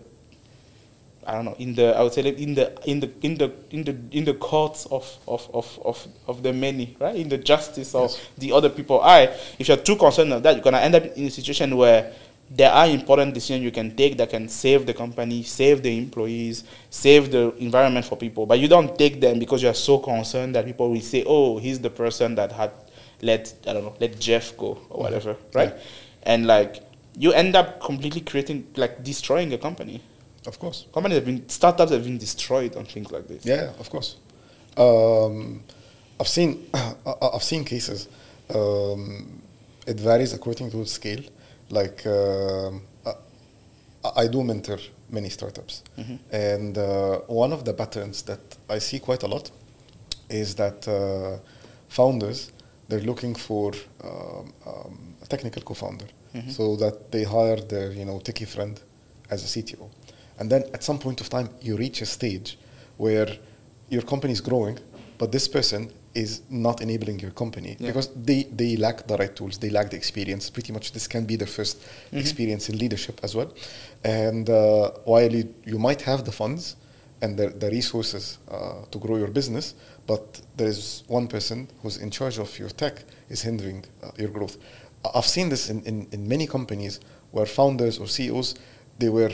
I 1.26 1.34
don't 1.36 1.46
know 1.46 1.56
in 1.60 1.76
the 1.76 1.96
I 1.96 2.02
would 2.04 2.14
say 2.14 2.22
in 2.28 2.56
the 2.56 2.74
in 2.90 3.00
the 3.00 3.10
in 3.22 3.36
the 3.38 3.54
in 3.70 3.84
the 3.84 3.96
in 4.12 4.26
the 4.26 4.34
courts 4.34 4.86
of 4.88 5.06
of, 5.28 5.48
of, 5.54 5.80
of, 5.86 6.08
of 6.28 6.44
the 6.44 6.52
many 6.52 6.98
right 7.00 7.16
in 7.16 7.30
the 7.30 7.38
justice 7.38 7.94
of 7.96 8.10
Yes. 8.12 8.20
the 8.38 8.52
other 8.52 8.70
people 8.70 9.00
I 9.02 9.30
if 9.60 9.68
you're 9.68 9.78
too 9.78 9.96
concerned 9.96 10.34
of 10.34 10.44
that 10.44 10.56
you're 10.56 10.64
gonna 10.64 10.80
end 10.80 10.96
up 10.96 11.06
in 11.06 11.26
a 11.28 11.30
situation 11.30 11.78
where 11.78 12.12
there 12.54 12.72
are 12.72 12.88
important 12.88 13.34
decisions 13.34 13.64
you 13.64 13.72
can 13.72 13.96
take 13.96 14.18
that 14.18 14.30
can 14.30 14.50
save 14.50 14.86
the 14.86 14.94
company 14.94 15.42
save 15.42 15.82
the 15.82 15.98
employees 15.98 16.64
save 16.90 17.32
the 17.32 17.56
environment 17.58 18.06
for 18.06 18.18
people 18.18 18.46
but 18.46 18.60
you 18.60 18.68
don't 18.68 18.98
take 18.98 19.22
them 19.22 19.40
because 19.40 19.64
you're 19.64 19.74
so 19.74 19.98
concerned 20.00 20.54
that 20.54 20.66
people 20.66 20.90
will 20.90 21.00
say 21.02 21.24
oh 21.26 21.58
he's 21.60 21.80
the 21.80 21.90
person 21.90 22.36
that 22.36 22.52
had 22.52 22.72
let 23.22 23.54
I 23.66 23.74
don't 23.74 23.86
know 23.86 23.96
let 24.00 24.20
Jeff 24.20 24.58
go 24.58 24.78
or 24.90 25.04
whatever 25.04 25.38
right 25.54 25.74
and 26.24 26.46
like 26.46 26.84
you 27.18 27.32
end 27.34 27.56
up 27.56 27.80
completely 27.82 28.22
creating 28.22 28.68
like 28.76 29.04
destroying 29.04 29.54
a 29.54 29.58
company 29.58 30.02
Of 30.48 30.58
course. 30.60 30.88
companies 30.94 31.18
have 31.18 31.26
been 31.26 31.48
startups 31.50 31.92
have 31.92 32.04
been 32.04 32.18
destroyed 32.18 32.76
on 32.76 32.86
things 32.86 33.12
like 33.12 33.28
this. 33.28 33.46
Yeah, 33.46 33.74
of 33.80 33.90
course. 33.90 34.16
Um, 34.76 35.62
I've 36.20 36.28
seen 36.28 36.68
I've 37.36 37.44
seen 37.44 37.64
cases. 37.64 38.08
Um, 38.54 39.42
it 39.86 40.00
varies 40.00 40.34
according 40.34 40.72
to 40.72 40.78
the 40.78 40.86
scale. 40.88 41.22
Like 41.72 42.06
um, 42.06 42.82
I, 43.06 44.24
I 44.24 44.28
do 44.28 44.44
mentor 44.44 44.80
many 45.10 45.30
startups, 45.30 45.84
and 46.32 46.78
uh, 46.78 47.20
one 47.28 47.54
of 47.54 47.64
the 47.64 47.74
patterns 47.74 48.24
that 48.24 48.40
I 48.70 48.80
see 48.80 49.00
quite 49.00 49.24
a 49.24 49.28
lot 49.28 49.52
is 50.30 50.56
that 50.56 50.88
uh, 50.88 51.40
founders 51.88 52.52
they're 52.88 53.06
looking 53.06 53.36
for 53.36 53.72
um, 54.04 54.54
um, 54.66 55.16
a 55.22 55.26
technical 55.28 55.62
co-founder, 55.62 56.08
so 56.50 56.76
that 56.78 57.12
they 57.12 57.24
hire 57.24 57.58
their 57.62 57.92
you 57.92 58.06
know 58.06 58.20
techie 58.20 58.48
friend 58.48 58.80
as 59.30 59.44
a 59.44 59.48
CTO, 59.48 59.90
and 60.40 60.50
then 60.50 60.64
at 60.74 60.84
some 60.84 60.98
point 61.00 61.22
of 61.22 61.30
time 61.30 61.50
you 61.62 61.78
reach 61.78 62.02
a 62.02 62.06
stage 62.06 62.58
where 62.98 63.28
your 63.90 64.02
company 64.04 64.34
is 64.34 64.42
growing, 64.42 64.78
but 65.18 65.32
this 65.32 65.48
person 65.48 65.90
is 66.14 66.42
not 66.50 66.82
enabling 66.82 67.20
your 67.20 67.32
company 67.32 67.78
Yeah. 67.80 67.88
because 67.88 68.10
they, 68.16 68.44
they 68.44 68.76
lack 68.76 69.08
the 69.08 69.16
right 69.18 69.34
tools, 69.36 69.58
they 69.58 69.70
lack 69.70 69.90
the 69.92 69.98
experience. 69.98 70.50
Pretty 70.50 70.74
much, 70.74 70.92
this 70.92 71.08
can 71.08 71.26
be 71.26 71.36
their 71.38 71.48
1st 71.48 71.76
experience 72.14 72.70
in 72.70 72.78
leadership 72.78 73.20
as 73.24 73.36
well. 73.36 73.54
And 74.04 74.50
uh, 74.50 74.92
while 75.06 75.32
you, 75.32 75.54
you 75.66 75.80
might 75.80 76.02
have 76.02 76.26
the 76.26 76.32
funds 76.32 76.76
and 77.22 77.38
the, 77.38 77.50
the 77.50 77.70
resources 77.70 78.40
uh, 78.50 78.84
to 78.92 78.98
grow 79.00 79.16
your 79.18 79.28
business, 79.30 79.76
but 80.08 80.42
there 80.58 80.68
is 80.68 81.04
one 81.08 81.28
person 81.28 81.70
who's 81.82 81.98
in 81.98 82.10
charge 82.12 82.40
of 82.40 82.58
your 82.60 82.70
tech 82.70 83.04
is 83.30 83.42
hindering 83.44 83.86
uh, 84.04 84.12
your 84.18 84.30
growth. 84.30 84.58
I've 85.16 85.26
seen 85.26 85.50
this 85.50 85.70
in, 85.70 85.82
in, 85.84 86.08
in 86.12 86.28
many 86.28 86.46
companies 86.48 87.00
where 87.32 87.46
founders 87.46 87.98
or 88.00 88.08
CEOs 88.08 88.56
they 89.00 89.10
were 89.10 89.32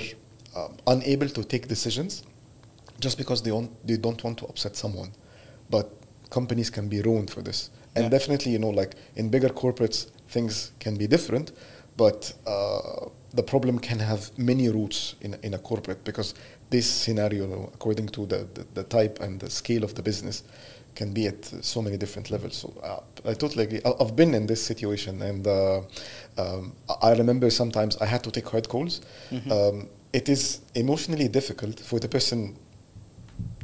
um, 0.55 0.77
unable 0.85 1.27
to 1.29 1.43
take 1.43 1.67
decisions 1.67 2.23
just 2.99 3.17
because 3.17 3.41
they 3.41 3.49
don't 3.49 3.71
they 3.85 3.97
don't 3.97 4.23
want 4.23 4.37
to 4.39 4.45
upset 4.45 4.75
someone 4.75 5.11
but 5.69 5.91
companies 6.29 6.69
can 6.69 6.87
be 6.89 7.01
ruined 7.01 7.29
for 7.29 7.41
this. 7.41 7.69
And 7.95 8.03
Yeah. 8.05 8.09
definitely 8.11 8.51
you 8.51 8.59
know 8.59 8.69
like 8.81 8.95
in 9.15 9.29
bigger 9.29 9.49
corporates 9.49 10.07
things 10.29 10.71
can 10.79 10.97
be 10.97 11.07
different 11.07 11.51
but 11.97 12.33
uh, 12.45 13.09
the 13.33 13.43
problem 13.43 13.79
can 13.79 13.99
have 13.99 14.29
many 14.37 14.69
roots 14.69 15.15
in, 15.21 15.35
in 15.41 15.53
a 15.53 15.57
corporate 15.57 16.03
because 16.03 16.33
this 16.69 16.85
scenario 16.85 17.71
according 17.73 18.07
to 18.09 18.25
the, 18.27 18.47
the, 18.53 18.65
the 18.75 18.83
type 18.83 19.19
and 19.23 19.39
the 19.39 19.49
scale 19.49 19.83
of 19.83 19.93
the 19.95 20.01
business 20.03 20.43
can 20.95 21.13
be 21.13 21.27
at 21.27 21.45
so 21.63 21.81
many 21.81 21.97
different 21.97 22.29
levels. 22.31 22.55
So 22.57 22.73
uh, 22.83 23.29
i 23.29 23.33
totally 23.33 23.63
agree. 23.63 23.81
I- 23.85 23.95
i've 24.03 24.15
been 24.15 24.33
in 24.35 24.47
this 24.47 24.61
situation 24.63 25.21
and 25.21 25.47
uh, 25.47 25.81
um, 26.37 26.73
i 27.01 27.09
I 27.09 27.11
remember 27.17 27.49
sometimes 27.49 27.97
i 27.97 28.05
had 28.05 28.23
to 28.23 28.31
take 28.31 28.47
hard 28.49 28.67
calls. 28.67 29.01
Um, 29.51 29.87
it 30.13 30.29
is 30.29 30.61
emotionally 30.75 31.27
difficult 31.29 31.79
for 31.79 31.99
the 31.99 32.07
person 32.07 32.55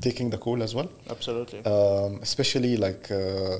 taking 0.01 0.29
the 0.29 0.37
call 0.37 0.61
as 0.63 0.73
well. 0.75 0.89
Absolutely. 1.09 1.59
um, 1.65 2.19
especially 2.21 2.77
like 2.77 3.09
uh, 3.11 3.57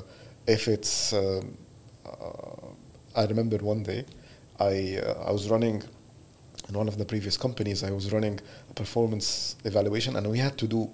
if 0.47 0.67
it's 0.67 1.13
um, 1.13 1.58
uh, 2.06 2.67
I 3.15 3.26
remember 3.26 3.58
one 3.58 3.84
day 3.84 4.06
I 4.60 4.99
uh, 5.04 5.30
I 5.30 5.32
was 5.32 5.49
running 5.49 5.84
in 6.69 6.76
one 6.78 6.88
of 6.88 6.97
the 6.97 7.06
previous 7.06 7.38
companies 7.38 7.84
I 7.84 7.91
was 7.91 8.12
running 8.12 8.39
a 8.69 8.73
performance 8.73 9.56
evaluation 9.65 10.15
and 10.15 10.28
we 10.28 10.39
had 10.39 10.58
to 10.58 10.67
do 10.67 10.89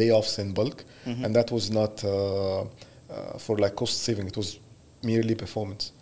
layoffs 0.00 0.38
in 0.38 0.52
bulk. 0.52 0.84
And 1.24 1.34
that 1.34 1.50
was 1.50 1.70
not 1.70 2.04
uh, 2.04 2.62
uh, 2.62 2.66
for 3.38 3.56
like 3.58 3.76
cost 3.76 4.02
saving. 4.02 4.26
It 4.26 4.36
was 4.36 4.58
merely 5.02 5.34
performance. 5.34 5.92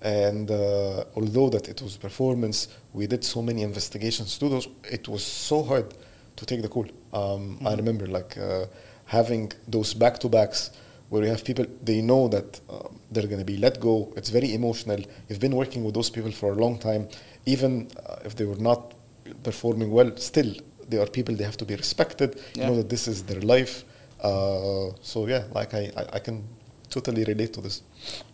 And 0.00 0.50
uh, 0.50 1.04
although 1.16 1.48
that 1.50 1.68
it 1.68 1.82
was 1.82 1.96
performance 1.96 2.68
we 2.92 3.06
did 3.06 3.24
so 3.24 3.42
many 3.42 3.62
investigations 3.62 4.38
to 4.38 4.48
those 4.48 4.68
it 4.84 5.08
was 5.08 5.24
so 5.24 5.62
hard 5.62 5.94
to 6.36 6.46
take 6.46 6.62
the 6.62 6.68
call 6.68 6.86
um, 7.12 7.58
I 7.66 7.74
remember 7.74 8.06
like 8.06 8.36
uh, 8.38 8.66
having 9.06 9.52
those 9.68 9.94
back 9.94 10.18
to 10.20 10.28
backs 10.28 10.70
where 11.10 11.22
you 11.24 11.28
have 11.28 11.44
people 11.44 11.66
they 11.82 12.00
know 12.00 12.28
that 12.28 12.60
um, 12.70 12.98
they're 13.10 13.26
going 13.26 13.38
to 13.38 13.44
be 13.44 13.56
let 13.58 13.80
go. 13.80 14.12
It's 14.16 14.30
very 14.30 14.54
emotional. 14.54 15.00
You've 15.28 15.40
been 15.40 15.56
working 15.56 15.84
with 15.84 15.94
those 15.94 16.10
people 16.10 16.32
for 16.32 16.52
a 16.52 16.54
long 16.54 16.78
time. 16.78 17.08
Even 17.44 17.88
uh, 18.06 18.16
if 18.24 18.36
they 18.36 18.44
were 18.44 18.62
not 18.70 18.94
performing 19.42 19.90
well 19.90 20.16
still 20.16 20.52
they 20.88 20.98
are 20.98 21.06
people 21.06 21.34
they 21.34 21.44
have 21.44 21.56
to 21.58 21.64
be 21.64 21.74
respected. 21.76 22.40
Yeah. 22.54 22.64
you 22.64 22.70
know 22.70 22.76
that 22.76 22.88
this 22.88 23.08
is 23.08 23.22
their 23.24 23.40
life. 23.40 23.84
Uh, 24.22 24.90
so 25.02 25.26
yeah 25.26 25.44
like 25.52 25.74
I, 25.74 25.90
I, 25.96 26.04
I 26.14 26.18
can 26.18 26.44
totally 26.92 27.24
relate 27.24 27.52
to 27.54 27.60
this. 27.60 27.82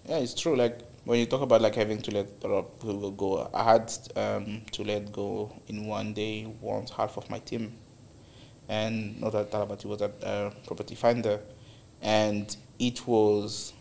Yeah, 0.08 0.18
it's 0.18 0.34
true. 0.34 0.56
Like 0.56 0.80
when 1.04 1.18
you 1.18 1.26
talk 1.26 1.42
about 1.42 1.62
like 1.62 1.74
having 1.74 2.00
to 2.02 2.10
let 2.10 2.26
a 2.44 2.48
lot 2.48 2.58
of 2.58 2.80
people 2.80 3.10
go, 3.12 3.50
I 3.54 3.64
had 3.72 3.92
um, 4.16 4.62
to 4.72 4.84
let 4.84 5.10
go 5.12 5.52
in 5.68 5.86
one 5.86 6.12
day 6.12 6.46
once 6.60 6.90
half 6.90 7.16
of 7.16 7.28
my 7.30 7.38
team, 7.38 7.72
and 8.68 9.20
not 9.20 9.34
at 9.34 9.50
Talabati 9.50 9.86
was 9.86 10.02
at 10.02 10.12
uh, 10.22 10.50
Property 10.66 10.94
Finder, 10.94 11.40
and 12.02 12.54
it 12.78 13.06
was 13.06 13.72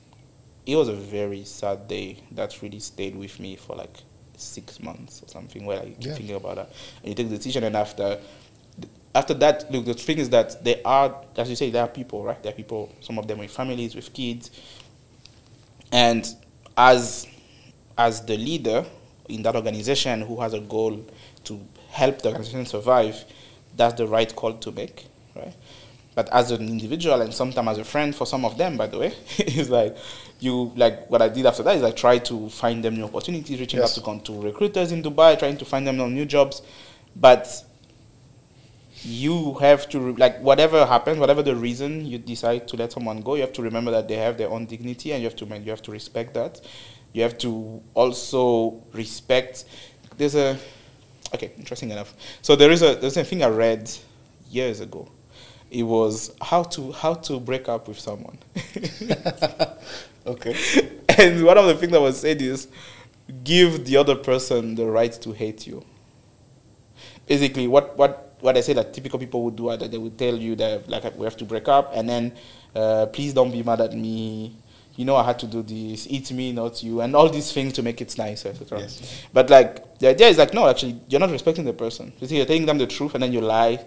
it 0.65 0.75
was 0.75 0.89
a 0.89 0.93
very 0.93 1.43
sad 1.45 1.88
day 1.88 2.17
that 2.31 2.61
really 2.61 2.79
stayed 2.79 3.15
with 3.15 3.39
me 3.39 3.55
for 3.55 3.75
like 3.75 3.97
six 4.35 4.79
months 4.81 5.21
or 5.23 5.27
something. 5.29 5.65
Where 5.65 5.79
I 5.79 5.85
keep 5.85 6.05
Yeah. 6.05 6.15
thinking 6.15 6.35
about 6.35 6.55
that, 6.57 6.71
and 7.01 7.09
you 7.09 7.15
take 7.15 7.29
the 7.29 7.38
decision, 7.38 7.63
and 7.63 7.75
after 7.75 8.19
after 9.15 9.33
that, 9.35 9.71
look, 9.71 9.85
the 9.85 9.93
thing 9.95 10.19
is 10.19 10.29
that 10.29 10.63
there 10.63 10.79
are, 10.85 11.23
as 11.38 11.49
you 11.49 11.55
say, 11.55 11.71
there 11.71 11.81
are 11.81 11.88
people, 11.88 12.23
right? 12.23 12.41
There 12.43 12.51
are 12.51 12.55
people, 12.55 12.93
some 13.01 13.17
of 13.17 13.27
them 13.27 13.39
with 13.39 13.49
families, 13.49 13.95
with 13.95 14.13
kids, 14.13 14.51
and 15.91 16.27
as 16.77 17.27
as 17.97 18.23
the 18.25 18.38
leader 18.38 18.85
in 19.27 19.41
that 19.41 19.55
organization 19.55 20.21
who 20.21 20.39
has 20.39 20.53
a 20.53 20.59
goal 20.59 21.03
to 21.43 21.59
help 21.89 22.21
the 22.21 22.27
organization 22.29 22.65
survive, 22.65 23.25
that's 23.78 23.93
the 23.95 24.07
right 24.07 24.34
call 24.36 24.53
to 24.53 24.71
make, 24.71 25.05
right? 25.36 25.53
But 26.15 26.30
as 26.34 26.49
an 26.49 26.67
individual 26.67 27.21
and 27.21 27.32
sometimes 27.34 27.67
as 27.69 27.78
a 27.78 27.84
friend 27.84 28.15
for 28.15 28.25
some 28.25 28.43
of 28.43 28.57
them, 28.57 28.75
by 28.75 28.88
the 28.88 28.97
way, 28.97 29.13
it's 29.38 29.69
like 29.69 29.95
you 30.39 30.73
like 30.75 31.09
what 31.11 31.21
I 31.21 31.30
did 31.30 31.45
after 31.45 31.63
that 31.63 31.75
is 31.78 31.84
I 31.84 31.91
try 31.91 32.17
to 32.19 32.49
find 32.49 32.84
them 32.84 32.95
new 32.95 33.05
opportunities, 33.05 33.59
reaching 33.59 33.80
Yes. 33.80 33.97
out 33.99 34.23
to, 34.25 34.34
to 34.34 34.41
recruiters 34.41 34.91
in 34.91 35.03
Dubai, 35.03 35.38
trying 35.38 35.57
to 35.57 35.65
find 35.65 35.86
them 35.86 35.97
new 35.97 36.25
jobs. 36.25 36.61
But 37.15 37.47
you 39.03 39.53
have 39.55 39.88
to 39.89 40.13
like 40.15 40.39
whatever 40.39 40.86
happens, 40.86 41.19
whatever 41.19 41.43
the 41.43 41.55
reason 41.55 42.03
you 42.05 42.17
decide 42.17 42.67
to 42.69 42.75
let 42.78 42.91
someone 42.91 43.21
go, 43.21 43.36
you 43.36 43.41
have 43.41 43.53
to 43.53 43.61
remember 43.61 43.91
that 43.91 44.07
they 44.07 44.15
have 44.15 44.38
their 44.38 44.49
own 44.49 44.65
dignity, 44.65 45.11
and 45.11 45.21
you 45.21 45.28
have 45.30 45.36
to 45.36 45.45
you 45.45 45.69
have 45.69 45.82
to 45.84 45.91
respect 45.91 46.34
that. 46.34 46.61
You 47.13 47.21
have 47.23 47.38
to 47.39 47.82
also 47.93 48.84
respect. 48.93 49.65
There's 50.17 50.36
a 50.36 50.57
okay, 51.34 51.51
interesting 51.57 51.91
enough. 51.91 52.13
So 52.41 52.55
there 52.55 52.71
is 52.71 52.82
a 52.82 52.95
there's 52.95 53.17
a 53.17 53.23
thing 53.23 53.43
I 53.43 53.49
read 53.49 53.91
years 54.49 54.80
ago. 54.80 55.09
It 55.69 55.84
was 55.84 56.34
how 56.41 56.63
to 56.63 56.91
how 56.91 57.13
to 57.15 57.39
break 57.39 57.67
up 57.69 57.88
with 57.88 57.99
someone. 57.99 58.38
Okay. 60.28 60.53
and 61.17 61.43
one 61.45 61.57
of 61.57 61.65
the 61.65 61.75
things 61.75 61.93
that 61.93 62.01
was 62.01 62.19
said 62.19 62.41
is 62.41 62.67
give 63.43 63.86
the 63.86 63.95
other 63.95 64.15
person 64.15 64.75
the 64.75 64.86
right 64.86 65.13
to 65.21 65.32
hate 65.32 65.65
you. 65.65 65.84
Basically, 67.25 67.67
what 67.67 67.97
what 67.97 68.36
what 68.41 68.57
I 68.57 68.61
say 68.61 68.73
that 68.73 68.93
typical 68.93 69.17
people 69.17 69.43
would 69.43 69.55
do 69.55 69.69
are 69.69 69.78
that 69.78 69.89
they 69.89 69.97
would 69.97 70.17
tell 70.17 70.36
you 70.36 70.55
that 70.57 70.88
like 70.89 71.17
we 71.17 71.23
have 71.23 71.38
to 71.38 71.45
break 71.45 71.67
up, 71.67 71.91
and 71.95 72.07
then 72.07 72.34
uh, 72.75 73.07
please 73.07 73.34
don't 73.34 73.51
be 73.51 73.63
mad 73.63 73.82
at 73.82 73.93
me. 73.93 74.55
You 74.98 75.06
know 75.06 75.16
I 75.16 75.24
had 75.24 75.39
to 75.39 75.48
do 75.48 75.62
this. 75.64 76.08
It's 76.08 76.32
me, 76.32 76.52
not 76.52 76.84
you, 76.84 77.00
and 77.02 77.16
all 77.16 77.30
these 77.30 77.52
things 77.54 77.72
to 77.74 77.84
make 77.84 78.02
it 78.02 78.18
nicer, 78.18 78.50
etc. 78.50 78.80
Yes. 78.80 79.24
But 79.32 79.50
like 79.50 80.00
the 80.00 80.10
idea 80.10 80.28
is 80.28 80.38
like 80.38 80.54
no, 80.54 80.68
actually 80.68 81.00
you're 81.08 81.20
not 81.22 81.30
respecting 81.32 81.64
the 81.66 81.72
person. 81.74 82.12
You 82.20 82.28
see, 82.28 82.38
you're 82.38 82.45
telling 82.45 82.66
them 82.66 82.78
the 82.78 82.88
truth, 82.88 83.14
and 83.14 83.24
then 83.24 83.32
you 83.32 83.39
lie. 83.41 83.80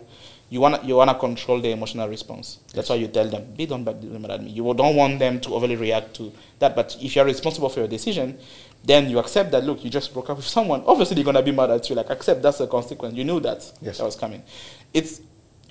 You 0.52 0.60
wanna 0.60 0.80
you 0.82 0.96
wanna 0.96 1.14
control 1.14 1.60
their 1.60 1.72
emotional 1.72 2.08
response. 2.08 2.58
That's 2.74 2.88
why 2.88 2.96
you 2.96 3.06
tell 3.08 3.28
them, 3.28 3.52
be 3.56 3.66
don't 3.66 3.84
be 3.84 4.06
mad 4.18 4.30
at 4.32 4.42
me. 4.42 4.50
You 4.50 4.72
don't 4.74 4.96
want 4.96 5.18
them 5.20 5.40
to 5.42 5.54
overly 5.54 5.76
react 5.76 6.14
to 6.16 6.32
that. 6.58 6.74
But 6.74 6.96
if 7.00 7.14
you're 7.14 7.24
responsible 7.24 7.68
for 7.68 7.80
your 7.80 7.88
decision, 7.88 8.36
then 8.84 9.08
you 9.10 9.18
accept 9.20 9.52
that. 9.52 9.62
Look, 9.64 9.84
you 9.84 9.90
just 9.90 10.12
broke 10.12 10.28
up 10.30 10.38
with 10.38 10.46
someone. 10.46 10.82
Obviously, 10.86 11.14
they're 11.16 11.24
gonna 11.24 11.42
be 11.42 11.52
mad 11.52 11.70
at 11.70 11.88
you. 11.88 11.94
Like 11.94 12.10
accept 12.10 12.42
that's 12.42 12.58
a 12.60 12.66
consequence. 12.66 13.14
You 13.14 13.24
knew 13.24 13.38
that 13.40 13.58
Yes. 13.80 13.98
that 13.98 14.04
was 14.04 14.16
coming. 14.16 14.42
It's 14.92 15.20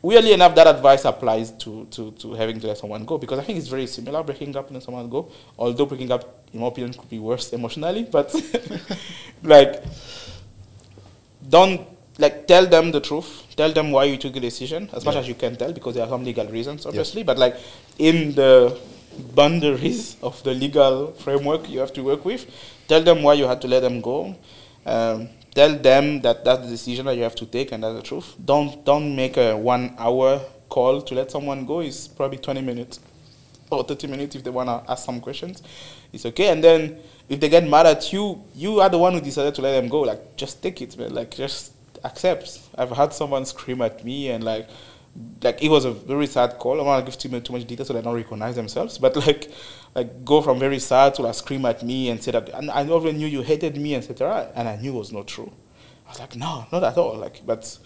weirdly 0.02 0.34
enough 0.34 0.56
that 0.56 0.68
advice 0.68 1.06
applies 1.06 1.52
to, 1.52 1.86
to, 1.92 2.12
to 2.12 2.34
having 2.34 2.60
to 2.60 2.68
let 2.68 2.78
someone 2.78 3.06
go 3.06 3.18
because 3.18 3.40
I 3.40 3.44
think 3.44 3.60
it's 3.60 3.68
very 3.68 3.88
similar 3.88 4.24
breaking 4.24 4.56
up 4.56 4.68
and 4.68 4.76
letting 4.76 4.86
someone 4.86 5.10
go. 5.10 5.32
Although 5.58 5.86
breaking 5.86 6.12
up, 6.12 6.46
in 6.54 6.60
my 6.60 6.68
opinion, 6.68 6.94
could 6.94 7.10
be 7.10 7.20
worse 7.20 7.52
emotionally, 7.54 8.04
but 8.04 8.34
like 9.44 9.84
don't 11.48 11.88
like 12.18 12.48
tell 12.48 12.66
them 12.66 12.92
the 12.92 13.00
truth. 13.00 13.46
Tell 13.56 13.72
them 13.72 13.92
why 13.92 14.06
you 14.06 14.18
took 14.18 14.34
the 14.34 14.40
decision 14.40 14.90
as 14.94 15.04
much 15.06 15.16
as 15.16 15.28
you 15.28 15.36
can 15.36 15.56
tell 15.56 15.74
because 15.74 15.96
there 15.96 16.04
are 16.04 16.10
some 16.10 16.24
legal 16.24 16.48
reasons, 16.48 16.86
obviously. 16.86 17.24
But 17.24 17.38
like 17.38 17.58
in 17.98 18.34
the 18.36 18.78
boundaries 19.36 20.16
of 20.22 20.42
the 20.44 20.54
legal 20.54 21.12
framework 21.14 21.70
you 21.70 21.80
have 21.80 21.94
to 21.94 22.04
work 22.04 22.24
with, 22.26 22.46
tell 22.88 23.02
them 23.02 23.24
why 23.24 23.34
you 23.34 23.48
had 23.48 23.62
to 23.62 23.68
let 23.68 23.82
them 23.82 24.02
go. 24.02 24.36
Um, 24.86 25.30
tell 25.54 25.76
them 25.76 26.22
that 26.22 26.44
that's 26.46 26.62
the 26.62 26.68
decision 26.68 27.06
that 27.08 27.16
you 27.16 27.24
have 27.24 27.36
to 27.36 27.46
take 27.46 27.72
and 27.72 27.84
that's 27.84 27.96
the 27.96 28.04
truth. 28.04 28.36
Don't 28.44 28.84
don't 28.86 29.16
make 29.16 29.38
a 29.38 29.56
one 29.56 29.96
hour 29.98 30.42
call 30.70 31.02
to 31.02 31.16
let 31.16 31.32
someone 31.32 31.66
go. 31.66 31.80
It's 31.82 32.08
probably 32.08 32.38
twenty 32.38 32.62
minutes 32.62 33.00
or 33.72 33.84
30 33.84 34.08
minutes 34.08 34.36
if 34.36 34.44
they 34.44 34.50
want 34.50 34.68
to 34.68 34.92
ask 34.92 35.06
some 35.06 35.20
questions. 35.22 35.62
It's 36.12 36.26
okay. 36.26 36.50
And 36.50 36.64
then 36.64 37.00
if 37.28 37.40
they 37.40 37.50
get 37.50 37.68
mad 37.68 37.86
at 37.86 38.12
you, 38.12 38.42
you 38.56 38.80
are 38.80 38.90
the 38.90 38.98
one 38.98 39.14
who 39.14 39.22
decided 39.22 39.56
to 39.56 39.62
let 39.62 39.80
them 39.80 39.88
go. 39.90 40.02
Like, 40.02 40.36
just 40.36 40.62
take 40.62 40.82
it, 40.82 40.98
man. 40.98 41.14
Like, 41.14 41.32
just 41.32 41.74
accept. 42.04 42.60
I've 42.76 42.92
had 42.92 43.14
someone 43.14 43.46
scream 43.46 43.82
at 43.82 44.04
me 44.04 44.32
and, 44.32 44.44
like, 44.44 44.68
like 45.42 45.64
it 45.64 45.70
was 45.70 45.86
a 45.86 45.92
very 45.92 46.28
sad 46.28 46.58
call. 46.58 46.74
I 46.74 46.78
don't 46.78 46.86
want 46.86 47.06
to 47.06 47.12
give 47.12 47.20
too 47.20 47.30
much, 47.30 47.44
too 47.46 47.54
much 47.54 47.66
detail 47.66 47.86
so 47.86 47.94
they 47.94 48.02
don't 48.02 48.16
recognize 48.16 48.56
themselves. 48.56 48.98
But 48.98 49.16
like, 49.28 49.52
like 49.96 50.24
go 50.24 50.42
from 50.42 50.60
very 50.60 50.80
sad 50.80 51.16
to 51.16 51.22
like 51.24 51.36
scream 51.36 51.66
at 51.66 51.84
me 51.84 52.10
and 52.10 52.22
say 52.22 52.32
that 52.32 52.50
and 52.50 52.70
I 52.72 52.84
never 52.84 53.12
knew 53.12 53.28
you 53.28 53.42
hated 53.42 53.78
me, 53.78 53.96
etc. 53.96 54.52
And 54.56 54.68
I 54.68 54.76
knew 54.76 54.96
it 54.96 54.98
was 54.98 55.12
not 55.12 55.28
true. 55.28 55.52
I 56.08 56.10
was 56.10 56.20
like, 56.20 56.36
no, 56.36 56.66
not 56.72 56.84
at 56.84 56.98
all. 56.98 57.16
Like, 57.18 57.46
but 57.46 57.78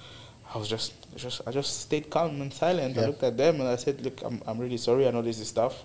I 0.54 0.58
was 0.58 0.68
just, 0.68 0.94
just 1.16 1.42
I 1.46 1.52
just 1.52 1.82
stayed 1.82 2.10
calm 2.10 2.42
and 2.42 2.54
silent. 2.54 2.98
I 2.98 3.06
looked 3.08 3.24
at 3.24 3.38
them 3.38 3.60
and 3.60 3.68
I 3.68 3.76
said, 3.76 4.02
look, 4.02 4.22
I'm, 4.24 4.42
I'm 4.46 4.60
really 4.60 4.78
sorry. 4.78 5.08
I 5.08 5.12
know 5.12 5.22
this 5.22 5.40
is 5.40 5.52
tough. 5.52 5.84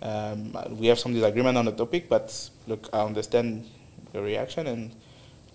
Um, 0.00 0.56
we 0.70 0.86
have 0.88 0.98
some 0.98 1.12
disagreement 1.12 1.56
on 1.56 1.64
the 1.64 1.72
topic, 1.72 2.08
but 2.08 2.50
look, 2.66 2.88
I 2.92 3.00
understand 3.00 3.66
your 4.12 4.22
reaction 4.22 4.66
and 4.66 4.94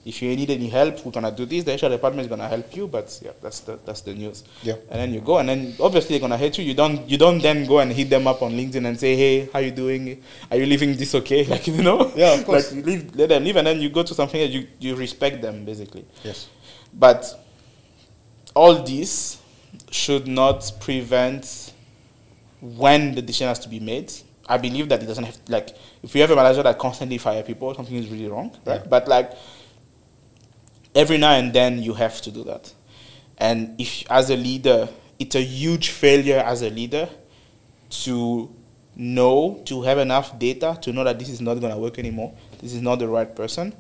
if 0.06 0.22
you 0.22 0.36
need 0.36 0.50
any 0.50 0.70
help, 0.70 1.06
we're 1.06 1.12
gonna 1.12 1.32
do 1.32 1.46
this. 1.46 1.64
The 1.66 1.74
HR 1.74 1.90
department 1.90 2.22
is 2.22 2.28
gonna 2.28 2.48
help 2.48 2.76
you, 2.76 2.88
but 2.88 3.20
yeah, 3.24 3.32
that's 3.42 3.60
the 3.62 3.78
that's 3.86 4.02
the 4.02 4.14
news. 4.14 4.44
Yeah. 4.64 4.76
And 4.90 5.00
then 5.02 5.14
you 5.14 5.20
go, 5.20 5.40
and 5.40 5.50
then 5.50 5.76
obviously 5.80 6.18
they're 6.18 6.22
gonna 6.22 6.38
hate 6.38 6.58
you. 6.58 6.64
You 6.64 6.74
don't 6.74 7.10
you 7.10 7.18
don't 7.18 7.40
then 7.42 7.66
go 7.66 7.80
and 7.80 7.92
hit 7.92 8.10
them 8.10 8.26
up 8.26 8.42
on 8.42 8.52
LinkedIn 8.54 8.86
and 8.86 8.98
say, 8.98 9.16
hey, 9.16 9.50
how 9.52 9.60
you 9.60 9.72
doing? 9.72 10.24
Are 10.50 10.58
you 10.58 10.66
leaving 10.66 10.96
this 10.96 11.14
okay? 11.16 11.44
Like 11.50 11.68
you 11.68 11.84
know. 11.84 12.12
Yeah, 12.16 12.34
of 12.34 12.46
course. 12.46 12.72
Like 12.72 12.86
you 12.86 12.92
leave, 12.92 13.16
let 13.16 13.30
them 13.30 13.44
leave, 13.44 13.58
and 13.58 13.68
then 13.68 13.82
you 13.82 13.90
go 13.90 14.04
to 14.04 14.14
something 14.14 14.40
that 14.40 14.50
you 14.50 14.68
you 14.80 14.96
respect 14.96 15.42
them 15.42 15.66
basically. 15.66 16.06
Yes. 16.24 16.48
But 16.94 17.26
all 18.56 18.82
this 18.84 19.42
should 19.92 20.28
not 20.28 20.72
prevent 20.80 21.74
when 22.62 23.16
the 23.16 23.22
decision 23.22 23.48
has 23.48 23.60
to 23.60 23.70
be 23.70 23.80
made. 23.80 24.12
I 24.48 24.58
believe 24.58 24.90
that 24.90 25.04
it 25.04 25.06
doesn't 25.06 25.26
have 25.26 25.38
like 25.48 25.76
if 26.02 26.16
you 26.16 26.22
have 26.22 26.32
a 26.32 26.36
manager 26.36 26.64
that 26.64 26.80
constantly 26.80 27.18
fire 27.18 27.44
people, 27.44 27.74
something 27.76 27.96
is 27.96 28.08
really 28.08 28.28
wrong, 28.28 28.52
right? 28.66 28.82
Yeah. 28.82 28.88
But 28.90 29.08
like 29.08 29.34
every 30.96 31.18
now 31.18 31.32
and 31.34 31.54
then 31.54 31.82
you 31.82 31.94
have 31.94 32.22
to 32.22 32.32
do 32.32 32.44
that. 32.46 32.74
And 33.38 33.80
if 33.80 34.10
as 34.12 34.30
a 34.30 34.36
leader, 34.36 34.90
it's 35.18 35.36
a 35.36 35.42
huge 35.42 35.90
failure 35.90 36.40
as 36.40 36.62
a 36.62 36.70
leader 36.70 37.10
to 37.90 38.54
know, 38.96 39.62
to 39.66 39.82
have 39.84 39.98
enough 39.98 40.38
data 40.38 40.78
to 40.82 40.92
know 40.92 41.04
that 41.04 41.18
this 41.20 41.30
is 41.30 41.42
not 41.42 41.56
going 41.56 41.74
to 41.74 41.80
work 41.80 41.98
anymore, 41.98 42.34
this 42.62 42.74
is 42.74 42.82
not 42.82 43.00
the 43.00 43.08
right 43.08 43.34
person, 43.36 43.74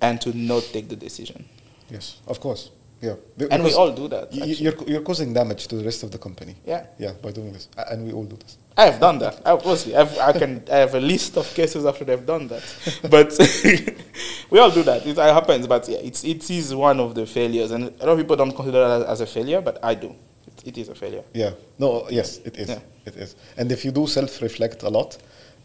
and 0.00 0.20
to 0.20 0.36
not 0.36 0.62
take 0.72 0.88
the 0.88 0.96
decision. 0.96 1.48
Yes. 1.88 2.18
Of 2.26 2.40
course. 2.40 2.70
Yeah. 3.00 3.14
Be- 3.36 3.46
And 3.50 3.64
we 3.64 3.72
all 3.72 3.92
do 3.92 4.08
that. 4.08 4.32
You're, 4.34 4.74
you're 4.86 5.00
causing 5.00 5.32
damage 5.32 5.66
to 5.68 5.76
the 5.76 5.84
rest 5.84 6.02
of 6.02 6.10
the 6.10 6.18
company. 6.18 6.54
Yeah. 6.66 6.86
Yeah, 6.98 7.12
by 7.22 7.30
doing 7.32 7.52
this. 7.52 7.68
And 7.90 8.04
we 8.06 8.12
all 8.12 8.24
do 8.24 8.36
this. 8.36 8.58
I 8.76 8.84
have 8.86 9.00
done 9.00 9.18
that. 9.20 9.40
I, 9.44 9.52
obviously, 9.52 9.96
I've, 9.96 10.16
I 10.18 10.32
can. 10.32 10.62
I 10.70 10.76
have 10.76 10.94
a 10.94 11.00
list 11.00 11.36
of 11.36 11.46
cases 11.54 11.84
after 11.86 12.04
they've 12.04 12.24
done 12.26 12.48
that. 12.48 12.62
But 13.10 13.30
we 14.50 14.58
all 14.58 14.70
do 14.70 14.82
that. 14.84 15.06
It 15.06 15.16
happens. 15.16 15.66
But 15.66 15.88
yeah, 15.88 15.98
it's 15.98 16.24
it 16.24 16.48
is 16.50 16.74
one 16.74 17.00
of 17.00 17.14
the 17.14 17.26
failures, 17.26 17.70
and 17.72 17.84
a 18.00 18.06
lot 18.06 18.12
of 18.12 18.18
people 18.18 18.36
don't 18.36 18.52
consider 18.54 18.98
that 18.98 19.08
as 19.08 19.20
a 19.20 19.26
failure, 19.26 19.60
but 19.60 19.78
I 19.82 19.94
do. 19.94 20.14
It, 20.46 20.66
it 20.68 20.78
is 20.78 20.88
a 20.88 20.94
failure. 20.94 21.24
Yeah. 21.34 21.52
No, 21.78 22.06
yes, 22.10 22.38
it 22.38 22.56
is. 22.58 22.68
Yeah. 22.68 22.78
It 23.06 23.16
is. 23.16 23.34
And 23.56 23.70
if 23.72 23.84
you 23.84 23.90
do 23.92 24.06
self 24.06 24.40
reflect 24.42 24.82
a 24.82 24.88
lot, 24.88 25.16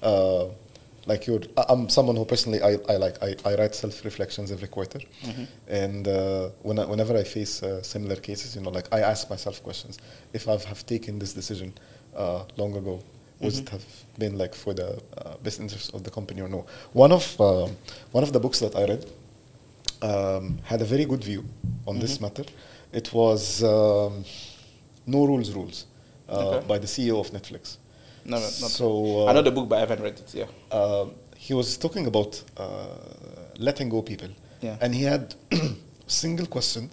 uh, 0.01 0.45
like 1.07 1.27
you're, 1.27 1.41
I'm 1.69 1.87
someone 1.89 2.15
who 2.15 2.25
personally, 2.25 2.61
I, 2.61 2.77
I 2.89 2.97
like, 2.97 3.21
I, 3.21 3.35
I 3.45 3.55
write 3.55 3.75
self 3.75 4.03
reflections 4.05 4.51
every 4.51 4.67
quarter. 4.67 4.99
And 5.67 6.07
uh, 6.07 6.49
when 6.63 6.79
I, 6.79 6.85
whenever 6.85 7.15
I 7.17 7.23
face 7.23 7.61
uh, 7.63 7.81
similar 7.83 8.15
cases, 8.15 8.55
you 8.55 8.61
know, 8.61 8.71
like 8.71 8.87
I 8.91 9.01
ask 9.01 9.29
myself 9.29 9.61
questions. 9.63 9.99
If 10.33 10.47
I 10.47 10.53
have 10.53 10.85
taken 10.85 11.19
this 11.19 11.33
decision 11.33 11.73
uh, 12.15 12.43
long 12.57 12.75
ago, 12.75 13.01
would 13.39 13.53
it 13.57 13.69
have 13.69 13.85
been 14.17 14.37
like 14.37 14.55
for 14.55 14.73
the 14.73 15.01
uh, 15.17 15.35
best 15.43 15.59
interest 15.59 15.93
of 15.93 16.03
the 16.03 16.09
company 16.09 16.41
or 16.41 16.47
no? 16.47 16.65
One 16.93 17.11
of, 17.11 17.39
uh, 17.39 17.67
one 18.11 18.23
of 18.23 18.31
the 18.33 18.39
books 18.39 18.59
that 18.59 18.75
I 18.75 18.85
read 18.85 19.05
um, 20.01 20.59
had 20.63 20.81
a 20.81 20.85
very 20.85 21.05
good 21.05 21.23
view 21.23 21.43
on 21.85 21.99
this 21.99 22.19
matter. 22.21 22.45
It 22.93 23.13
was 23.13 23.63
um, 23.63 24.23
No 25.05 25.25
Rules 25.25 25.51
Rules 25.51 25.85
uh, 26.29 26.31
Okay. 26.57 26.67
by 26.67 26.77
the 26.79 26.87
CEO 26.87 27.19
of 27.19 27.29
Netflix. 27.31 27.77
No, 28.25 28.37
no, 28.37 28.43
not. 28.43 28.51
So 28.71 28.85
uh, 29.27 29.29
I 29.29 29.33
know 29.33 29.41
the 29.43 29.51
book, 29.51 29.69
but 29.69 29.75
I 29.77 29.79
haven't 29.81 30.01
read 30.01 30.19
it. 30.19 30.33
Yeah. 30.33 30.45
uh, 30.71 31.05
he 31.37 31.53
was 31.53 31.77
talking 31.77 32.07
about 32.07 32.43
uh, 32.57 32.87
letting 33.57 33.89
go 33.89 34.01
people, 34.01 34.29
Yeah. 34.61 34.77
and 34.81 34.93
he 34.95 35.03
had 35.03 35.35
single 36.07 36.47
question 36.47 36.89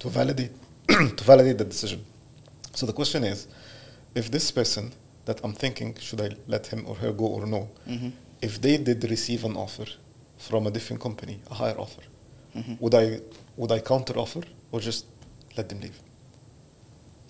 to 0.00 0.08
validate 0.10 0.52
to 0.88 1.24
validate 1.24 1.58
the 1.58 1.64
decision. 1.64 2.04
So 2.74 2.86
the 2.86 2.92
question 2.92 3.24
is, 3.24 3.46
if 4.14 4.30
this 4.30 4.50
person 4.50 4.92
that 5.24 5.40
I'm 5.44 5.54
thinking 5.54 5.96
should 6.00 6.20
I 6.20 6.30
let 6.46 6.66
him 6.66 6.84
or 6.86 6.96
her 6.96 7.12
go 7.12 7.26
or 7.26 7.46
no, 7.46 7.68
Mhm. 7.88 8.12
if 8.42 8.60
they 8.60 8.76
did 8.76 9.04
receive 9.10 9.44
an 9.46 9.56
offer 9.56 9.86
from 10.38 10.66
a 10.66 10.70
different 10.70 11.00
company, 11.02 11.40
a 11.50 11.54
higher 11.54 11.78
offer, 11.78 12.02
Mhm. 12.54 12.76
would 12.80 12.94
I 12.94 13.20
would 13.56 13.72
I 13.72 13.80
counter 13.80 14.18
offer 14.18 14.42
or 14.72 14.80
just 14.80 15.06
let 15.56 15.68
them 15.68 15.80
leave? 15.80 15.98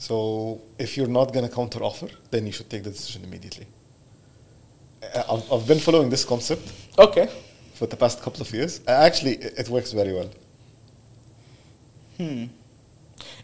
So 0.05 0.61
if 0.79 0.99
you're 0.99 1.15
not 1.21 1.33
gonna 1.33 1.49
counter 1.49 1.83
offer, 1.83 2.09
then 2.31 2.45
you 2.45 2.53
should 2.53 2.69
take 2.69 2.83
the 2.83 2.91
decision 2.91 3.25
immediately. 3.25 3.67
I've, 5.03 5.51
I've 5.51 5.67
been 5.67 5.79
following 5.79 6.11
this 6.11 6.27
concept 6.27 6.71
Okay. 6.99 7.27
for 7.73 7.87
the 7.87 7.97
past 7.97 8.21
couple 8.21 8.43
of 8.43 8.53
years. 8.53 8.83
Uh, 8.87 8.91
Actually, 8.91 9.37
it 9.37 9.67
works 9.71 9.93
very 9.93 10.13
well. 10.13 10.31
Hmm. 12.19 12.45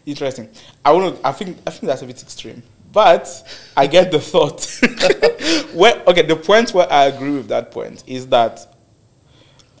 Interesting. 0.05 0.49
I 0.85 0.91
want 0.91 1.15
to. 1.15 1.27
I 1.27 1.31
think. 1.31 1.57
I 1.65 1.71
think 1.71 1.87
that's 1.89 2.03
a 2.03 2.05
bit 2.05 2.21
extreme, 2.21 2.61
but 2.91 3.25
I 3.75 3.87
get 3.87 4.11
the 4.11 4.19
thought. 4.19 4.61
where, 5.73 5.95
okay, 6.09 6.21
the 6.21 6.35
point 6.35 6.75
where 6.75 6.91
I 6.91 7.05
agree 7.05 7.31
with 7.31 7.47
that 7.47 7.71
point 7.71 8.03
is 8.05 8.27
that 8.27 8.55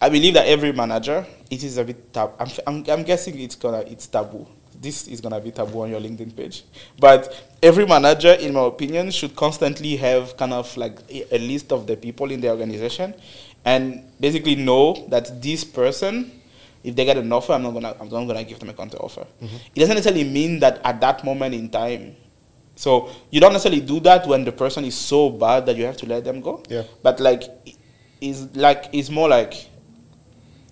I 0.01 0.09
believe 0.09 0.33
that 0.33 0.47
every 0.47 0.71
manager, 0.71 1.27
it 1.51 1.63
is 1.63 1.77
a 1.77 1.83
bit 1.83 2.11
tab. 2.11 2.31
I'm, 2.39 2.49
I'm, 2.65 2.85
I'm 2.89 3.03
guessing 3.03 3.39
it's 3.39 3.55
gonna 3.55 3.81
it's 3.81 4.07
taboo. 4.07 4.47
This 4.81 5.07
is 5.07 5.21
gonna 5.21 5.39
be 5.39 5.51
taboo 5.51 5.81
on 5.81 5.91
your 5.91 5.99
LinkedIn 5.99 6.35
page, 6.35 6.63
but 6.99 7.31
every 7.61 7.85
manager, 7.85 8.33
in 8.33 8.53
my 8.53 8.65
opinion, 8.65 9.11
should 9.11 9.35
constantly 9.35 9.95
have 9.97 10.35
kind 10.37 10.53
of 10.53 10.75
like 10.75 10.99
a, 11.09 11.35
a 11.35 11.37
list 11.37 11.71
of 11.71 11.85
the 11.85 11.95
people 11.95 12.31
in 12.31 12.41
the 12.41 12.49
organization, 12.49 13.13
and 13.63 14.03
basically 14.19 14.55
know 14.55 15.05
that 15.09 15.39
this 15.39 15.63
person, 15.63 16.31
if 16.83 16.95
they 16.95 17.05
get 17.05 17.17
an 17.17 17.31
offer, 17.31 17.53
I'm 17.53 17.61
not 17.61 17.73
gonna 17.73 17.95
I'm 17.99 18.09
not 18.09 18.25
gonna 18.25 18.43
give 18.43 18.57
them 18.57 18.69
a 18.69 18.73
counter 18.73 18.97
offer. 18.97 19.27
Mm-hmm. 19.41 19.55
It 19.75 19.79
doesn't 19.79 19.95
necessarily 19.95 20.23
mean 20.23 20.59
that 20.61 20.81
at 20.83 20.99
that 21.01 21.23
moment 21.23 21.53
in 21.53 21.69
time. 21.69 22.15
So 22.75 23.09
you 23.29 23.39
don't 23.39 23.53
necessarily 23.53 23.81
do 23.81 23.99
that 23.99 24.25
when 24.25 24.43
the 24.43 24.51
person 24.51 24.83
is 24.85 24.95
so 24.95 25.29
bad 25.29 25.67
that 25.67 25.75
you 25.75 25.85
have 25.85 25.97
to 25.97 26.07
let 26.07 26.23
them 26.23 26.41
go. 26.41 26.63
Yeah. 26.67 26.83
But 27.03 27.19
like, 27.19 27.43
is 28.19 28.55
like 28.55 28.89
it's 28.93 29.11
more 29.11 29.29
like 29.29 29.69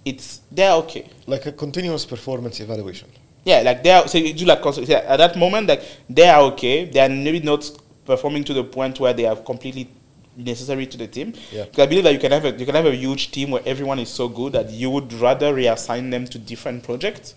it's 0.04 0.42
they're 0.52 0.72
okay. 0.72 1.10
Like 1.28 1.46
a 1.46 1.52
continuous 1.52 2.06
performance 2.06 2.60
evaluation. 2.60 3.10
Yeah, 3.46 3.62
like 3.62 3.84
they 3.84 3.92
are. 3.92 4.08
So 4.08 4.18
you 4.18 4.34
do 4.34 4.46
like 4.46 4.66
at 4.66 5.18
that 5.18 5.38
moment, 5.38 5.68
like 5.68 5.82
they 6.10 6.28
are 6.28 6.42
okay. 6.52 6.86
They 6.86 7.00
are 7.00 7.10
maybe 7.10 7.40
not 7.40 7.70
performing 8.06 8.44
to 8.46 8.54
the 8.54 8.64
point 8.64 9.00
where 9.00 9.14
they 9.14 9.26
are 9.26 9.36
completely 9.36 9.90
necessary 10.36 10.86
to 10.88 10.98
the 10.98 11.08
team. 11.08 11.34
Yeah. 11.52 11.66
Because 11.66 11.84
I 11.84 11.88
believe 11.88 12.04
that 12.06 12.14
you 12.14 12.20
can 12.20 12.32
have 12.32 12.46
a 12.46 12.52
you 12.52 12.66
can 12.66 12.76
have 12.76 12.86
a 12.86 12.96
huge 12.96 13.32
team 13.32 13.52
where 13.52 13.62
everyone 13.66 14.00
is 14.00 14.10
so 14.10 14.28
good 14.28 14.54
that 14.54 14.70
you 14.72 14.90
would 14.90 15.12
rather 15.14 15.54
reassign 15.54 16.12
them 16.12 16.26
to 16.26 16.38
different 16.40 16.84
projects 16.84 17.36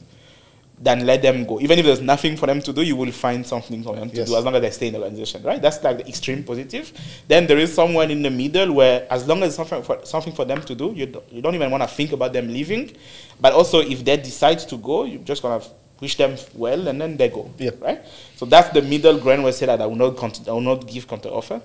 than 0.78 1.06
let 1.06 1.22
them 1.22 1.44
go. 1.44 1.60
Even 1.60 1.78
if 1.78 1.84
there's 1.84 2.00
nothing 2.00 2.36
for 2.36 2.46
them 2.46 2.60
to 2.60 2.72
do, 2.72 2.82
you 2.82 2.96
will 2.96 3.12
find 3.12 3.46
something 3.46 3.84
for 3.84 3.94
them 3.94 4.10
to 4.10 4.16
Yes. 4.16 4.28
do 4.28 4.36
as 4.36 4.44
long 4.44 4.56
as 4.56 4.60
they 4.62 4.70
stay 4.70 4.86
in 4.88 4.94
the 4.94 4.98
organization, 4.98 5.40
right? 5.44 5.62
That's 5.62 5.80
like 5.84 5.98
the 5.98 6.08
extreme 6.08 6.42
positive. 6.42 6.92
Then 7.28 7.46
there 7.46 7.58
is 7.58 7.72
someone 7.72 8.10
in 8.10 8.20
the 8.22 8.30
middle 8.30 8.72
where, 8.72 9.06
as 9.08 9.28
long 9.28 9.44
as 9.44 9.54
something 9.54 9.80
for, 9.84 10.00
something 10.04 10.32
for 10.32 10.44
them 10.44 10.60
to 10.62 10.74
do, 10.74 10.92
you 10.96 11.06
don't, 11.06 11.32
you 11.32 11.40
don't 11.40 11.54
even 11.54 11.70
want 11.70 11.84
to 11.84 11.88
think 11.88 12.10
about 12.10 12.32
them 12.32 12.48
leaving. 12.48 12.96
But 13.40 13.52
also, 13.52 13.78
if 13.80 14.04
they 14.04 14.16
decide 14.16 14.58
to 14.58 14.76
go, 14.76 15.04
you're 15.04 15.20
just 15.22 15.40
gonna 15.42 15.62
wish 16.00 16.16
them 16.16 16.36
well, 16.54 16.88
and 16.88 17.00
then 17.00 17.16
they 17.16 17.28
go, 17.28 17.50
Yeah. 17.58 17.70
right? 17.80 18.00
So 18.36 18.46
that's 18.46 18.70
the 18.70 18.82
middle 18.82 19.18
ground 19.18 19.42
where 19.42 19.48
I 19.52 19.52
say 19.52 19.66
that 19.66 19.80
I 19.80 19.86
will 19.86 19.96
not 19.96 20.16
cont- 20.16 20.48
I 20.48 20.52
will 20.52 20.60
not 20.60 20.86
give 20.86 21.06
counter 21.06 21.28
offer, 21.28 21.60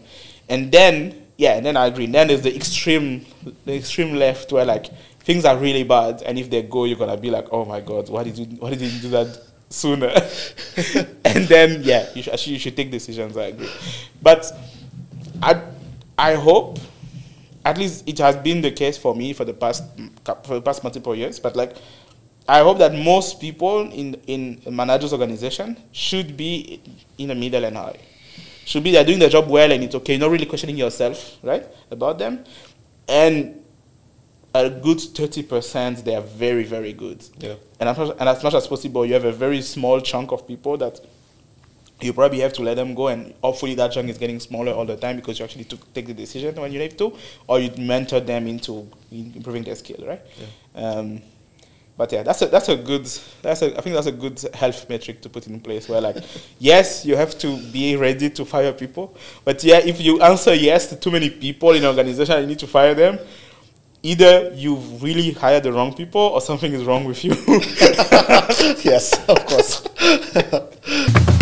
and 0.49 0.71
then 0.71 1.23
yeah, 1.38 1.53
and 1.55 1.65
then 1.65 1.78
I 1.78 1.88
agree. 1.88 2.05
Then 2.07 2.28
there's 2.28 2.41
the 2.41 2.55
extreme, 2.55 3.25
the 3.65 3.75
extreme 3.75 4.15
left 4.15 4.51
where 4.51 4.65
like 4.65 4.88
things 5.19 5.45
are 5.45 5.57
really 5.57 5.84
bad, 5.84 6.21
and 6.23 6.38
if 6.39 6.49
they 6.49 6.61
go, 6.63 6.86
you're 6.86 6.97
gonna 6.97 7.17
be 7.17 7.30
like, 7.32 7.47
oh 7.51 7.65
my 7.65 7.82
god, 7.82 8.09
why 8.09 8.23
did 8.23 8.38
you 8.38 8.45
why 8.59 8.69
did 8.71 8.82
you 8.82 8.99
do 9.01 9.09
that 9.09 9.41
sooner? 9.69 10.07
and 11.25 11.47
then 11.47 11.82
yeah, 11.84 12.07
you 12.15 12.21
should 12.21 12.34
actually 12.34 12.53
you 12.53 12.59
should 12.59 12.75
take 12.78 12.91
decisions. 12.91 13.36
I 13.38 13.45
agree, 13.47 13.69
but 14.21 14.51
I 15.41 15.61
I 16.17 16.34
hope 16.36 16.80
at 17.65 17.78
least 17.78 18.07
it 18.07 18.17
has 18.19 18.36
been 18.38 18.61
the 18.61 18.71
case 18.71 18.97
for 18.97 19.13
me 19.15 19.34
for 19.34 19.45
the 19.45 19.53
past 19.53 19.84
for 20.43 20.55
the 20.55 20.61
past 20.61 20.84
multiple 20.84 21.15
years. 21.15 21.39
But 21.39 21.55
like, 21.55 21.75
I 22.48 22.60
hope 22.60 22.78
that 22.78 22.93
most 22.93 23.41
people 23.41 23.91
in 23.91 24.16
in 24.26 24.62
a 24.66 24.72
manager's 24.72 25.12
organization 25.12 25.78
should 25.91 26.38
be 26.38 26.82
in 27.18 27.28
the 27.28 27.36
middle 27.36 27.66
and 27.66 27.76
high. 27.76 28.00
Should 28.66 28.84
be 28.84 28.91
they're 28.91 29.04
doing 29.04 29.20
their 29.20 29.30
job 29.30 29.50
well 29.50 29.72
and 29.72 29.84
it's 29.84 29.95
okay. 29.95 30.14
You're 30.14 30.22
not 30.22 30.32
really 30.32 30.45
questioning 30.45 30.78
yourself, 30.78 31.38
right, 31.43 31.66
about 31.91 32.20
them, 32.20 32.45
and 33.08 33.62
a 34.54 34.70
good 34.70 35.00
thirty 35.00 35.43
percent 35.43 36.04
they 36.06 36.16
are 36.16 36.22
very 36.22 36.64
very 36.64 36.93
good. 36.93 37.24
Yeah. 37.38 37.56
And 37.80 37.89
as, 37.89 37.98
much, 37.98 38.16
and 38.20 38.30
as 38.30 38.43
much 38.43 38.54
as 38.54 38.68
possible, 38.68 39.06
you 39.06 39.14
have 39.14 39.26
a 39.26 39.32
very 39.32 39.62
small 39.62 40.02
chunk 40.02 40.32
of 40.32 40.48
people 40.48 40.78
that 40.78 41.00
you 42.02 42.14
probably 42.14 42.39
have 42.39 42.54
to 42.54 42.62
let 42.62 42.76
them 42.76 42.93
go, 42.93 43.08
and 43.08 43.34
hopefully 43.43 43.76
that 43.76 43.91
chunk 43.91 44.10
is 44.10 44.18
getting 44.18 44.39
smaller 44.39 44.72
all 44.72 44.86
the 44.86 44.98
time 44.98 45.16
because 45.16 45.39
you 45.39 45.45
actually 45.45 45.66
took, 45.66 45.93
take 45.93 46.06
the 46.06 46.14
decision 46.14 46.56
when 46.56 46.72
you 46.72 46.80
need 46.80 46.98
to, 46.98 47.14
or 47.48 47.60
you 47.60 47.72
mentor 47.78 48.20
them 48.20 48.48
into 48.48 48.89
improving 49.12 49.64
their 49.64 49.76
skill, 49.76 50.06
right? 50.08 50.22
Um, 50.76 51.22
but 51.98 52.12
yeah, 52.12 52.22
that's 52.24 52.41
a 52.43 52.45
that's 52.45 52.70
a 52.70 52.78
good 52.78 53.06
that's 53.41 53.62
a 53.64 53.76
I 53.76 53.82
think 53.82 53.95
that's 53.95 54.08
a 54.08 54.12
good 54.12 54.39
health 54.54 54.88
metric 54.88 55.20
to 55.22 55.30
put 55.30 55.48
in 55.48 55.60
place 55.60 55.89
where 55.89 56.00
like 56.00 56.18
yes, 56.60 57.04
you 57.06 57.16
have 57.16 57.38
to 57.39 57.58
be 57.72 57.95
ready 57.95 58.30
to 58.30 58.45
fire 58.45 58.72
people, 58.72 59.16
but 59.43 59.64
yeah, 59.64 59.80
if 59.80 60.00
you 60.00 60.22
answer 60.22 60.54
yes 60.54 60.88
to 60.88 60.95
too 60.95 61.12
many 61.12 61.30
people 61.30 61.72
in 61.72 61.78
an 61.78 61.86
organization, 61.86 62.39
you 62.41 62.48
need 62.48 62.60
to 62.60 62.68
fire 62.68 62.93
them. 62.93 63.18
Either 64.04 64.54
you've 64.54 65.02
really 65.02 65.32
hired 65.32 65.64
the 65.64 65.74
wrong 65.74 65.91
people 65.91 66.22
or 66.22 66.39
something 66.39 66.72
is 66.72 66.84
wrong 66.84 67.04
with 67.04 67.26
you. 67.26 67.32
yes, 68.84 69.14
of 69.28 69.43
course. 69.45 69.84